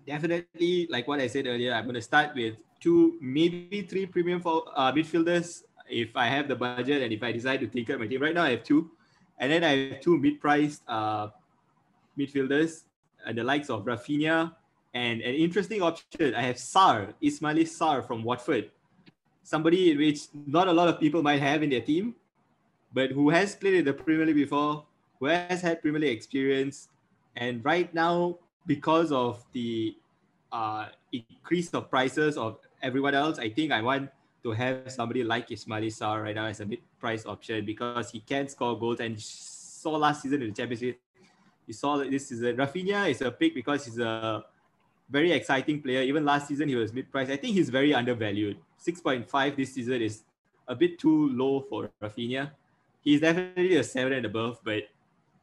Definitely, 0.06 0.86
like 0.88 1.08
what 1.08 1.20
I 1.20 1.26
said 1.26 1.46
earlier, 1.46 1.74
I'm 1.74 1.84
going 1.84 1.94
to 1.98 2.02
start 2.02 2.34
with 2.34 2.54
two, 2.80 3.18
maybe 3.20 3.82
three 3.82 4.06
premium 4.06 4.40
for, 4.40 4.64
uh, 4.74 4.92
midfielders 4.92 5.64
if 5.90 6.16
I 6.16 6.26
have 6.26 6.46
the 6.46 6.54
budget 6.54 7.02
and 7.02 7.12
if 7.12 7.22
I 7.22 7.32
decide 7.32 7.60
to 7.60 7.66
tinker 7.66 7.98
my 7.98 8.06
team. 8.06 8.22
Right 8.22 8.34
now, 8.34 8.44
I 8.44 8.50
have 8.50 8.62
two, 8.62 8.90
and 9.38 9.50
then 9.50 9.64
I 9.64 9.76
have 9.76 10.00
two 10.00 10.16
mid-priced 10.18 10.82
uh, 10.86 11.28
midfielders, 12.16 12.84
uh, 13.26 13.32
the 13.32 13.42
likes 13.42 13.70
of 13.70 13.84
Raphinha, 13.84 14.54
and 14.94 15.20
an 15.20 15.34
interesting 15.34 15.82
option. 15.82 16.34
I 16.34 16.42
have 16.42 16.56
Sarr, 16.56 17.12
Ismaila 17.22 17.66
Sarr 17.66 18.06
from 18.06 18.22
Watford, 18.22 18.70
somebody 19.42 19.96
which 19.96 20.28
not 20.46 20.68
a 20.68 20.72
lot 20.72 20.88
of 20.88 21.00
people 21.00 21.22
might 21.22 21.40
have 21.40 21.62
in 21.62 21.70
their 21.70 21.80
team, 21.80 22.14
but 22.92 23.10
who 23.10 23.30
has 23.30 23.54
played 23.54 23.74
in 23.74 23.84
the 23.84 23.92
Premier 23.92 24.26
League 24.26 24.36
before, 24.36 24.84
who 25.18 25.26
has 25.26 25.60
had 25.60 25.80
Premier 25.82 26.00
League 26.00 26.16
experience, 26.16 26.88
and 27.36 27.64
right 27.64 27.92
now 27.94 28.38
because 28.66 29.12
of 29.12 29.44
the 29.52 29.96
uh, 30.52 30.86
increase 31.12 31.70
of 31.70 31.90
prices 31.90 32.36
of 32.36 32.58
everyone 32.82 33.14
else, 33.14 33.38
I 33.38 33.48
think 33.48 33.72
I 33.72 33.82
want 33.82 34.10
to 34.42 34.52
have 34.52 34.90
somebody 34.90 35.22
like 35.22 35.48
Ismaila 35.48 35.86
Sarr 35.86 36.22
right 36.22 36.34
now 36.34 36.46
as 36.46 36.60
a 36.60 36.66
mid-price 36.66 37.26
option 37.26 37.64
because 37.64 38.10
he 38.10 38.20
can 38.20 38.48
score 38.48 38.78
goals. 38.78 39.00
And 39.00 39.20
saw 39.20 39.96
last 39.96 40.22
season 40.22 40.42
in 40.42 40.48
the 40.48 40.54
Champions 40.54 40.82
League 40.82 40.98
you 41.70 41.74
saw 41.74 41.96
that 41.98 42.10
this 42.10 42.32
is 42.32 42.42
a 42.42 42.52
Raphinha 42.52 43.08
is 43.10 43.22
a 43.22 43.30
pick 43.30 43.54
because 43.54 43.84
he's 43.84 43.98
a 44.00 44.44
very 45.10 45.32
exciting 45.32 45.82
player. 45.82 46.02
Even 46.02 46.24
last 46.24 46.48
season 46.48 46.68
he 46.68 46.76
was 46.76 46.92
mid-price. 46.92 47.28
I 47.28 47.36
think 47.36 47.54
he's 47.54 47.68
very 47.68 47.92
undervalued. 47.92 48.58
6.5 48.84 49.56
this 49.56 49.74
season 49.74 50.00
is 50.02 50.22
a 50.68 50.74
bit 50.74 50.98
too 50.98 51.30
low 51.30 51.60
for 51.68 51.90
Raphinha. 52.02 52.52
He's 53.02 53.20
definitely 53.20 53.76
a 53.76 53.84
seven 53.84 54.12
and 54.12 54.26
above, 54.26 54.60
but 54.64 54.84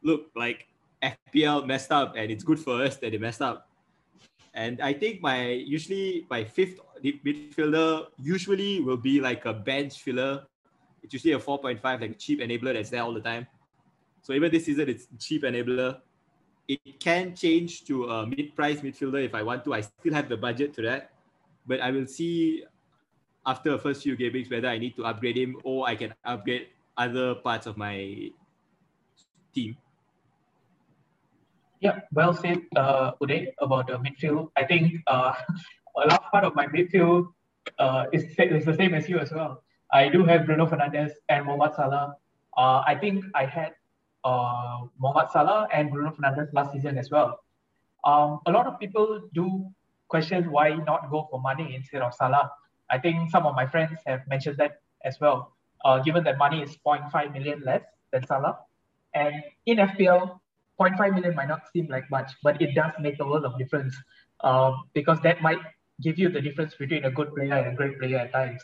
look, 0.02 0.30
like 0.34 0.66
FPL 1.02 1.66
messed 1.66 1.92
up 1.92 2.14
and 2.16 2.30
it's 2.30 2.44
good 2.44 2.58
for 2.58 2.82
us 2.82 2.96
that 2.96 3.12
they 3.12 3.18
messed 3.18 3.42
up. 3.42 3.68
And 4.54 4.80
I 4.80 4.92
think 4.92 5.20
my 5.20 5.50
usually 5.50 6.26
my 6.30 6.44
fifth 6.44 6.80
midfielder 7.04 8.06
usually 8.18 8.80
will 8.80 8.96
be 8.96 9.20
like 9.20 9.44
a 9.44 9.52
bench 9.52 10.00
filler. 10.00 10.44
It's 11.02 11.12
usually 11.12 11.34
a 11.34 11.38
4.5, 11.38 11.82
like 11.82 12.02
a 12.02 12.14
cheap 12.14 12.40
enabler 12.40 12.74
that's 12.74 12.90
there 12.90 13.02
all 13.02 13.14
the 13.14 13.20
time. 13.20 13.46
So 14.22 14.32
even 14.32 14.50
this 14.50 14.64
season, 14.64 14.88
it's 14.88 15.06
cheap 15.18 15.42
enabler 15.42 16.00
it 16.68 17.00
can 17.00 17.34
change 17.34 17.84
to 17.88 18.04
a 18.12 18.26
mid-price 18.26 18.80
midfielder 18.80 19.24
if 19.24 19.34
I 19.34 19.42
want 19.42 19.64
to. 19.64 19.72
I 19.72 19.80
still 19.80 20.12
have 20.12 20.28
the 20.28 20.36
budget 20.36 20.74
to 20.74 20.82
that, 20.82 21.10
but 21.66 21.80
I 21.80 21.90
will 21.90 22.06
see 22.06 22.64
after 23.46 23.72
the 23.72 23.78
first 23.78 24.02
few 24.02 24.14
game 24.16 24.34
weeks 24.34 24.50
whether 24.50 24.68
I 24.68 24.76
need 24.76 24.94
to 24.96 25.04
upgrade 25.04 25.36
him 25.36 25.56
or 25.64 25.88
I 25.88 25.96
can 25.96 26.12
upgrade 26.24 26.68
other 26.96 27.34
parts 27.36 27.66
of 27.66 27.78
my 27.78 28.30
team. 29.54 29.76
Yeah, 31.80 32.00
well 32.12 32.34
said, 32.34 32.60
uh, 32.76 33.12
Uday, 33.22 33.54
about 33.60 33.86
the 33.86 33.96
midfield. 33.98 34.50
I 34.56 34.64
think 34.64 35.00
uh, 35.06 35.32
a 35.96 36.08
large 36.08 36.28
part 36.30 36.44
of 36.44 36.54
my 36.54 36.66
midfield 36.66 37.32
uh, 37.78 38.06
is, 38.12 38.24
is 38.36 38.64
the 38.66 38.74
same 38.74 38.92
as 38.94 39.08
you 39.08 39.18
as 39.18 39.32
well. 39.32 39.62
I 39.90 40.08
do 40.08 40.24
have 40.24 40.44
Bruno 40.44 40.66
Fernandes 40.66 41.12
and 41.30 41.46
Mohamed 41.46 41.76
Salah. 41.76 42.16
Uh, 42.56 42.82
I 42.84 42.94
think 42.94 43.24
I 43.34 43.46
had 43.46 43.72
uh, 44.28 44.78
Mohamed 44.98 45.30
Salah 45.30 45.68
and 45.72 45.90
Bruno 45.90 46.10
Fernandes 46.10 46.52
last 46.52 46.72
season 46.72 46.98
as 46.98 47.10
well. 47.10 47.40
Um, 48.04 48.40
a 48.46 48.52
lot 48.56 48.66
of 48.66 48.78
people 48.78 49.20
do 49.34 49.46
question 50.08 50.50
why 50.50 50.68
not 50.90 51.10
go 51.10 51.26
for 51.30 51.40
Mane 51.46 51.72
instead 51.74 52.02
of 52.02 52.14
Salah. 52.14 52.50
I 52.90 52.98
think 52.98 53.30
some 53.30 53.46
of 53.46 53.54
my 53.54 53.66
friends 53.66 53.98
have 54.06 54.26
mentioned 54.28 54.56
that 54.58 54.80
as 55.04 55.20
well, 55.20 55.52
uh, 55.84 55.98
given 56.00 56.24
that 56.24 56.36
Mane 56.38 56.62
is 56.62 56.76
0.5 56.86 57.32
million 57.32 57.62
less 57.64 57.82
than 58.12 58.26
Salah. 58.26 58.58
And 59.14 59.34
in 59.66 59.78
FPL, 59.78 60.38
0.5 60.80 61.14
million 61.14 61.34
might 61.34 61.48
not 61.48 61.62
seem 61.72 61.88
like 61.88 62.10
much, 62.10 62.30
but 62.42 62.60
it 62.62 62.74
does 62.74 62.92
make 63.00 63.20
a 63.20 63.26
world 63.26 63.44
of 63.44 63.58
difference 63.58 63.94
um, 64.40 64.84
because 64.94 65.20
that 65.22 65.42
might 65.42 65.58
give 66.00 66.18
you 66.18 66.28
the 66.28 66.40
difference 66.40 66.74
between 66.74 67.04
a 67.04 67.10
good 67.10 67.34
player 67.34 67.54
and 67.54 67.72
a 67.72 67.74
great 67.74 67.98
player 67.98 68.18
at 68.18 68.32
times. 68.32 68.62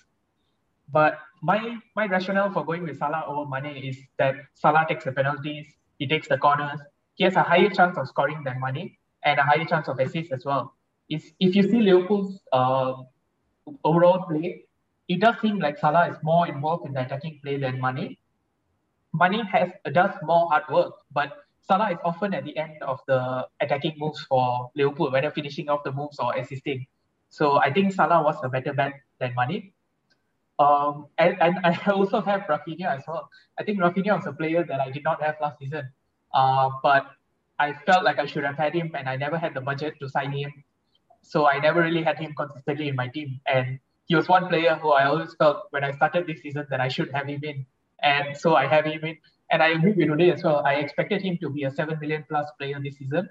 But 0.93 1.19
my 1.43 1.79
my 1.97 2.07
rationale 2.07 2.51
for 2.51 2.65
going 2.65 2.83
with 2.83 2.99
Salah 2.99 3.25
over 3.27 3.49
Mane 3.49 3.77
is 3.77 3.99
that 4.19 4.37
Salah 4.55 4.87
takes 4.89 5.05
the 5.05 5.13
penalties, 5.13 5.67
he 5.99 6.07
takes 6.07 6.29
the 6.29 6.39
corners, 6.39 6.81
he 7.15 7.25
has 7.25 7.37
a 7.37 7.43
higher 7.43 7.71
chance 7.71 7.97
of 7.97 8.09
scoring 8.09 8.43
than 8.45 8.61
Mane 8.61 8.97
and 9.25 9.39
a 9.39 9.43
higher 9.43 9.65
chance 9.65 9.89
of 9.89 9.99
assists 9.99 10.33
as 10.33 10.45
well. 10.45 10.75
Is 11.09 11.33
if 11.41 11.55
you 11.55 11.63
see 11.63 11.81
Liverpool's 11.81 12.41
uh, 12.53 12.95
overall 13.85 14.25
play, 14.29 14.65
it 15.09 15.21
does 15.21 15.37
seem 15.41 15.59
like 15.59 15.79
Salah 15.79 16.09
is 16.09 16.17
more 16.23 16.49
involved 16.49 16.87
in 16.87 16.93
the 16.93 17.03
attacking 17.05 17.41
play 17.43 17.59
than 17.59 17.81
Mane. 17.81 18.17
Mane 19.13 19.45
has 19.47 19.71
does 19.93 20.11
more 20.23 20.49
hard 20.51 20.65
work, 20.71 20.95
but 21.13 21.45
Salah 21.61 21.93
is 21.93 21.99
often 22.05 22.35
at 22.35 22.45
the 22.45 22.57
end 22.57 22.83
of 22.83 23.01
the 23.07 23.47
attacking 23.61 23.95
moves 23.99 24.21
for 24.25 24.71
Liverpool, 24.75 25.11
whether 25.11 25.31
finishing 25.31 25.69
off 25.69 25.85
the 25.85 25.93
moves 25.93 26.19
or 26.19 26.37
assisting. 26.37 26.87
So 27.29 27.59
I 27.59 27.73
think 27.73 27.93
Salah 27.93 28.23
was 28.23 28.37
a 28.43 28.49
better 28.49 28.73
bet 28.73 28.95
than 29.21 29.35
Mane. 29.37 29.73
Um, 30.59 31.07
and, 31.19 31.37
and 31.41 31.59
I 31.65 31.77
also 31.91 32.21
have 32.21 32.43
Raphinha 32.43 32.99
as 32.99 33.05
well. 33.07 33.29
I 33.59 33.65
think 33.65 33.81
Raphinha 33.81 34.17
was 34.17 34.27
a 34.27 34.33
player 34.33 34.65
that 34.65 34.81
I 34.81 34.91
did 34.91 35.05
not 35.05 35.23
have 35.23 35.37
last 35.41 35.59
season. 35.59 35.89
Uh, 36.33 36.71
but 36.83 37.07
I 37.59 37.73
felt 37.73 38.05
like 38.05 38.19
I 38.19 38.27
should 38.27 38.45
have 38.45 38.57
had 38.57 38.75
him 38.75 38.91
and 38.95 39.09
I 39.09 39.17
never 39.17 39.39
had 39.39 39.55
the 39.55 39.61
budget 39.61 39.95
to 40.01 40.09
sign 40.09 40.33
him. 40.33 40.53
So 41.23 41.47
I 41.47 41.59
never 41.59 41.81
really 41.81 42.03
had 42.03 42.19
him 42.19 42.35
consistently 42.37 42.89
in 42.89 42.97
my 42.97 43.09
team. 43.09 43.41
And 43.47 43.79
he 44.07 44.15
was 44.15 44.29
one 44.29 44.49
player 44.49 44.75
who 44.75 44.91
I 44.91 45.07
always 45.07 45.35
felt 45.35 45.65
when 45.71 45.85
I 45.85 45.93
started 45.93 46.27
this 46.27 46.43
season 46.43 46.67
that 46.71 46.81
I 46.81 46.89
should 46.89 47.11
have 47.13 47.27
him 47.27 47.41
in. 47.43 47.65
And 48.03 48.37
so 48.37 48.55
I 48.57 48.67
have 48.67 48.85
him 48.85 49.05
in. 49.05 49.17
And 49.51 49.63
I 49.63 49.69
agree 49.69 49.93
with 49.93 50.09
Uday 50.09 50.33
as 50.33 50.43
well. 50.43 50.63
I 50.65 50.75
expected 50.75 51.23
him 51.23 51.39
to 51.41 51.51
be 51.51 51.65
a 51.65 51.71
7 51.71 51.99
million 52.01 52.25
plus 52.29 52.51
player 52.59 52.79
this 52.83 52.97
season, 52.97 53.29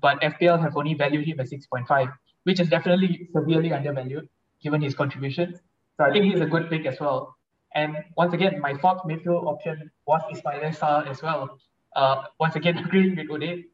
but 0.00 0.20
FPL 0.20 0.60
have 0.60 0.76
only 0.76 0.94
valued 0.94 1.26
him 1.26 1.38
at 1.40 1.48
6.5, 1.48 2.12
which 2.44 2.60
is 2.60 2.68
definitely 2.68 3.28
severely 3.32 3.72
undervalued 3.72 4.28
given 4.62 4.80
his 4.80 4.94
contribution. 4.94 5.58
So 6.00 6.06
I 6.06 6.12
think 6.12 6.24
he's 6.24 6.40
a 6.40 6.46
good 6.46 6.70
pick 6.70 6.86
as 6.86 6.98
well. 6.98 7.36
And 7.74 7.94
once 8.16 8.32
again, 8.32 8.58
my 8.58 8.72
fourth 8.78 9.02
midfield 9.02 9.44
option 9.44 9.90
was 10.06 10.22
Ismail 10.32 10.72
Sarr 10.72 11.06
as 11.06 11.20
well. 11.20 11.58
Uh, 11.94 12.22
once 12.38 12.56
again, 12.56 12.78
agreeing 12.84 13.16
with 13.16 13.28
Uday, 13.28 13.64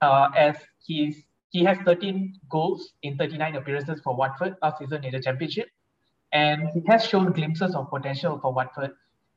uh, 0.00 0.30
as 0.34 0.56
he's 0.86 1.22
he 1.50 1.62
has 1.64 1.76
13 1.84 2.40
goals 2.48 2.94
in 3.02 3.18
39 3.18 3.56
appearances 3.56 4.00
for 4.00 4.16
Watford 4.16 4.56
last 4.62 4.78
season 4.78 5.04
in 5.04 5.12
the 5.12 5.20
Championship, 5.20 5.68
and 6.32 6.70
he 6.72 6.80
has 6.88 7.04
shown 7.04 7.30
glimpses 7.30 7.74
of 7.74 7.90
potential 7.90 8.38
for 8.40 8.50
Watford. 8.50 8.92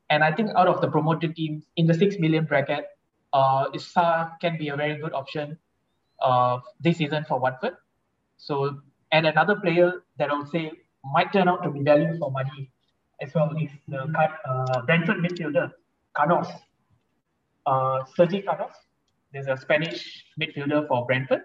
And 0.10 0.24
I 0.24 0.32
think 0.32 0.52
out 0.56 0.70
of 0.70 0.80
the 0.80 0.90
promoted 0.90 1.36
teams 1.36 1.66
in 1.76 1.88
the 1.88 1.94
six 1.94 2.18
million 2.20 2.46
bracket, 2.46 2.86
uh, 3.34 3.66
Issa 3.74 4.32
can 4.40 4.58
be 4.58 4.70
a 4.70 4.78
very 4.78 4.96
good 4.96 5.12
option 5.12 5.58
uh, 6.22 6.60
this 6.80 7.00
season 7.00 7.26
for 7.28 7.38
Watford. 7.38 7.76
So, 8.38 8.80
and 9.12 9.28
another 9.28 9.58
player 9.58 10.04
that 10.18 10.32
I 10.32 10.38
would 10.38 10.48
say 10.48 10.72
might 11.14 11.32
turn 11.34 11.48
out 11.48 11.64
to 11.64 11.70
be 11.70 11.82
value 11.82 12.18
for 12.18 12.32
money 12.32 12.72
as 13.22 13.34
well 13.34 13.52
is 13.60 13.72
the 13.88 14.02
uh, 14.02 14.82
Brentford 14.84 15.18
midfielder, 15.18 15.72
Canos. 16.16 16.48
Uh, 17.66 18.06
Sergi 18.16 18.42
Canos. 18.42 18.74
There's 19.34 19.48
a 19.48 19.58
Spanish 19.58 20.26
midfielder 20.40 20.88
for 20.88 21.06
Brentford. 21.06 21.42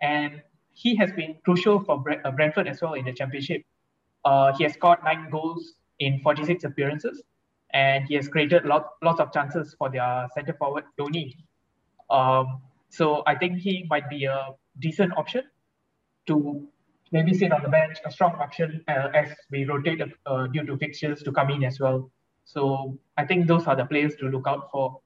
And 0.00 0.42
he 0.72 0.96
has 0.96 1.12
been 1.12 1.36
crucial 1.44 1.82
for 1.84 2.02
uh, 2.24 2.30
Brentford 2.30 2.68
as 2.68 2.80
well 2.80 2.94
in 2.94 3.04
the 3.04 3.12
championship. 3.12 3.62
Uh, 4.24 4.52
he 4.56 4.64
has 4.64 4.72
scored 4.74 4.98
nine 5.04 5.28
goals 5.30 5.74
in 5.98 6.20
46 6.20 6.64
appearances, 6.64 7.22
and 7.72 8.04
he 8.08 8.14
has 8.14 8.28
created 8.28 8.64
lot, 8.64 8.90
lots 9.02 9.20
of 9.20 9.32
chances 9.32 9.74
for 9.78 9.90
their 9.90 10.26
centre 10.34 10.54
forward, 10.54 10.84
Toney. 10.98 11.36
Um, 12.10 12.62
so 12.88 13.22
I 13.26 13.34
think 13.34 13.58
he 13.58 13.86
might 13.90 14.08
be 14.08 14.24
a 14.24 14.48
decent 14.80 15.16
option 15.16 15.44
to 16.26 16.66
maybe 17.14 17.32
sit 17.32 17.52
on 17.52 17.62
the 17.62 17.68
bench, 17.68 17.98
a 18.04 18.10
strong 18.10 18.32
option 18.44 18.84
uh, 18.88 19.08
as 19.14 19.28
we 19.50 19.64
rotate 19.64 20.02
uh, 20.26 20.46
due 20.48 20.66
to 20.66 20.76
fixtures 20.76 21.22
to 21.22 21.30
come 21.30 21.48
in 21.48 21.62
as 21.62 21.78
well. 21.78 22.10
So 22.44 22.98
I 23.16 23.24
think 23.24 23.46
those 23.46 23.68
are 23.68 23.76
the 23.76 23.86
players 23.86 24.16
to 24.16 24.26
look 24.26 24.48
out 24.48 24.68
for. 24.72 25.00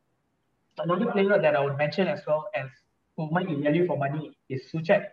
Another 0.79 1.13
player 1.13 1.39
that 1.43 1.55
I 1.55 1.61
would 1.61 1.77
mention 1.77 2.09
as 2.09 2.21
well 2.27 2.49
as 2.55 2.69
who 3.17 3.31
might 3.31 3.47
be 3.47 3.57
value 3.57 3.87
for 3.87 3.99
money 3.99 4.33
is 4.49 4.63
Soucek. 4.73 5.05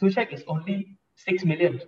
Soucek 0.00 0.32
is 0.32 0.42
only 0.46 0.96
6 1.16 1.44
million, 1.44 1.82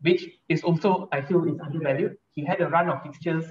which 0.00 0.26
is 0.48 0.64
also, 0.64 1.08
I 1.12 1.20
feel, 1.20 1.44
is 1.44 1.60
undervalued. 1.60 2.16
He 2.32 2.44
had 2.44 2.60
a 2.60 2.68
run 2.68 2.88
of 2.88 3.02
fixtures 3.04 3.44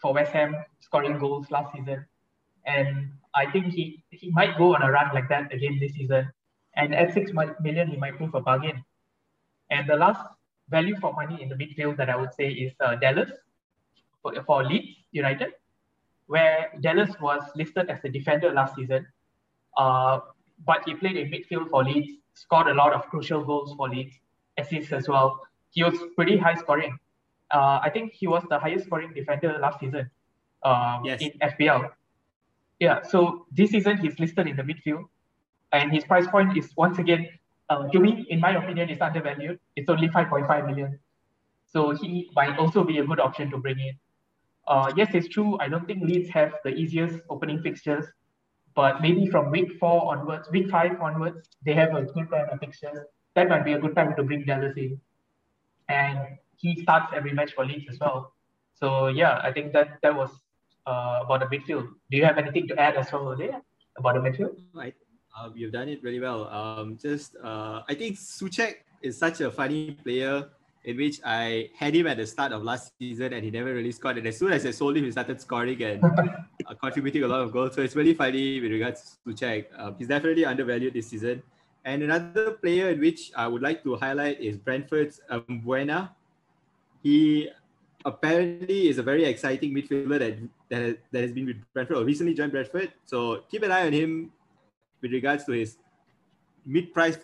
for 0.00 0.14
West 0.14 0.32
Ham, 0.32 0.54
scoring 0.78 1.18
goals 1.18 1.50
last 1.50 1.74
season. 1.74 2.04
And 2.66 3.10
I 3.34 3.50
think 3.50 3.72
he, 3.72 4.04
he 4.10 4.30
might 4.30 4.56
go 4.56 4.76
on 4.76 4.82
a 4.82 4.90
run 4.92 5.10
like 5.12 5.28
that 5.30 5.52
again 5.52 5.78
this 5.80 5.94
season. 5.94 6.30
And 6.76 6.94
at 6.94 7.12
6 7.14 7.32
million, 7.60 7.88
he 7.88 7.96
might 7.96 8.16
prove 8.16 8.34
a 8.34 8.40
bargain. 8.40 8.84
And 9.72 9.88
the 9.88 9.96
last 9.96 10.22
value 10.68 10.96
for 11.00 11.12
money 11.14 11.42
in 11.42 11.48
the 11.48 11.54
midfield 11.54 11.96
that 11.96 12.10
I 12.10 12.16
would 12.16 12.34
say 12.34 12.48
is 12.64 12.72
uh, 12.80 12.94
Dallas 12.96 13.30
for, 14.22 14.32
for 14.46 14.62
Leeds 14.64 14.98
United, 15.12 15.52
where 16.26 16.70
Dallas 16.80 17.10
was 17.20 17.42
listed 17.56 17.88
as 17.88 18.04
a 18.04 18.10
defender 18.10 18.52
last 18.52 18.76
season. 18.76 19.06
Uh, 19.76 20.20
but 20.66 20.82
he 20.86 20.94
played 20.94 21.16
in 21.16 21.30
midfield 21.30 21.70
for 21.70 21.82
Leeds, 21.84 22.10
scored 22.34 22.68
a 22.68 22.74
lot 22.74 22.92
of 22.92 23.08
crucial 23.08 23.42
goals 23.44 23.74
for 23.76 23.88
Leeds, 23.88 24.14
assists 24.58 24.92
as 24.92 25.08
well. 25.08 25.40
He 25.70 25.82
was 25.82 25.98
pretty 26.16 26.36
high 26.36 26.54
scoring. 26.54 26.98
Uh, 27.50 27.80
I 27.82 27.90
think 27.90 28.12
he 28.12 28.26
was 28.26 28.44
the 28.50 28.58
highest 28.58 28.86
scoring 28.86 29.12
defender 29.14 29.58
last 29.58 29.80
season 29.80 30.10
um, 30.62 31.02
yes. 31.04 31.20
in 31.22 31.32
FPL. 31.42 31.90
Yeah, 32.78 33.02
so 33.02 33.46
this 33.50 33.70
season 33.70 33.98
he's 33.98 34.18
listed 34.18 34.46
in 34.46 34.56
the 34.56 34.62
midfield, 34.62 35.04
and 35.72 35.92
his 35.92 36.04
price 36.04 36.26
point 36.26 36.56
is 36.58 36.70
once 36.76 36.98
again, 36.98 37.28
uh, 37.72 37.88
to 37.88 37.98
me, 38.00 38.26
in 38.28 38.40
my 38.40 38.52
opinion, 38.62 38.90
is 38.90 39.00
undervalued. 39.00 39.58
It's 39.76 39.88
only 39.88 40.08
5.5 40.08 40.66
million. 40.66 40.98
So 41.66 41.90
he 41.90 42.30
might 42.34 42.58
also 42.58 42.84
be 42.84 42.98
a 42.98 43.04
good 43.04 43.20
option 43.20 43.50
to 43.50 43.58
bring 43.58 43.78
in. 43.80 43.94
Uh, 44.68 44.92
yes, 44.96 45.10
it's 45.14 45.28
true. 45.28 45.58
I 45.58 45.68
don't 45.68 45.86
think 45.86 46.02
Leeds 46.02 46.28
have 46.30 46.52
the 46.64 46.70
easiest 46.70 47.20
opening 47.30 47.62
fixtures, 47.62 48.06
but 48.74 49.00
maybe 49.00 49.26
from 49.26 49.50
week 49.50 49.72
four 49.80 50.12
onwards, 50.12 50.50
week 50.50 50.68
five 50.70 51.00
onwards, 51.00 51.48
they 51.64 51.74
have 51.74 51.94
a 51.94 52.02
good 52.02 52.30
run 52.30 52.48
of 52.50 52.60
fixtures. 52.60 52.98
That 53.34 53.48
might 53.48 53.64
be 53.64 53.72
a 53.72 53.78
good 53.78 53.96
time 53.96 54.14
to 54.16 54.22
bring 54.22 54.44
Dallas 54.44 54.76
in. 54.76 55.00
And 55.88 56.18
he 56.56 56.80
starts 56.82 57.12
every 57.14 57.32
match 57.32 57.54
for 57.54 57.64
Leeds 57.64 57.86
as 57.90 57.98
well. 57.98 58.34
So 58.74 59.08
yeah, 59.08 59.40
I 59.42 59.52
think 59.52 59.72
that 59.72 59.98
that 60.02 60.14
was 60.14 60.30
uh, 60.86 61.20
about 61.24 61.40
the 61.40 61.56
midfield. 61.56 61.88
Do 62.10 62.16
you 62.16 62.24
have 62.24 62.38
anything 62.38 62.68
to 62.68 62.78
add 62.78 62.96
as 62.96 63.12
well 63.12 63.34
there 63.36 63.60
about 63.96 64.14
the 64.14 64.20
midfield? 64.28 64.56
Uh, 65.34 65.48
you've 65.54 65.72
done 65.72 65.88
it 65.88 66.02
really 66.02 66.20
well. 66.20 66.48
Um, 66.48 66.98
just 67.00 67.36
uh, 67.42 67.82
I 67.88 67.94
think 67.94 68.16
Soucek 68.16 68.76
is 69.00 69.16
such 69.16 69.40
a 69.40 69.50
funny 69.50 69.96
player 70.04 70.48
in 70.84 70.96
which 70.96 71.20
I 71.24 71.70
had 71.76 71.94
him 71.94 72.06
at 72.06 72.16
the 72.16 72.26
start 72.26 72.52
of 72.52 72.62
last 72.62 72.92
season 72.98 73.32
and 73.32 73.44
he 73.44 73.50
never 73.50 73.72
really 73.72 73.92
scored. 73.92 74.18
And 74.18 74.26
as 74.26 74.38
soon 74.38 74.52
as 74.52 74.66
I 74.66 74.72
sold 74.72 74.96
him, 74.96 75.04
he 75.04 75.10
started 75.10 75.40
scoring 75.40 75.80
and 75.82 76.04
uh, 76.66 76.74
contributing 76.80 77.22
a 77.22 77.28
lot 77.28 77.40
of 77.40 77.52
goals. 77.52 77.74
So 77.74 77.82
it's 77.82 77.94
really 77.94 78.14
funny 78.14 78.60
with 78.60 78.72
regards 78.72 79.18
to 79.24 79.32
Soucek. 79.32 79.66
Uh, 79.78 79.92
he's 79.96 80.08
definitely 80.08 80.44
undervalued 80.44 80.94
this 80.94 81.08
season. 81.08 81.42
And 81.84 82.02
another 82.02 82.52
player 82.52 82.90
in 82.90 83.00
which 83.00 83.32
I 83.36 83.46
would 83.46 83.62
like 83.62 83.82
to 83.84 83.96
highlight 83.96 84.40
is 84.40 84.56
Brentford's 84.56 85.20
um, 85.30 85.62
Buena. 85.64 86.14
He 87.02 87.48
apparently 88.04 88.88
is 88.88 88.98
a 88.98 89.02
very 89.02 89.24
exciting 89.24 89.72
midfielder 89.72 90.18
that, 90.18 90.38
that, 90.68 90.98
that 91.12 91.22
has 91.22 91.32
been 91.32 91.46
with 91.46 91.56
Brentford 91.72 91.96
or 91.96 92.04
recently 92.04 92.34
joined 92.34 92.52
Brentford. 92.52 92.92
So 93.06 93.44
keep 93.50 93.62
an 93.62 93.72
eye 93.72 93.86
on 93.86 93.92
him 93.92 94.32
with 95.02 95.12
regards 95.12 95.44
to 95.44 95.52
his 95.52 95.76
mid-price 96.64 97.18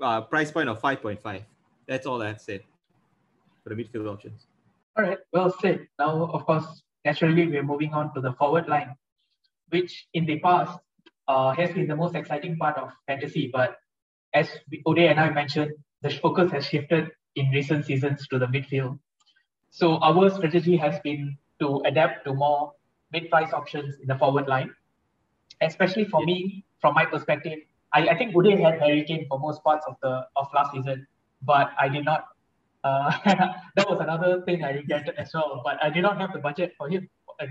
uh, 0.00 0.20
price 0.20 0.50
point 0.50 0.68
of 0.68 0.80
5.5. 0.80 1.42
That's 1.88 2.06
all 2.06 2.22
I 2.22 2.28
have 2.28 2.40
say 2.40 2.60
for 3.62 3.74
the 3.74 3.82
midfield 3.82 4.12
options. 4.12 4.46
All 4.96 5.04
right, 5.04 5.18
well 5.32 5.54
said. 5.60 5.88
Now, 5.98 6.30
of 6.32 6.44
course, 6.46 6.82
naturally, 7.04 7.46
we're 7.46 7.62
moving 7.62 7.92
on 7.94 8.12
to 8.14 8.20
the 8.20 8.32
forward 8.34 8.68
line, 8.68 8.94
which 9.70 10.06
in 10.14 10.26
the 10.26 10.38
past 10.40 10.78
uh, 11.26 11.52
has 11.52 11.72
been 11.72 11.88
the 11.88 11.96
most 11.96 12.14
exciting 12.14 12.56
part 12.56 12.76
of 12.76 12.90
fantasy. 13.06 13.50
But 13.52 13.76
as 14.34 14.48
Uday 14.86 15.10
and 15.10 15.18
I 15.18 15.30
mentioned, 15.30 15.72
the 16.02 16.10
focus 16.10 16.52
has 16.52 16.66
shifted 16.66 17.10
in 17.34 17.50
recent 17.50 17.86
seasons 17.86 18.28
to 18.28 18.38
the 18.38 18.46
midfield. 18.46 18.98
So 19.70 19.96
our 19.96 20.30
strategy 20.30 20.76
has 20.76 21.00
been 21.00 21.36
to 21.60 21.82
adapt 21.86 22.24
to 22.26 22.34
more 22.34 22.72
mid-price 23.12 23.52
options 23.52 23.96
in 24.00 24.06
the 24.06 24.18
forward 24.18 24.46
line. 24.46 24.70
Especially 25.60 26.04
for 26.04 26.24
me, 26.24 26.64
from 26.80 26.94
my 26.94 27.04
perspective, 27.04 27.58
I, 27.92 28.08
I 28.08 28.18
think 28.18 28.34
Uday 28.34 28.60
had 28.60 28.80
Harry 28.80 29.04
Kane 29.04 29.26
for 29.28 29.38
most 29.38 29.62
parts 29.62 29.86
of 29.86 29.96
the 30.02 30.26
of 30.36 30.48
last 30.54 30.72
season 30.72 31.06
but 31.44 31.70
I 31.78 31.88
did 31.88 32.04
not. 32.04 32.28
Uh, 32.82 33.12
that 33.76 33.88
was 33.88 34.00
another 34.00 34.42
thing 34.42 34.64
I 34.64 34.72
regretted 34.72 35.14
as 35.16 35.32
well. 35.32 35.62
But 35.64 35.82
I 35.82 35.90
did 35.90 36.02
not 36.02 36.20
have 36.20 36.32
the 36.32 36.38
budget 36.38 36.74
for 36.76 36.88
him. 36.88 37.08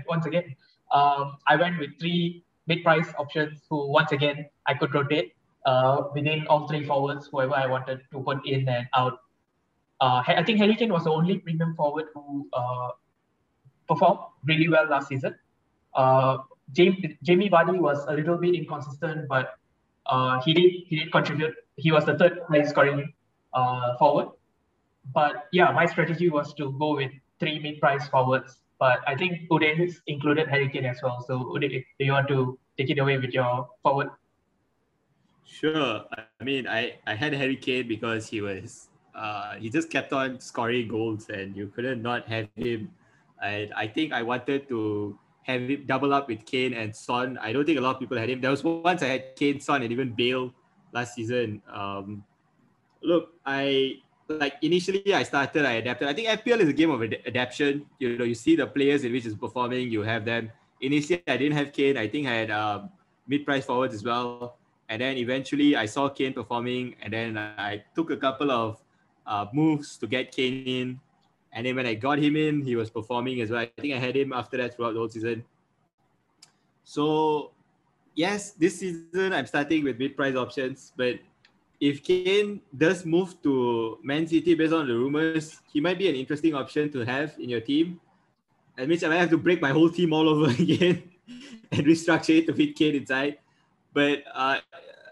once 0.08 0.26
again, 0.26 0.54
um, 0.92 1.36
I 1.46 1.56
went 1.56 1.78
with 1.78 1.98
three 2.00 2.44
mid-price 2.66 3.08
options 3.18 3.62
who, 3.68 3.90
once 3.90 4.12
again, 4.12 4.46
I 4.66 4.74
could 4.74 4.94
rotate 4.94 5.32
uh, 5.66 6.04
within 6.14 6.46
all 6.46 6.68
three 6.68 6.84
forwards, 6.84 7.28
whoever 7.30 7.54
I 7.54 7.66
wanted 7.66 8.00
to 8.12 8.20
put 8.20 8.46
in 8.46 8.68
and 8.68 8.86
out. 8.94 9.18
Uh, 10.00 10.22
I 10.26 10.42
think 10.42 10.58
Harry 10.58 10.76
Kane 10.76 10.92
was 10.92 11.04
the 11.04 11.10
only 11.10 11.38
premium 11.38 11.74
forward 11.74 12.06
who 12.14 12.48
uh, 12.52 12.90
performed 13.88 14.20
really 14.44 14.68
well 14.68 14.88
last 14.88 15.08
season. 15.08 15.34
Uh, 15.94 16.38
Jamie, 16.72 17.18
Jamie 17.22 17.50
Vardy 17.50 17.78
was 17.78 18.04
a 18.06 18.12
little 18.12 18.36
bit 18.36 18.54
inconsistent, 18.54 19.28
but 19.28 19.54
uh, 20.06 20.40
he 20.42 20.52
did 20.52 20.72
he 20.86 20.96
did 20.96 21.12
contribute. 21.12 21.54
He 21.76 21.92
was 21.92 22.04
the 22.04 22.16
third 22.16 22.40
highest 22.48 22.70
scoring 22.70 23.12
uh, 23.52 23.96
forward. 23.98 24.28
But 25.12 25.48
yeah, 25.52 25.70
my 25.72 25.86
strategy 25.86 26.30
was 26.30 26.54
to 26.54 26.72
go 26.78 26.96
with 26.96 27.12
three 27.38 27.58
mid-price 27.58 28.08
forwards. 28.08 28.60
But 28.78 29.00
I 29.06 29.14
think 29.14 29.48
Uday 29.50 29.94
included 30.06 30.48
Harry 30.48 30.68
Kane 30.68 30.86
as 30.86 31.00
well. 31.02 31.24
So 31.26 31.38
Uday, 31.54 31.84
do 31.98 32.04
you 32.04 32.12
want 32.12 32.28
to 32.28 32.58
take 32.78 32.90
it 32.90 32.98
away 32.98 33.18
with 33.18 33.30
your 33.30 33.68
forward? 33.82 34.08
Sure. 35.44 36.04
I 36.40 36.44
mean, 36.44 36.66
I, 36.66 36.96
I 37.06 37.14
had 37.14 37.34
Harry 37.34 37.56
Kane 37.56 37.86
because 37.86 38.28
he 38.28 38.40
was 38.40 38.88
uh, 39.14 39.54
he 39.54 39.70
just 39.70 39.90
kept 39.90 40.12
on 40.12 40.40
scoring 40.40 40.88
goals 40.88 41.28
and 41.28 41.56
you 41.56 41.68
couldn't 41.68 42.02
not 42.02 42.26
have 42.26 42.48
him. 42.56 42.90
And 43.42 43.72
I 43.74 43.86
think 43.86 44.12
I 44.12 44.22
wanted 44.22 44.68
to 44.68 45.18
have 45.44 45.62
him 45.62 45.84
double 45.86 46.12
up 46.12 46.28
with 46.28 46.44
Kane 46.44 46.74
and 46.74 46.94
Son. 46.94 47.38
I 47.40 47.52
don't 47.52 47.64
think 47.64 47.78
a 47.78 47.80
lot 47.80 47.94
of 47.94 48.00
people 48.00 48.18
had 48.18 48.28
him. 48.28 48.40
There 48.40 48.50
was 48.50 48.64
once 48.64 49.02
I 49.02 49.08
had 49.08 49.36
Kane, 49.36 49.60
Son, 49.60 49.82
and 49.82 49.92
even 49.92 50.12
Bale 50.12 50.52
last 50.92 51.14
season. 51.14 51.62
Um, 51.72 52.24
look, 53.02 53.34
I 53.44 54.00
like 54.28 54.54
initially 54.62 55.14
I 55.14 55.22
started, 55.22 55.66
I 55.66 55.72
adapted. 55.72 56.08
I 56.08 56.14
think 56.14 56.28
FPL 56.28 56.60
is 56.60 56.68
a 56.68 56.72
game 56.72 56.90
of 56.90 57.02
ad- 57.02 57.20
adaptation. 57.26 57.86
You 57.98 58.16
know, 58.18 58.24
you 58.24 58.34
see 58.34 58.56
the 58.56 58.66
players 58.66 59.04
in 59.04 59.12
which 59.12 59.26
is 59.26 59.34
performing, 59.34 59.90
you 59.90 60.02
have 60.02 60.24
them. 60.24 60.50
Initially, 60.80 61.22
I 61.26 61.36
didn't 61.36 61.56
have 61.56 61.72
Kane. 61.72 61.96
I 61.96 62.08
think 62.08 62.26
I 62.26 62.34
had 62.34 62.50
um, 62.50 62.90
mid-price 63.28 63.64
forwards 63.64 63.94
as 63.94 64.02
well. 64.02 64.56
And 64.88 65.00
then 65.00 65.16
eventually, 65.16 65.76
I 65.76 65.86
saw 65.86 66.08
Kane 66.08 66.32
performing, 66.32 66.96
and 67.02 67.12
then 67.12 67.38
I 67.38 67.82
took 67.94 68.10
a 68.10 68.16
couple 68.16 68.50
of 68.50 68.82
uh, 69.26 69.46
moves 69.52 69.96
to 69.98 70.06
get 70.06 70.30
Kane 70.30 70.64
in. 70.66 71.00
And 71.54 71.64
then 71.64 71.76
when 71.76 71.86
I 71.86 71.94
got 71.94 72.18
him 72.18 72.36
in, 72.36 72.62
he 72.62 72.74
was 72.74 72.90
performing 72.90 73.40
as 73.40 73.50
well. 73.50 73.60
I 73.60 73.70
think 73.80 73.94
I 73.94 73.98
had 73.98 74.16
him 74.16 74.32
after 74.32 74.56
that 74.58 74.74
throughout 74.74 74.94
the 74.94 74.98
whole 74.98 75.08
season. 75.08 75.44
So, 76.82 77.52
yes, 78.14 78.50
this 78.50 78.80
season 78.80 79.32
I'm 79.32 79.46
starting 79.46 79.84
with 79.84 79.98
mid-price 79.98 80.34
options, 80.34 80.92
but 80.96 81.20
if 81.80 82.02
Kane 82.02 82.60
does 82.76 83.06
move 83.06 83.40
to 83.42 83.98
Man 84.02 84.26
City 84.26 84.54
based 84.54 84.72
on 84.72 84.88
the 84.88 84.94
rumors, 84.94 85.60
he 85.72 85.80
might 85.80 85.98
be 85.98 86.08
an 86.08 86.16
interesting 86.16 86.54
option 86.54 86.90
to 86.92 87.04
have 87.04 87.34
in 87.38 87.48
your 87.48 87.60
team. 87.60 88.00
That 88.76 88.88
means 88.88 89.04
I 89.04 89.08
might 89.08 89.18
have 89.18 89.30
to 89.30 89.38
break 89.38 89.62
my 89.62 89.70
whole 89.70 89.88
team 89.88 90.12
all 90.12 90.28
over 90.28 90.50
again 90.62 91.02
and 91.70 91.86
restructure 91.86 92.38
it 92.38 92.46
to 92.46 92.52
fit 92.52 92.74
Kane 92.74 92.96
inside. 92.96 93.38
But 93.92 94.24
uh, 94.34 94.58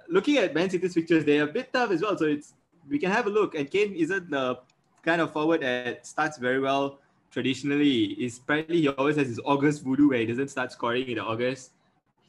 looking 0.09 0.39
at 0.39 0.55
Man 0.55 0.69
City's 0.71 0.95
fixtures, 0.95 1.25
they're 1.25 1.45
a 1.45 1.53
bit 1.53 1.73
tough 1.73 1.91
as 1.93 2.03
well. 2.03 2.19
So 2.19 2.27
it's 2.27 2.55
we 2.89 2.99
can 2.99 3.11
have 3.11 3.27
a 3.27 3.31
look. 3.31 3.55
And 3.55 3.71
Kane 3.71 3.95
isn't 3.95 4.31
the 4.31 4.59
kind 5.03 5.21
of 5.21 5.33
forward 5.33 5.63
that 5.63 6.07
starts 6.07 6.39
very 6.39 6.61
well 6.61 6.99
traditionally. 7.31 8.13
Is 8.23 8.39
apparently 8.39 8.81
he 8.81 8.89
always 8.89 9.17
has 9.17 9.29
his 9.29 9.41
August 9.45 9.83
voodoo 9.83 10.09
where 10.11 10.19
he 10.19 10.27
doesn't 10.27 10.49
start 10.49 10.73
scoring 10.73 11.09
in 11.09 11.19
August. 11.19 11.73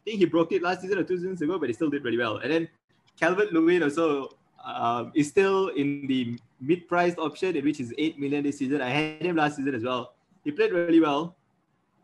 I 0.05 0.09
think 0.09 0.19
he 0.19 0.25
broke 0.25 0.51
it 0.51 0.61
last 0.61 0.81
season 0.81 0.97
or 0.99 1.03
two 1.03 1.17
seasons 1.17 1.41
ago, 1.41 1.57
but 1.57 1.69
he 1.69 1.73
still 1.73 1.89
did 1.89 2.03
really 2.03 2.17
well. 2.17 2.37
And 2.37 2.51
then 2.51 2.67
Calvert 3.19 3.53
Lewin 3.53 3.83
also 3.83 4.29
um, 4.63 5.11
is 5.15 5.29
still 5.29 5.69
in 5.69 6.07
the 6.07 6.37
mid-priced 6.59 7.17
option, 7.17 7.55
in 7.55 7.63
which 7.63 7.79
is 7.79 7.93
eight 7.97 8.19
million 8.19 8.43
this 8.43 8.57
season. 8.57 8.81
I 8.81 8.89
had 8.89 9.21
him 9.21 9.35
last 9.35 9.57
season 9.57 9.75
as 9.75 9.83
well. 9.83 10.13
He 10.43 10.51
played 10.51 10.71
really 10.71 10.99
well. 10.99 11.35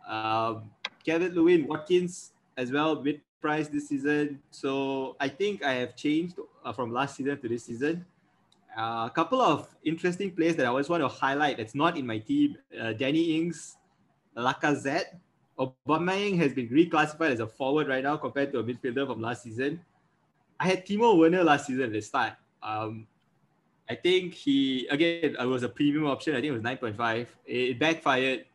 Um, 0.08 0.69
Calvert 1.05 1.34
Lewin, 1.34 1.67
Watkins 1.67 2.32
as 2.58 2.71
well, 2.71 3.01
mid-priced 3.01 3.71
this 3.71 3.88
season. 3.89 4.39
So 4.51 5.15
I 5.19 5.27
think 5.27 5.63
I 5.63 5.73
have 5.73 5.95
changed 5.95 6.36
uh, 6.63 6.73
from 6.73 6.93
last 6.93 7.15
season 7.17 7.39
to 7.39 7.47
this 7.47 7.65
season. 7.65 8.05
Uh, 8.80 9.08
a 9.08 9.12
couple 9.13 9.42
of 9.42 9.68
interesting 9.84 10.32
players 10.32 10.56
that 10.56 10.65
I 10.65 10.70
always 10.70 10.88
want 10.88 11.04
to 11.04 11.10
highlight 11.10 11.58
that's 11.58 11.76
not 11.76 11.98
in 11.98 12.08
my 12.08 12.18
team. 12.18 12.56
Uh, 12.80 12.94
Danny 12.94 13.36
Ings, 13.36 13.76
Lacazette. 14.38 15.20
Aubameyang 15.60 16.38
has 16.38 16.54
been 16.54 16.70
reclassified 16.70 17.32
as 17.32 17.42
a 17.42 17.48
forward 17.48 17.89
right 17.89 18.02
now 18.02 18.15
compared 18.15 18.54
to 18.54 18.60
a 18.60 18.63
midfielder 18.63 19.06
from 19.06 19.20
last 19.20 19.44
season. 19.44 19.82
I 20.58 20.68
had 20.68 20.86
Timo 20.86 21.18
Werner 21.20 21.44
last 21.44 21.68
season 21.68 21.84
at 21.84 21.92
the 21.92 22.00
start. 22.00 22.34
Um, 22.63 23.06
I 23.89 23.96
think 23.96 24.34
he 24.34 24.88
again 24.88 25.36
it 25.38 25.46
was 25.46 25.63
a 25.63 25.70
premium 25.70 26.06
option. 26.06 26.34
I 26.34 26.39
think 26.39 26.52
it 26.52 26.52
was 26.52 26.62
9.5. 26.62 27.28
It 27.48 27.78
backfired, 27.80 28.46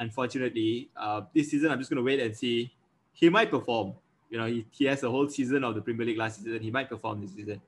unfortunately. 0.00 0.90
Uh, 0.96 1.22
this 1.32 1.48
season 1.48 1.70
I'm 1.70 1.78
just 1.78 1.90
gonna 1.90 2.02
wait 2.02 2.18
and 2.18 2.36
see. 2.36 2.74
He 3.12 3.28
might 3.28 3.52
perform. 3.52 3.92
You 4.30 4.38
know, 4.38 4.46
he, 4.46 4.66
he 4.72 4.86
has 4.86 5.04
a 5.04 5.10
whole 5.10 5.28
season 5.28 5.62
of 5.62 5.76
the 5.76 5.80
Premier 5.80 6.06
League 6.06 6.18
last 6.18 6.42
season. 6.42 6.60
He 6.60 6.72
might 6.72 6.88
perform 6.88 7.20
this 7.20 7.34
season. 7.34 7.60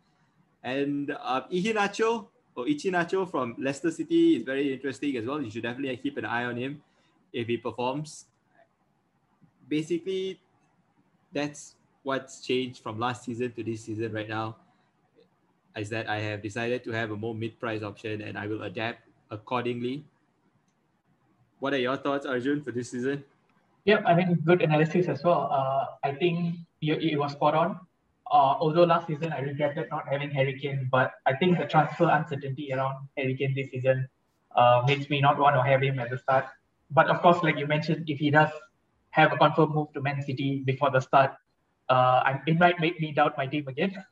And 0.63 1.11
uh, 1.11 1.43
Iheanacho 1.53 2.29
or 2.55 2.65
Iheanacho 2.67 3.31
from 3.31 3.57
Leicester 3.59 3.91
City 3.91 4.37
is 4.37 4.43
very 4.45 4.73
interesting 4.73 5.17
as 5.17 5.27
well. 5.27 5.43
You 5.43 5.51
should 5.51 5.63
definitely 5.63 5.97
keep 5.97 6.17
an 6.17 6.25
eye 6.25 6.45
on 6.45 6.57
him 6.57 6.83
if 7.33 7.47
he 7.49 7.57
performs. 7.57 8.27
Basically, 9.69 10.41
that's 11.33 11.75
what's 12.03 12.45
changed 12.45 12.83
from 12.83 12.99
last 12.99 13.25
season 13.25 13.53
to 13.53 13.63
this 13.63 13.85
season 13.85 14.13
right 14.13 14.29
now 14.29 14.57
is 15.77 15.89
that 15.89 16.09
I 16.09 16.19
have 16.21 16.43
decided 16.43 16.85
to 16.85 16.91
have 16.93 17.11
a 17.11 17.17
more 17.17 17.35
mid-price 17.35 17.83
option 17.83 18.21
and 18.21 18.37
I 18.37 18.47
will 18.47 18.63
adapt 18.63 19.09
accordingly. 19.31 20.05
What 21.61 21.73
are 21.73 21.79
your 21.79 21.97
thoughts, 21.97 22.27
Arjun, 22.27 22.63
for 22.63 22.73
this 22.73 22.91
season? 22.91 23.25
Yeah, 23.85 24.03
I 24.07 24.15
mean, 24.15 24.39
good 24.45 24.63
analysis 24.63 25.09
as 25.09 25.25
well. 25.25 25.49
Uh, 25.51 25.87
I 26.07 26.13
think 26.13 26.57
it 26.81 27.19
was 27.19 27.33
spot 27.33 27.55
on. 27.55 27.81
Uh, 28.33 28.57
although 28.61 28.85
last 28.85 29.07
season 29.07 29.31
I 29.31 29.41
regretted 29.41 29.89
not 29.91 30.09
having 30.09 30.31
Harry 30.31 30.59
Kane, 30.59 30.89
but 30.91 31.13
I 31.27 31.35
think 31.35 31.59
the 31.59 31.67
transfer 31.67 32.09
uncertainty 32.09 32.73
around 32.73 33.07
Harry 33.19 33.37
Kane 33.37 33.55
this 33.55 33.71
season 33.71 34.09
uh, 34.57 34.83
makes 34.87 35.11
me 35.11 35.21
not 35.21 35.39
want 35.39 35.55
to 35.55 35.63
have 35.63 35.83
him 35.83 35.99
at 35.99 36.09
the 36.09 36.17
start. 36.17 36.47
But 36.91 37.11
of 37.11 37.21
course, 37.21 37.43
like 37.43 37.59
you 37.59 37.67
mentioned, 37.67 38.09
if 38.09 38.19
he 38.19 38.31
does 38.31 38.49
have 39.11 39.35
a 39.35 39.37
confirmed 39.37 39.75
move 39.75 39.93
to 39.93 40.01
Man 40.01 40.23
City 40.23 40.63
before 40.65 40.91
the 40.91 41.01
start, 41.01 41.35
uh, 41.91 42.39
it 42.47 42.59
might 42.59 42.81
make 42.81 42.99
me 43.01 43.13
doubt 43.13 43.37
my 43.37 43.47
team 43.47 43.69
again. 43.69 43.93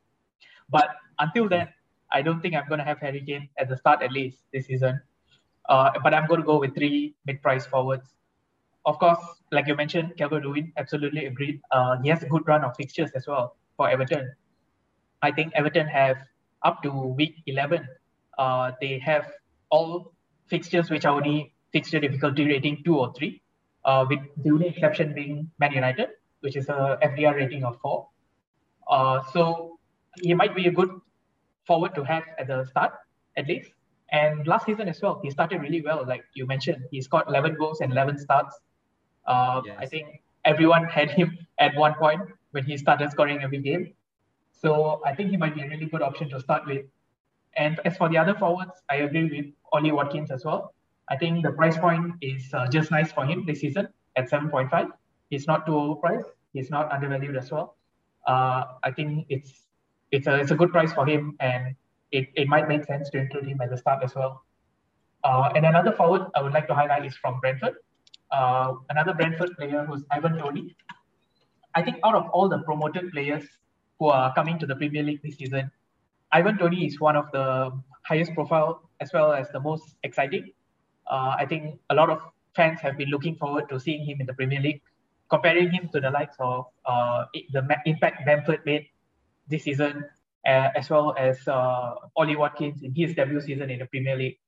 But 0.68 0.90
until 1.18 1.48
then, 1.48 1.68
I 2.12 2.22
don't 2.22 2.40
think 2.40 2.54
I'm 2.54 2.68
going 2.68 2.78
to 2.78 2.84
have 2.84 2.98
Harry 3.00 3.24
Kane 3.26 3.48
at 3.58 3.68
the 3.68 3.76
start 3.76 4.02
at 4.02 4.12
least 4.12 4.38
this 4.52 4.66
season. 4.66 5.00
Uh, 5.68 5.90
but 6.04 6.14
I'm 6.14 6.28
going 6.28 6.40
to 6.40 6.46
go 6.46 6.60
with 6.60 6.76
three 6.76 7.16
mid-price 7.26 7.66
forwards. 7.66 8.14
Of 8.86 8.98
course, 9.00 9.18
like 9.50 9.66
you 9.66 9.74
mentioned, 9.74 10.16
Calvert 10.16 10.44
Lewin, 10.44 10.72
absolutely 10.76 11.26
agreed. 11.26 11.60
Uh, 11.72 11.96
he 12.02 12.08
has 12.10 12.22
a 12.22 12.26
good 12.26 12.46
run 12.46 12.62
of 12.62 12.76
fixtures 12.76 13.10
as 13.16 13.26
well 13.26 13.56
for 13.80 13.88
Everton. 13.88 14.30
I 15.22 15.30
think 15.36 15.52
Everton 15.54 15.86
have 15.88 16.18
up 16.62 16.82
to 16.82 16.90
week 17.20 17.36
11. 17.46 17.88
Uh, 18.36 18.72
they 18.80 18.98
have 18.98 19.24
all 19.70 20.12
fixtures 20.48 20.90
which 20.90 21.06
are 21.06 21.14
only 21.16 21.54
fixture 21.72 22.00
difficulty 22.06 22.44
rating 22.46 22.82
two 22.84 22.98
or 22.98 23.14
three, 23.16 23.40
uh, 23.86 24.04
with 24.10 24.20
the 24.44 24.50
only 24.50 24.68
exception 24.68 25.14
being 25.14 25.50
Man 25.58 25.72
United, 25.72 26.10
which 26.40 26.56
is 26.56 26.68
a 26.68 26.98
FDR 27.02 27.34
rating 27.36 27.64
of 27.64 27.78
four. 27.80 28.08
Uh, 28.90 29.22
so 29.32 29.78
he 30.20 30.34
might 30.34 30.54
be 30.54 30.66
a 30.66 30.74
good 30.80 30.90
forward 31.66 31.94
to 31.94 32.04
have 32.04 32.24
at 32.38 32.48
the 32.48 32.64
start, 32.66 32.92
at 33.38 33.46
least. 33.48 33.70
And 34.12 34.46
last 34.46 34.66
season 34.66 34.88
as 34.88 35.00
well, 35.00 35.20
he 35.22 35.30
started 35.30 35.62
really 35.62 35.80
well. 35.80 36.04
Like 36.06 36.24
you 36.34 36.44
mentioned, 36.46 36.84
he 36.90 37.00
scored 37.00 37.24
11 37.28 37.54
goals 37.54 37.80
and 37.80 37.92
11 37.92 38.18
starts. 38.18 38.60
Uh, 39.26 39.62
yes. 39.64 39.76
I 39.78 39.86
think 39.86 40.22
everyone 40.44 40.84
had 40.84 41.10
him 41.10 41.38
at 41.58 41.74
one 41.76 41.94
point 41.94 42.20
when 42.52 42.64
he 42.64 42.76
started 42.76 43.10
scoring 43.10 43.42
every 43.42 43.58
game. 43.58 43.92
So 44.52 45.00
I 45.06 45.14
think 45.14 45.30
he 45.30 45.36
might 45.36 45.54
be 45.54 45.62
a 45.62 45.68
really 45.68 45.86
good 45.86 46.02
option 46.02 46.28
to 46.30 46.40
start 46.40 46.66
with. 46.66 46.84
And 47.56 47.80
as 47.84 47.96
for 47.96 48.08
the 48.08 48.18
other 48.18 48.34
forwards, 48.34 48.82
I 48.88 48.96
agree 48.96 49.24
with 49.24 49.46
Ollie 49.72 49.92
Watkins 49.92 50.30
as 50.30 50.44
well. 50.44 50.74
I 51.08 51.16
think 51.16 51.42
the 51.42 51.52
price 51.52 51.76
point 51.76 52.14
is 52.20 52.52
uh, 52.54 52.68
just 52.68 52.90
nice 52.90 53.10
for 53.10 53.24
him 53.24 53.44
this 53.46 53.60
season 53.60 53.88
at 54.16 54.30
7.5. 54.30 54.90
He's 55.30 55.46
not 55.46 55.66
too 55.66 55.72
overpriced. 55.72 56.24
He's 56.52 56.70
not 56.70 56.90
undervalued 56.92 57.36
as 57.36 57.50
well. 57.50 57.76
Uh, 58.26 58.64
I 58.82 58.90
think 58.92 59.26
it's 59.28 59.66
it's 60.10 60.26
a 60.26 60.34
it's 60.34 60.50
a 60.50 60.54
good 60.54 60.72
price 60.72 60.92
for 60.92 61.06
him, 61.06 61.36
and 61.40 61.74
it, 62.10 62.28
it 62.34 62.48
might 62.48 62.68
make 62.68 62.84
sense 62.84 63.08
to 63.10 63.18
include 63.18 63.46
him 63.46 63.60
at 63.60 63.70
the 63.70 63.76
start 63.76 64.02
as 64.02 64.14
well. 64.14 64.42
Uh, 65.22 65.50
and 65.54 65.64
another 65.64 65.92
forward 65.92 66.26
I 66.34 66.42
would 66.42 66.52
like 66.52 66.66
to 66.68 66.74
highlight 66.74 67.06
is 67.06 67.16
from 67.16 67.40
Brentford. 67.40 67.74
Uh, 68.30 68.74
another 68.88 69.14
Brentford 69.14 69.56
player 69.56 69.84
who's 69.88 70.04
Ivan 70.10 70.38
Toney. 70.38 70.76
I 71.74 71.82
think 71.82 71.98
out 72.04 72.14
of 72.14 72.28
all 72.30 72.48
the 72.48 72.58
promoted 72.58 73.10
players 73.12 73.44
who 73.98 74.08
are 74.08 74.34
coming 74.34 74.58
to 74.58 74.66
the 74.66 74.74
Premier 74.74 75.02
League 75.02 75.22
this 75.22 75.36
season, 75.36 75.70
Ivan 76.32 76.58
Toney 76.58 76.86
is 76.86 77.00
one 77.00 77.16
of 77.16 77.26
the 77.32 77.72
highest 78.02 78.34
profile 78.34 78.88
as 79.00 79.12
well 79.12 79.32
as 79.32 79.48
the 79.50 79.60
most 79.60 79.96
exciting. 80.02 80.52
Uh, 81.10 81.34
I 81.38 81.46
think 81.46 81.78
a 81.90 81.94
lot 81.94 82.10
of 82.10 82.20
fans 82.54 82.80
have 82.80 82.96
been 82.96 83.08
looking 83.08 83.36
forward 83.36 83.68
to 83.68 83.80
seeing 83.80 84.04
him 84.04 84.20
in 84.20 84.26
the 84.26 84.34
Premier 84.34 84.60
League, 84.60 84.82
comparing 85.28 85.70
him 85.70 85.88
to 85.92 86.00
the 86.00 86.10
likes 86.10 86.36
of 86.38 86.66
uh, 86.86 87.24
the 87.52 87.62
impact 87.86 88.24
Bamford 88.26 88.60
made 88.64 88.86
this 89.48 89.64
season, 89.64 90.04
uh, 90.46 90.68
as 90.74 90.90
well 90.90 91.14
as 91.18 91.46
uh, 91.48 91.94
Ollie 92.16 92.36
Watkins 92.36 92.82
in 92.82 92.94
his 92.94 93.14
debut 93.14 93.40
season 93.40 93.70
in 93.70 93.80
the 93.80 93.86
Premier 93.86 94.16
League. 94.16 94.38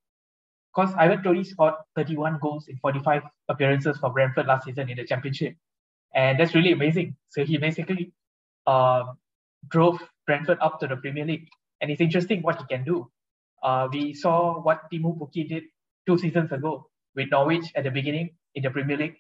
Because 0.74 0.94
Ivan 0.96 1.22
Toney 1.22 1.44
scored 1.44 1.74
31 1.96 2.38
goals 2.40 2.68
in 2.68 2.78
45 2.78 3.22
appearances 3.48 3.98
for 3.98 4.11
Brentford 4.11 4.46
last 4.46 4.64
season 4.64 4.88
in 4.88 4.96
the 4.96 5.04
Championship. 5.04 5.54
And 6.14 6.38
that's 6.38 6.55
really 6.55 6.72
amazing. 6.72 7.16
So 7.31 7.44
he 7.44 7.57
basically 7.59 8.12
uh, 8.66 9.05
drove 9.68 10.01
Brentford 10.27 10.59
up 10.61 10.81
to 10.81 10.87
the 10.87 10.96
Premier 10.96 11.25
League. 11.25 11.48
And 11.81 11.90
it's 11.90 12.01
interesting 12.01 12.42
what 12.42 12.59
he 12.59 12.64
can 12.66 12.85
do. 12.85 13.11
Uh, 13.62 13.88
we 13.92 14.14
saw 14.14 14.61
what 14.61 14.90
Teemu 14.92 15.18
Pukki 15.18 15.48
did 15.48 15.64
two 16.07 16.18
seasons 16.18 16.53
ago 16.53 16.88
with 17.14 17.31
Norwich 17.31 17.64
at 17.75 17.85
the 17.85 17.90
beginning 17.90 18.31
in 18.55 18.62
the 18.62 18.70
Premier 18.70 18.96
League. 18.96 19.16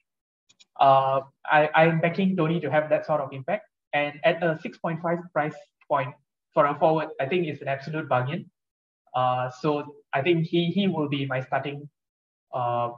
Uh, 0.78 1.20
I, 1.44 1.68
I'm 1.74 2.00
backing 2.00 2.36
Toney 2.36 2.60
to 2.60 2.70
have 2.70 2.88
that 2.90 3.06
sort 3.06 3.20
of 3.20 3.32
impact. 3.32 3.66
And 3.92 4.20
at 4.24 4.42
a 4.42 4.58
6.5 4.64 5.00
price 5.32 5.54
point 5.88 6.14
for 6.54 6.66
a 6.66 6.78
forward, 6.78 7.08
I 7.20 7.26
think 7.26 7.46
it's 7.46 7.62
an 7.62 7.68
absolute 7.68 8.08
bargain. 8.08 8.50
Uh, 9.14 9.50
so 9.60 9.94
I 10.14 10.22
think 10.22 10.46
he 10.46 10.70
he 10.70 10.88
will 10.88 11.08
be 11.08 11.26
my 11.26 11.40
starting 11.42 11.88
uh, 12.54 12.92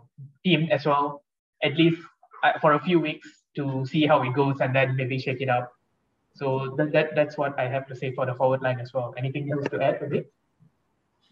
team 0.44 0.68
as 0.70 0.86
well, 0.86 1.24
at 1.62 1.76
least 1.76 2.00
uh, 2.44 2.52
for 2.60 2.74
a 2.74 2.80
few 2.80 3.00
weeks 3.00 3.43
to 3.56 3.86
see 3.86 4.06
how 4.06 4.22
it 4.22 4.34
goes 4.34 4.60
and 4.60 4.74
then 4.74 4.96
maybe 4.96 5.18
shake 5.18 5.40
it 5.40 5.48
up. 5.48 5.72
So 6.34 6.74
that, 6.76 6.92
that 6.92 7.14
that's 7.14 7.38
what 7.38 7.58
I 7.58 7.68
have 7.68 7.86
to 7.86 7.94
say 7.94 8.12
for 8.12 8.26
the 8.26 8.34
forward 8.34 8.62
line 8.62 8.80
as 8.80 8.92
well. 8.92 9.14
Anything 9.16 9.50
else 9.52 9.68
to 9.70 9.82
add 9.82 10.02
it? 10.12 10.32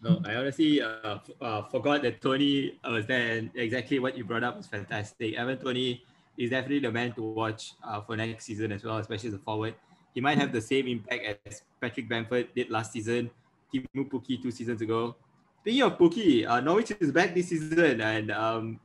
No, 0.01 0.21
I 0.25 0.35
honestly 0.35 0.81
uh, 0.81 1.19
uh, 1.41 1.61
forgot 1.63 2.01
that 2.03 2.21
Toney 2.21 2.79
was 2.83 3.05
there, 3.05 3.37
and 3.37 3.51
exactly 3.55 3.99
what 3.99 4.17
you 4.17 4.25
brought 4.25 4.43
up 4.43 4.57
was 4.57 4.67
fantastic. 4.67 5.37
Ivan 5.37 5.57
Toney 5.57 6.03
is 6.37 6.49
definitely 6.49 6.79
the 6.79 6.91
man 6.91 7.13
to 7.13 7.21
watch 7.21 7.73
uh, 7.83 8.01
for 8.01 8.17
next 8.17 8.45
season 8.45 8.71
as 8.71 8.83
well, 8.83 8.97
especially 8.97 9.29
as 9.29 9.35
a 9.35 9.39
forward. 9.39 9.75
He 10.13 10.21
might 10.21 10.37
have 10.37 10.51
the 10.51 10.61
same 10.61 10.87
impact 10.87 11.39
as 11.45 11.63
Patrick 11.79 12.09
Bamford 12.09 12.49
did 12.53 12.69
last 12.69 12.91
season, 12.91 13.29
Teemu 13.73 14.09
Pukki 14.09 14.41
two 14.41 14.51
seasons 14.51 14.81
ago. 14.81 15.15
Speaking 15.61 15.83
of 15.83 15.97
Pukki, 15.97 16.45
uh, 16.47 16.59
Norwich 16.59 16.91
is 16.99 17.11
back 17.11 17.33
this 17.33 17.47
season, 17.47 18.01
and 18.01 18.31
um, 18.31 18.79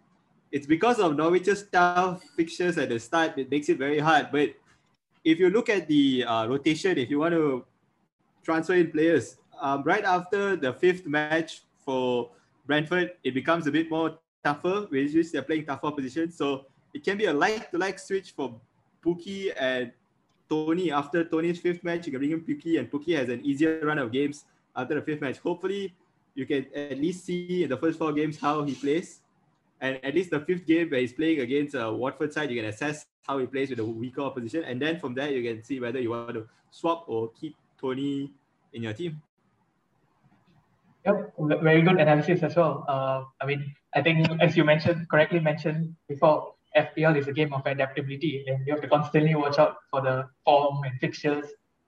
it's 0.51 0.67
because 0.67 0.99
of 0.99 1.17
Norwich's 1.17 1.65
tough 1.71 2.23
fixtures 2.37 2.79
at 2.79 2.89
the 2.89 2.99
start 2.99 3.37
that 3.37 3.51
makes 3.51 3.69
it 3.69 3.79
very 3.79 3.99
hard. 3.99 4.29
But 4.33 4.55
if 5.25 5.39
you 5.39 5.51
look 5.51 5.69
at 5.69 5.89
the 5.89 6.25
uh, 6.25 6.47
rotation, 6.47 6.97
if 6.99 7.11
you 7.11 7.19
want 7.19 7.35
to 7.35 7.65
transfer 8.43 8.75
in 8.75 8.91
players, 8.91 9.37
um, 9.61 9.83
right 9.83 10.05
after 10.05 10.57
the 10.57 10.73
fifth 10.73 11.07
match 11.07 11.63
for 11.85 12.31
Brentford, 12.67 13.13
it 13.25 13.35
becomes 13.35 13.67
a 13.67 13.73
bit 13.73 13.91
more 13.91 14.19
tougher, 14.45 14.87
which 14.89 15.15
is 15.15 15.33
they're 15.33 15.43
playing 15.43 15.67
tougher 15.67 15.91
positions. 15.91 16.37
So 16.37 16.67
it 16.95 17.05
can 17.05 17.19
be 17.19 17.27
a 17.27 17.33
like-to-like 17.33 17.99
switch 17.99 18.33
for 18.33 18.59
Pukki 19.05 19.53
and 19.59 19.93
Toney. 20.49 20.93
After 20.93 21.25
Toney's 21.25 21.61
fifth 21.61 21.85
match, 21.85 22.07
you 22.07 22.13
can 22.13 22.21
bring 22.21 22.33
in 22.33 22.41
Pukki, 22.41 22.79
and 22.79 22.91
Pukki 22.91 23.17
has 23.17 23.29
an 23.29 23.45
easier 23.45 23.81
run 23.85 23.99
of 23.99 24.13
games 24.13 24.45
after 24.75 24.95
the 24.95 25.03
fifth 25.03 25.21
match. 25.21 25.39
Hopefully, 25.39 25.95
you 26.35 26.47
can 26.47 26.67
at 26.75 26.99
least 26.99 27.27
see 27.27 27.65
in 27.65 27.69
the 27.69 27.77
first 27.77 27.99
four 27.99 28.13
games 28.13 28.39
how 28.39 28.63
he 28.65 28.75
plays. 28.75 29.21
And 29.81 30.01
at 30.03 30.15
least 30.15 30.31
the 30.31 30.41
fifth 30.41 30.67
game 30.67 30.91
where 30.91 31.01
he's 31.01 31.13
playing 31.13 31.41
against 31.41 31.75
a 31.75 31.93
Watford 31.93 32.33
side, 32.33 32.51
you 32.51 32.57
can 32.61 32.69
assess 32.69 33.07
how 33.27 33.39
he 33.39 33.47
plays 33.47 33.71
with 33.71 33.79
a 33.79 33.85
weaker 33.85 34.23
opposition. 34.23 34.65
And 34.65 34.81
then 34.81 34.99
from 34.99 35.15
there, 35.15 35.31
you 35.31 35.43
can 35.43 35.63
see 35.63 35.79
whether 35.79 36.01
you 36.01 36.11
want 36.11 36.35
to 36.35 36.49
swap 36.71 37.05
or 37.07 37.31
keep 37.33 37.57
Toney 37.81 38.33
in 38.73 38.83
your 38.83 38.93
team. 38.93 39.23
Yep, 41.07 41.35
very 41.63 41.83
good 41.83 42.01
analysis 42.01 42.43
as 42.43 42.57
well. 42.57 42.85
Uh, 42.89 43.23
I 43.41 43.47
mean, 43.47 43.73
I 43.95 44.03
think 44.03 44.29
as 44.41 44.57
you 44.57 44.65
mentioned, 44.65 45.09
correctly 45.09 45.41
mentioned 45.41 45.95
before, 46.09 46.55
FPL 46.77 47.17
is 47.17 47.29
a 47.29 47.33
game 47.33 47.53
of 47.55 47.65
adaptability, 47.67 48.45
and 48.47 48.67
you 48.67 48.73
have 48.73 48.83
to 48.83 48.89
constantly 48.89 49.35
watch 49.35 49.59
out 49.59 49.77
for 49.91 50.03
the 50.03 50.29
form 50.45 50.85
and 50.85 50.99
fixtures, 51.01 51.47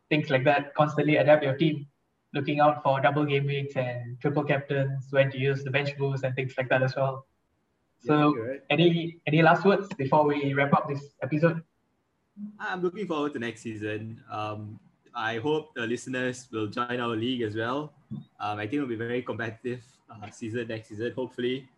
things 0.08 0.30
like 0.30 0.44
that. 0.44 0.74
Constantly 0.74 1.16
adapt 1.16 1.44
your 1.44 1.56
team, 1.56 1.86
looking 2.32 2.60
out 2.60 2.82
for 2.82 3.00
double 3.00 3.24
game 3.24 3.46
weeks 3.46 3.76
and 3.76 4.18
triple 4.20 4.44
captains, 4.44 5.06
when 5.10 5.30
to 5.30 5.38
use 5.38 5.64
the 5.64 5.70
bench 5.70 5.96
boost 5.98 6.24
and 6.24 6.34
things 6.34 6.54
like 6.56 6.68
that 6.70 6.82
as 6.82 6.96
well. 6.96 7.26
So, 8.00 8.34
Yeah, 8.36 8.42
right. 8.42 8.62
any 8.70 9.20
any 9.26 9.42
last 9.42 9.64
words 9.64 9.88
before 9.96 10.24
we 10.26 10.54
wrap 10.54 10.72
up 10.72 10.88
this 10.88 11.04
episode? 11.22 11.62
I'm 12.58 12.80
looking 12.80 13.06
forward 13.06 13.34
to 13.34 13.38
next 13.38 13.60
season. 13.60 14.20
Um, 14.30 14.80
I 15.14 15.36
hope 15.38 15.74
the 15.74 15.86
listeners 15.86 16.48
will 16.50 16.66
join 16.68 17.00
our 17.00 17.12
league 17.16 17.42
as 17.42 17.56
well. 17.56 17.92
Um, 18.40 18.58
I 18.58 18.64
think 18.64 18.74
it'll 18.80 18.88
be 18.88 18.96
very 18.96 19.20
competitive 19.22 19.84
uh, 20.08 20.30
season 20.30 20.68
next 20.68 20.88
season. 20.88 21.12
Hopefully, 21.12 21.68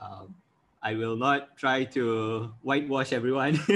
um, 0.00 0.34
I 0.82 0.94
will 0.94 1.14
not 1.16 1.56
try 1.56 1.84
to 1.94 2.50
whitewash 2.62 3.12
everyone. 3.12 3.60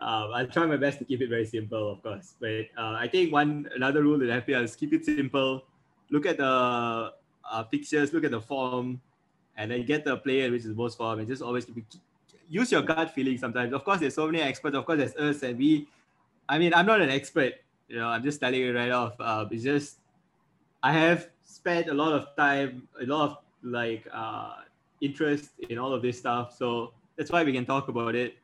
um, 0.00 0.32
I'll 0.32 0.46
try 0.46 0.64
my 0.64 0.76
best 0.78 0.98
to 1.00 1.04
keep 1.04 1.20
it 1.20 1.28
very 1.28 1.44
simple, 1.44 1.92
of 1.92 2.02
course. 2.02 2.34
But 2.40 2.72
uh, 2.78 2.96
I 2.96 3.08
think 3.08 3.32
one 3.32 3.68
another 3.74 4.02
rule 4.02 4.18
that 4.20 4.46
FPL 4.46 4.62
is 4.64 4.76
keep 4.76 4.92
it 4.94 5.04
simple. 5.04 5.64
Look 6.10 6.24
at 6.24 6.38
the 6.38 7.12
uh, 7.50 7.64
fixtures, 7.64 8.12
look 8.12 8.24
at 8.24 8.30
the 8.30 8.40
form, 8.40 9.00
and 9.56 9.70
then 9.70 9.84
get 9.84 10.04
the 10.04 10.16
player 10.16 10.50
which 10.50 10.64
is 10.64 10.74
most 10.74 10.98
form, 10.98 11.18
and 11.18 11.28
just 11.28 11.42
always 11.42 11.64
it 11.64 11.74
use 12.48 12.70
your 12.70 12.82
gut 12.82 13.10
feeling 13.10 13.38
sometimes. 13.38 13.72
Of 13.72 13.84
course, 13.84 14.00
there's 14.00 14.14
so 14.14 14.26
many 14.26 14.40
experts. 14.40 14.76
Of 14.76 14.84
course, 14.84 14.98
there's 14.98 15.16
us 15.16 15.42
and 15.42 15.58
we. 15.58 15.88
I 16.48 16.58
mean, 16.58 16.74
I'm 16.74 16.86
not 16.86 17.00
an 17.00 17.08
expert. 17.08 17.54
You 17.88 17.96
know, 17.96 18.08
I'm 18.08 18.22
just 18.22 18.40
telling 18.40 18.60
you 18.60 18.76
right 18.76 18.90
off. 18.90 19.14
Uh, 19.18 19.46
it's 19.50 19.64
just 19.64 19.98
I 20.82 20.92
have 20.92 21.28
spent 21.44 21.88
a 21.88 21.94
lot 21.94 22.12
of 22.12 22.34
time, 22.36 22.88
a 23.00 23.06
lot 23.06 23.30
of 23.30 23.36
like 23.62 24.06
uh, 24.12 24.56
interest 25.00 25.50
in 25.68 25.78
all 25.78 25.94
of 25.94 26.02
this 26.02 26.18
stuff. 26.18 26.56
So 26.56 26.92
that's 27.16 27.30
why 27.30 27.42
we 27.44 27.52
can 27.52 27.64
talk 27.64 27.88
about 27.88 28.14
it. 28.14 28.36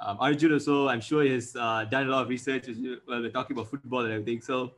Um, 0.00 0.16
Arjun 0.20 0.52
also, 0.52 0.88
I'm 0.88 1.00
sure 1.00 1.24
he's 1.24 1.56
uh, 1.56 1.84
done 1.90 2.06
a 2.06 2.10
lot 2.10 2.22
of 2.22 2.28
research. 2.28 2.66
Well, 3.08 3.20
we're 3.20 3.30
talking 3.30 3.56
about 3.56 3.70
football 3.70 4.04
and 4.04 4.12
everything. 4.12 4.40
So 4.40 4.72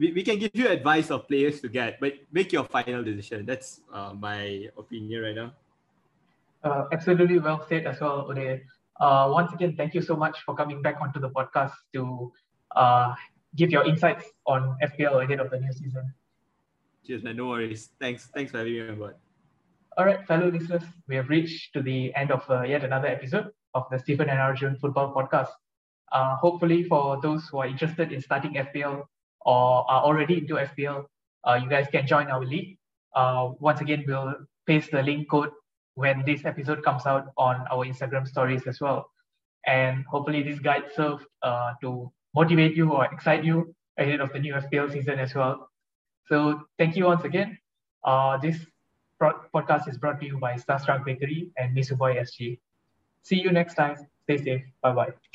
we, 0.00 0.12
we 0.12 0.22
can 0.22 0.38
give 0.38 0.50
you 0.54 0.66
advice 0.66 1.10
of 1.10 1.28
players 1.28 1.60
to 1.60 1.68
get, 1.68 2.00
but 2.00 2.14
make 2.32 2.52
your 2.52 2.64
final 2.64 3.04
decision. 3.04 3.44
That's 3.44 3.82
uh, 3.92 4.14
my 4.18 4.68
opinion 4.78 5.22
right 5.22 5.36
now. 5.36 5.52
Uh, 6.64 6.86
absolutely 6.90 7.38
well 7.38 7.64
said 7.68 7.86
as 7.86 8.00
well, 8.00 8.26
Uday. 8.28 8.62
Uh, 8.98 9.28
once 9.30 9.52
again, 9.52 9.76
thank 9.76 9.94
you 9.94 10.00
so 10.00 10.16
much 10.16 10.40
for 10.44 10.56
coming 10.56 10.80
back 10.80 10.96
onto 11.00 11.20
the 11.20 11.28
podcast 11.28 11.72
to 11.92 12.32
uh, 12.74 13.14
give 13.56 13.70
your 13.70 13.84
insights 13.84 14.24
on 14.46 14.76
FPL 14.82 15.22
ahead 15.22 15.38
of 15.38 15.50
the 15.50 15.60
new 15.60 15.72
season. 15.72 16.12
Cheers, 17.06 17.22
man. 17.22 17.36
No 17.36 17.48
worries. 17.48 17.90
Thanks. 18.00 18.28
Thanks 18.34 18.52
for 18.52 18.58
having 18.58 18.72
me 18.72 18.88
on 18.88 18.98
board. 18.98 19.16
All 19.98 20.06
right, 20.06 20.26
fellow 20.26 20.50
listeners, 20.50 20.82
we 21.08 21.16
have 21.16 21.28
reached 21.28 21.74
to 21.74 21.82
the 21.82 22.14
end 22.14 22.30
of 22.30 22.48
uh, 22.48 22.62
yet 22.62 22.84
another 22.84 23.08
episode 23.08 23.50
of 23.74 23.84
the 23.90 23.98
Stephen 23.98 24.30
and 24.30 24.38
Arjun 24.38 24.76
Football 24.76 25.12
Podcast. 25.12 25.50
Uh, 26.12 26.36
hopefully, 26.36 26.84
for 26.84 27.20
those 27.20 27.48
who 27.48 27.58
are 27.58 27.66
interested 27.66 28.12
in 28.12 28.20
starting 28.20 28.54
FPL 28.54 29.04
or 29.44 29.90
are 29.90 30.02
already 30.02 30.38
into 30.38 30.58
FPL, 30.58 31.04
uh, 31.46 31.58
you 31.62 31.68
guys 31.68 31.86
can 31.90 32.06
join 32.06 32.28
our 32.28 32.44
league. 32.44 32.76
Uh, 33.14 33.50
once 33.58 33.80
again, 33.80 34.04
we'll 34.06 34.34
paste 34.66 34.90
the 34.92 35.02
link 35.02 35.28
code 35.30 35.50
when 35.94 36.22
this 36.24 36.44
episode 36.44 36.82
comes 36.84 37.06
out 37.06 37.28
on 37.36 37.66
our 37.70 37.84
Instagram 37.84 38.26
stories 38.26 38.66
as 38.66 38.80
well. 38.80 39.10
And 39.66 40.04
hopefully, 40.06 40.42
this 40.42 40.58
guide 40.58 40.84
served 40.94 41.26
uh, 41.42 41.72
to 41.82 42.10
motivate 42.34 42.76
you 42.76 42.92
or 42.92 43.04
excite 43.06 43.44
you 43.44 43.74
ahead 43.98 44.20
of 44.20 44.32
the 44.32 44.38
new 44.38 44.54
FPL 44.54 44.92
season 44.92 45.18
as 45.18 45.34
well. 45.34 45.68
So, 46.28 46.62
thank 46.78 46.96
you 46.96 47.04
once 47.06 47.24
again. 47.24 47.58
Uh, 48.04 48.38
this 48.38 48.56
pro- 49.18 49.40
podcast 49.54 49.88
is 49.88 49.98
brought 49.98 50.20
to 50.20 50.26
you 50.26 50.38
by 50.38 50.54
Starstruck 50.54 51.04
Bakery 51.04 51.50
and 51.58 51.76
Misuboy 51.76 52.18
SG. 52.20 52.58
See 53.22 53.36
you 53.40 53.52
next 53.52 53.74
time. 53.74 53.96
Stay 54.24 54.38
safe. 54.38 54.62
Bye 54.82 54.92
bye. 54.92 55.29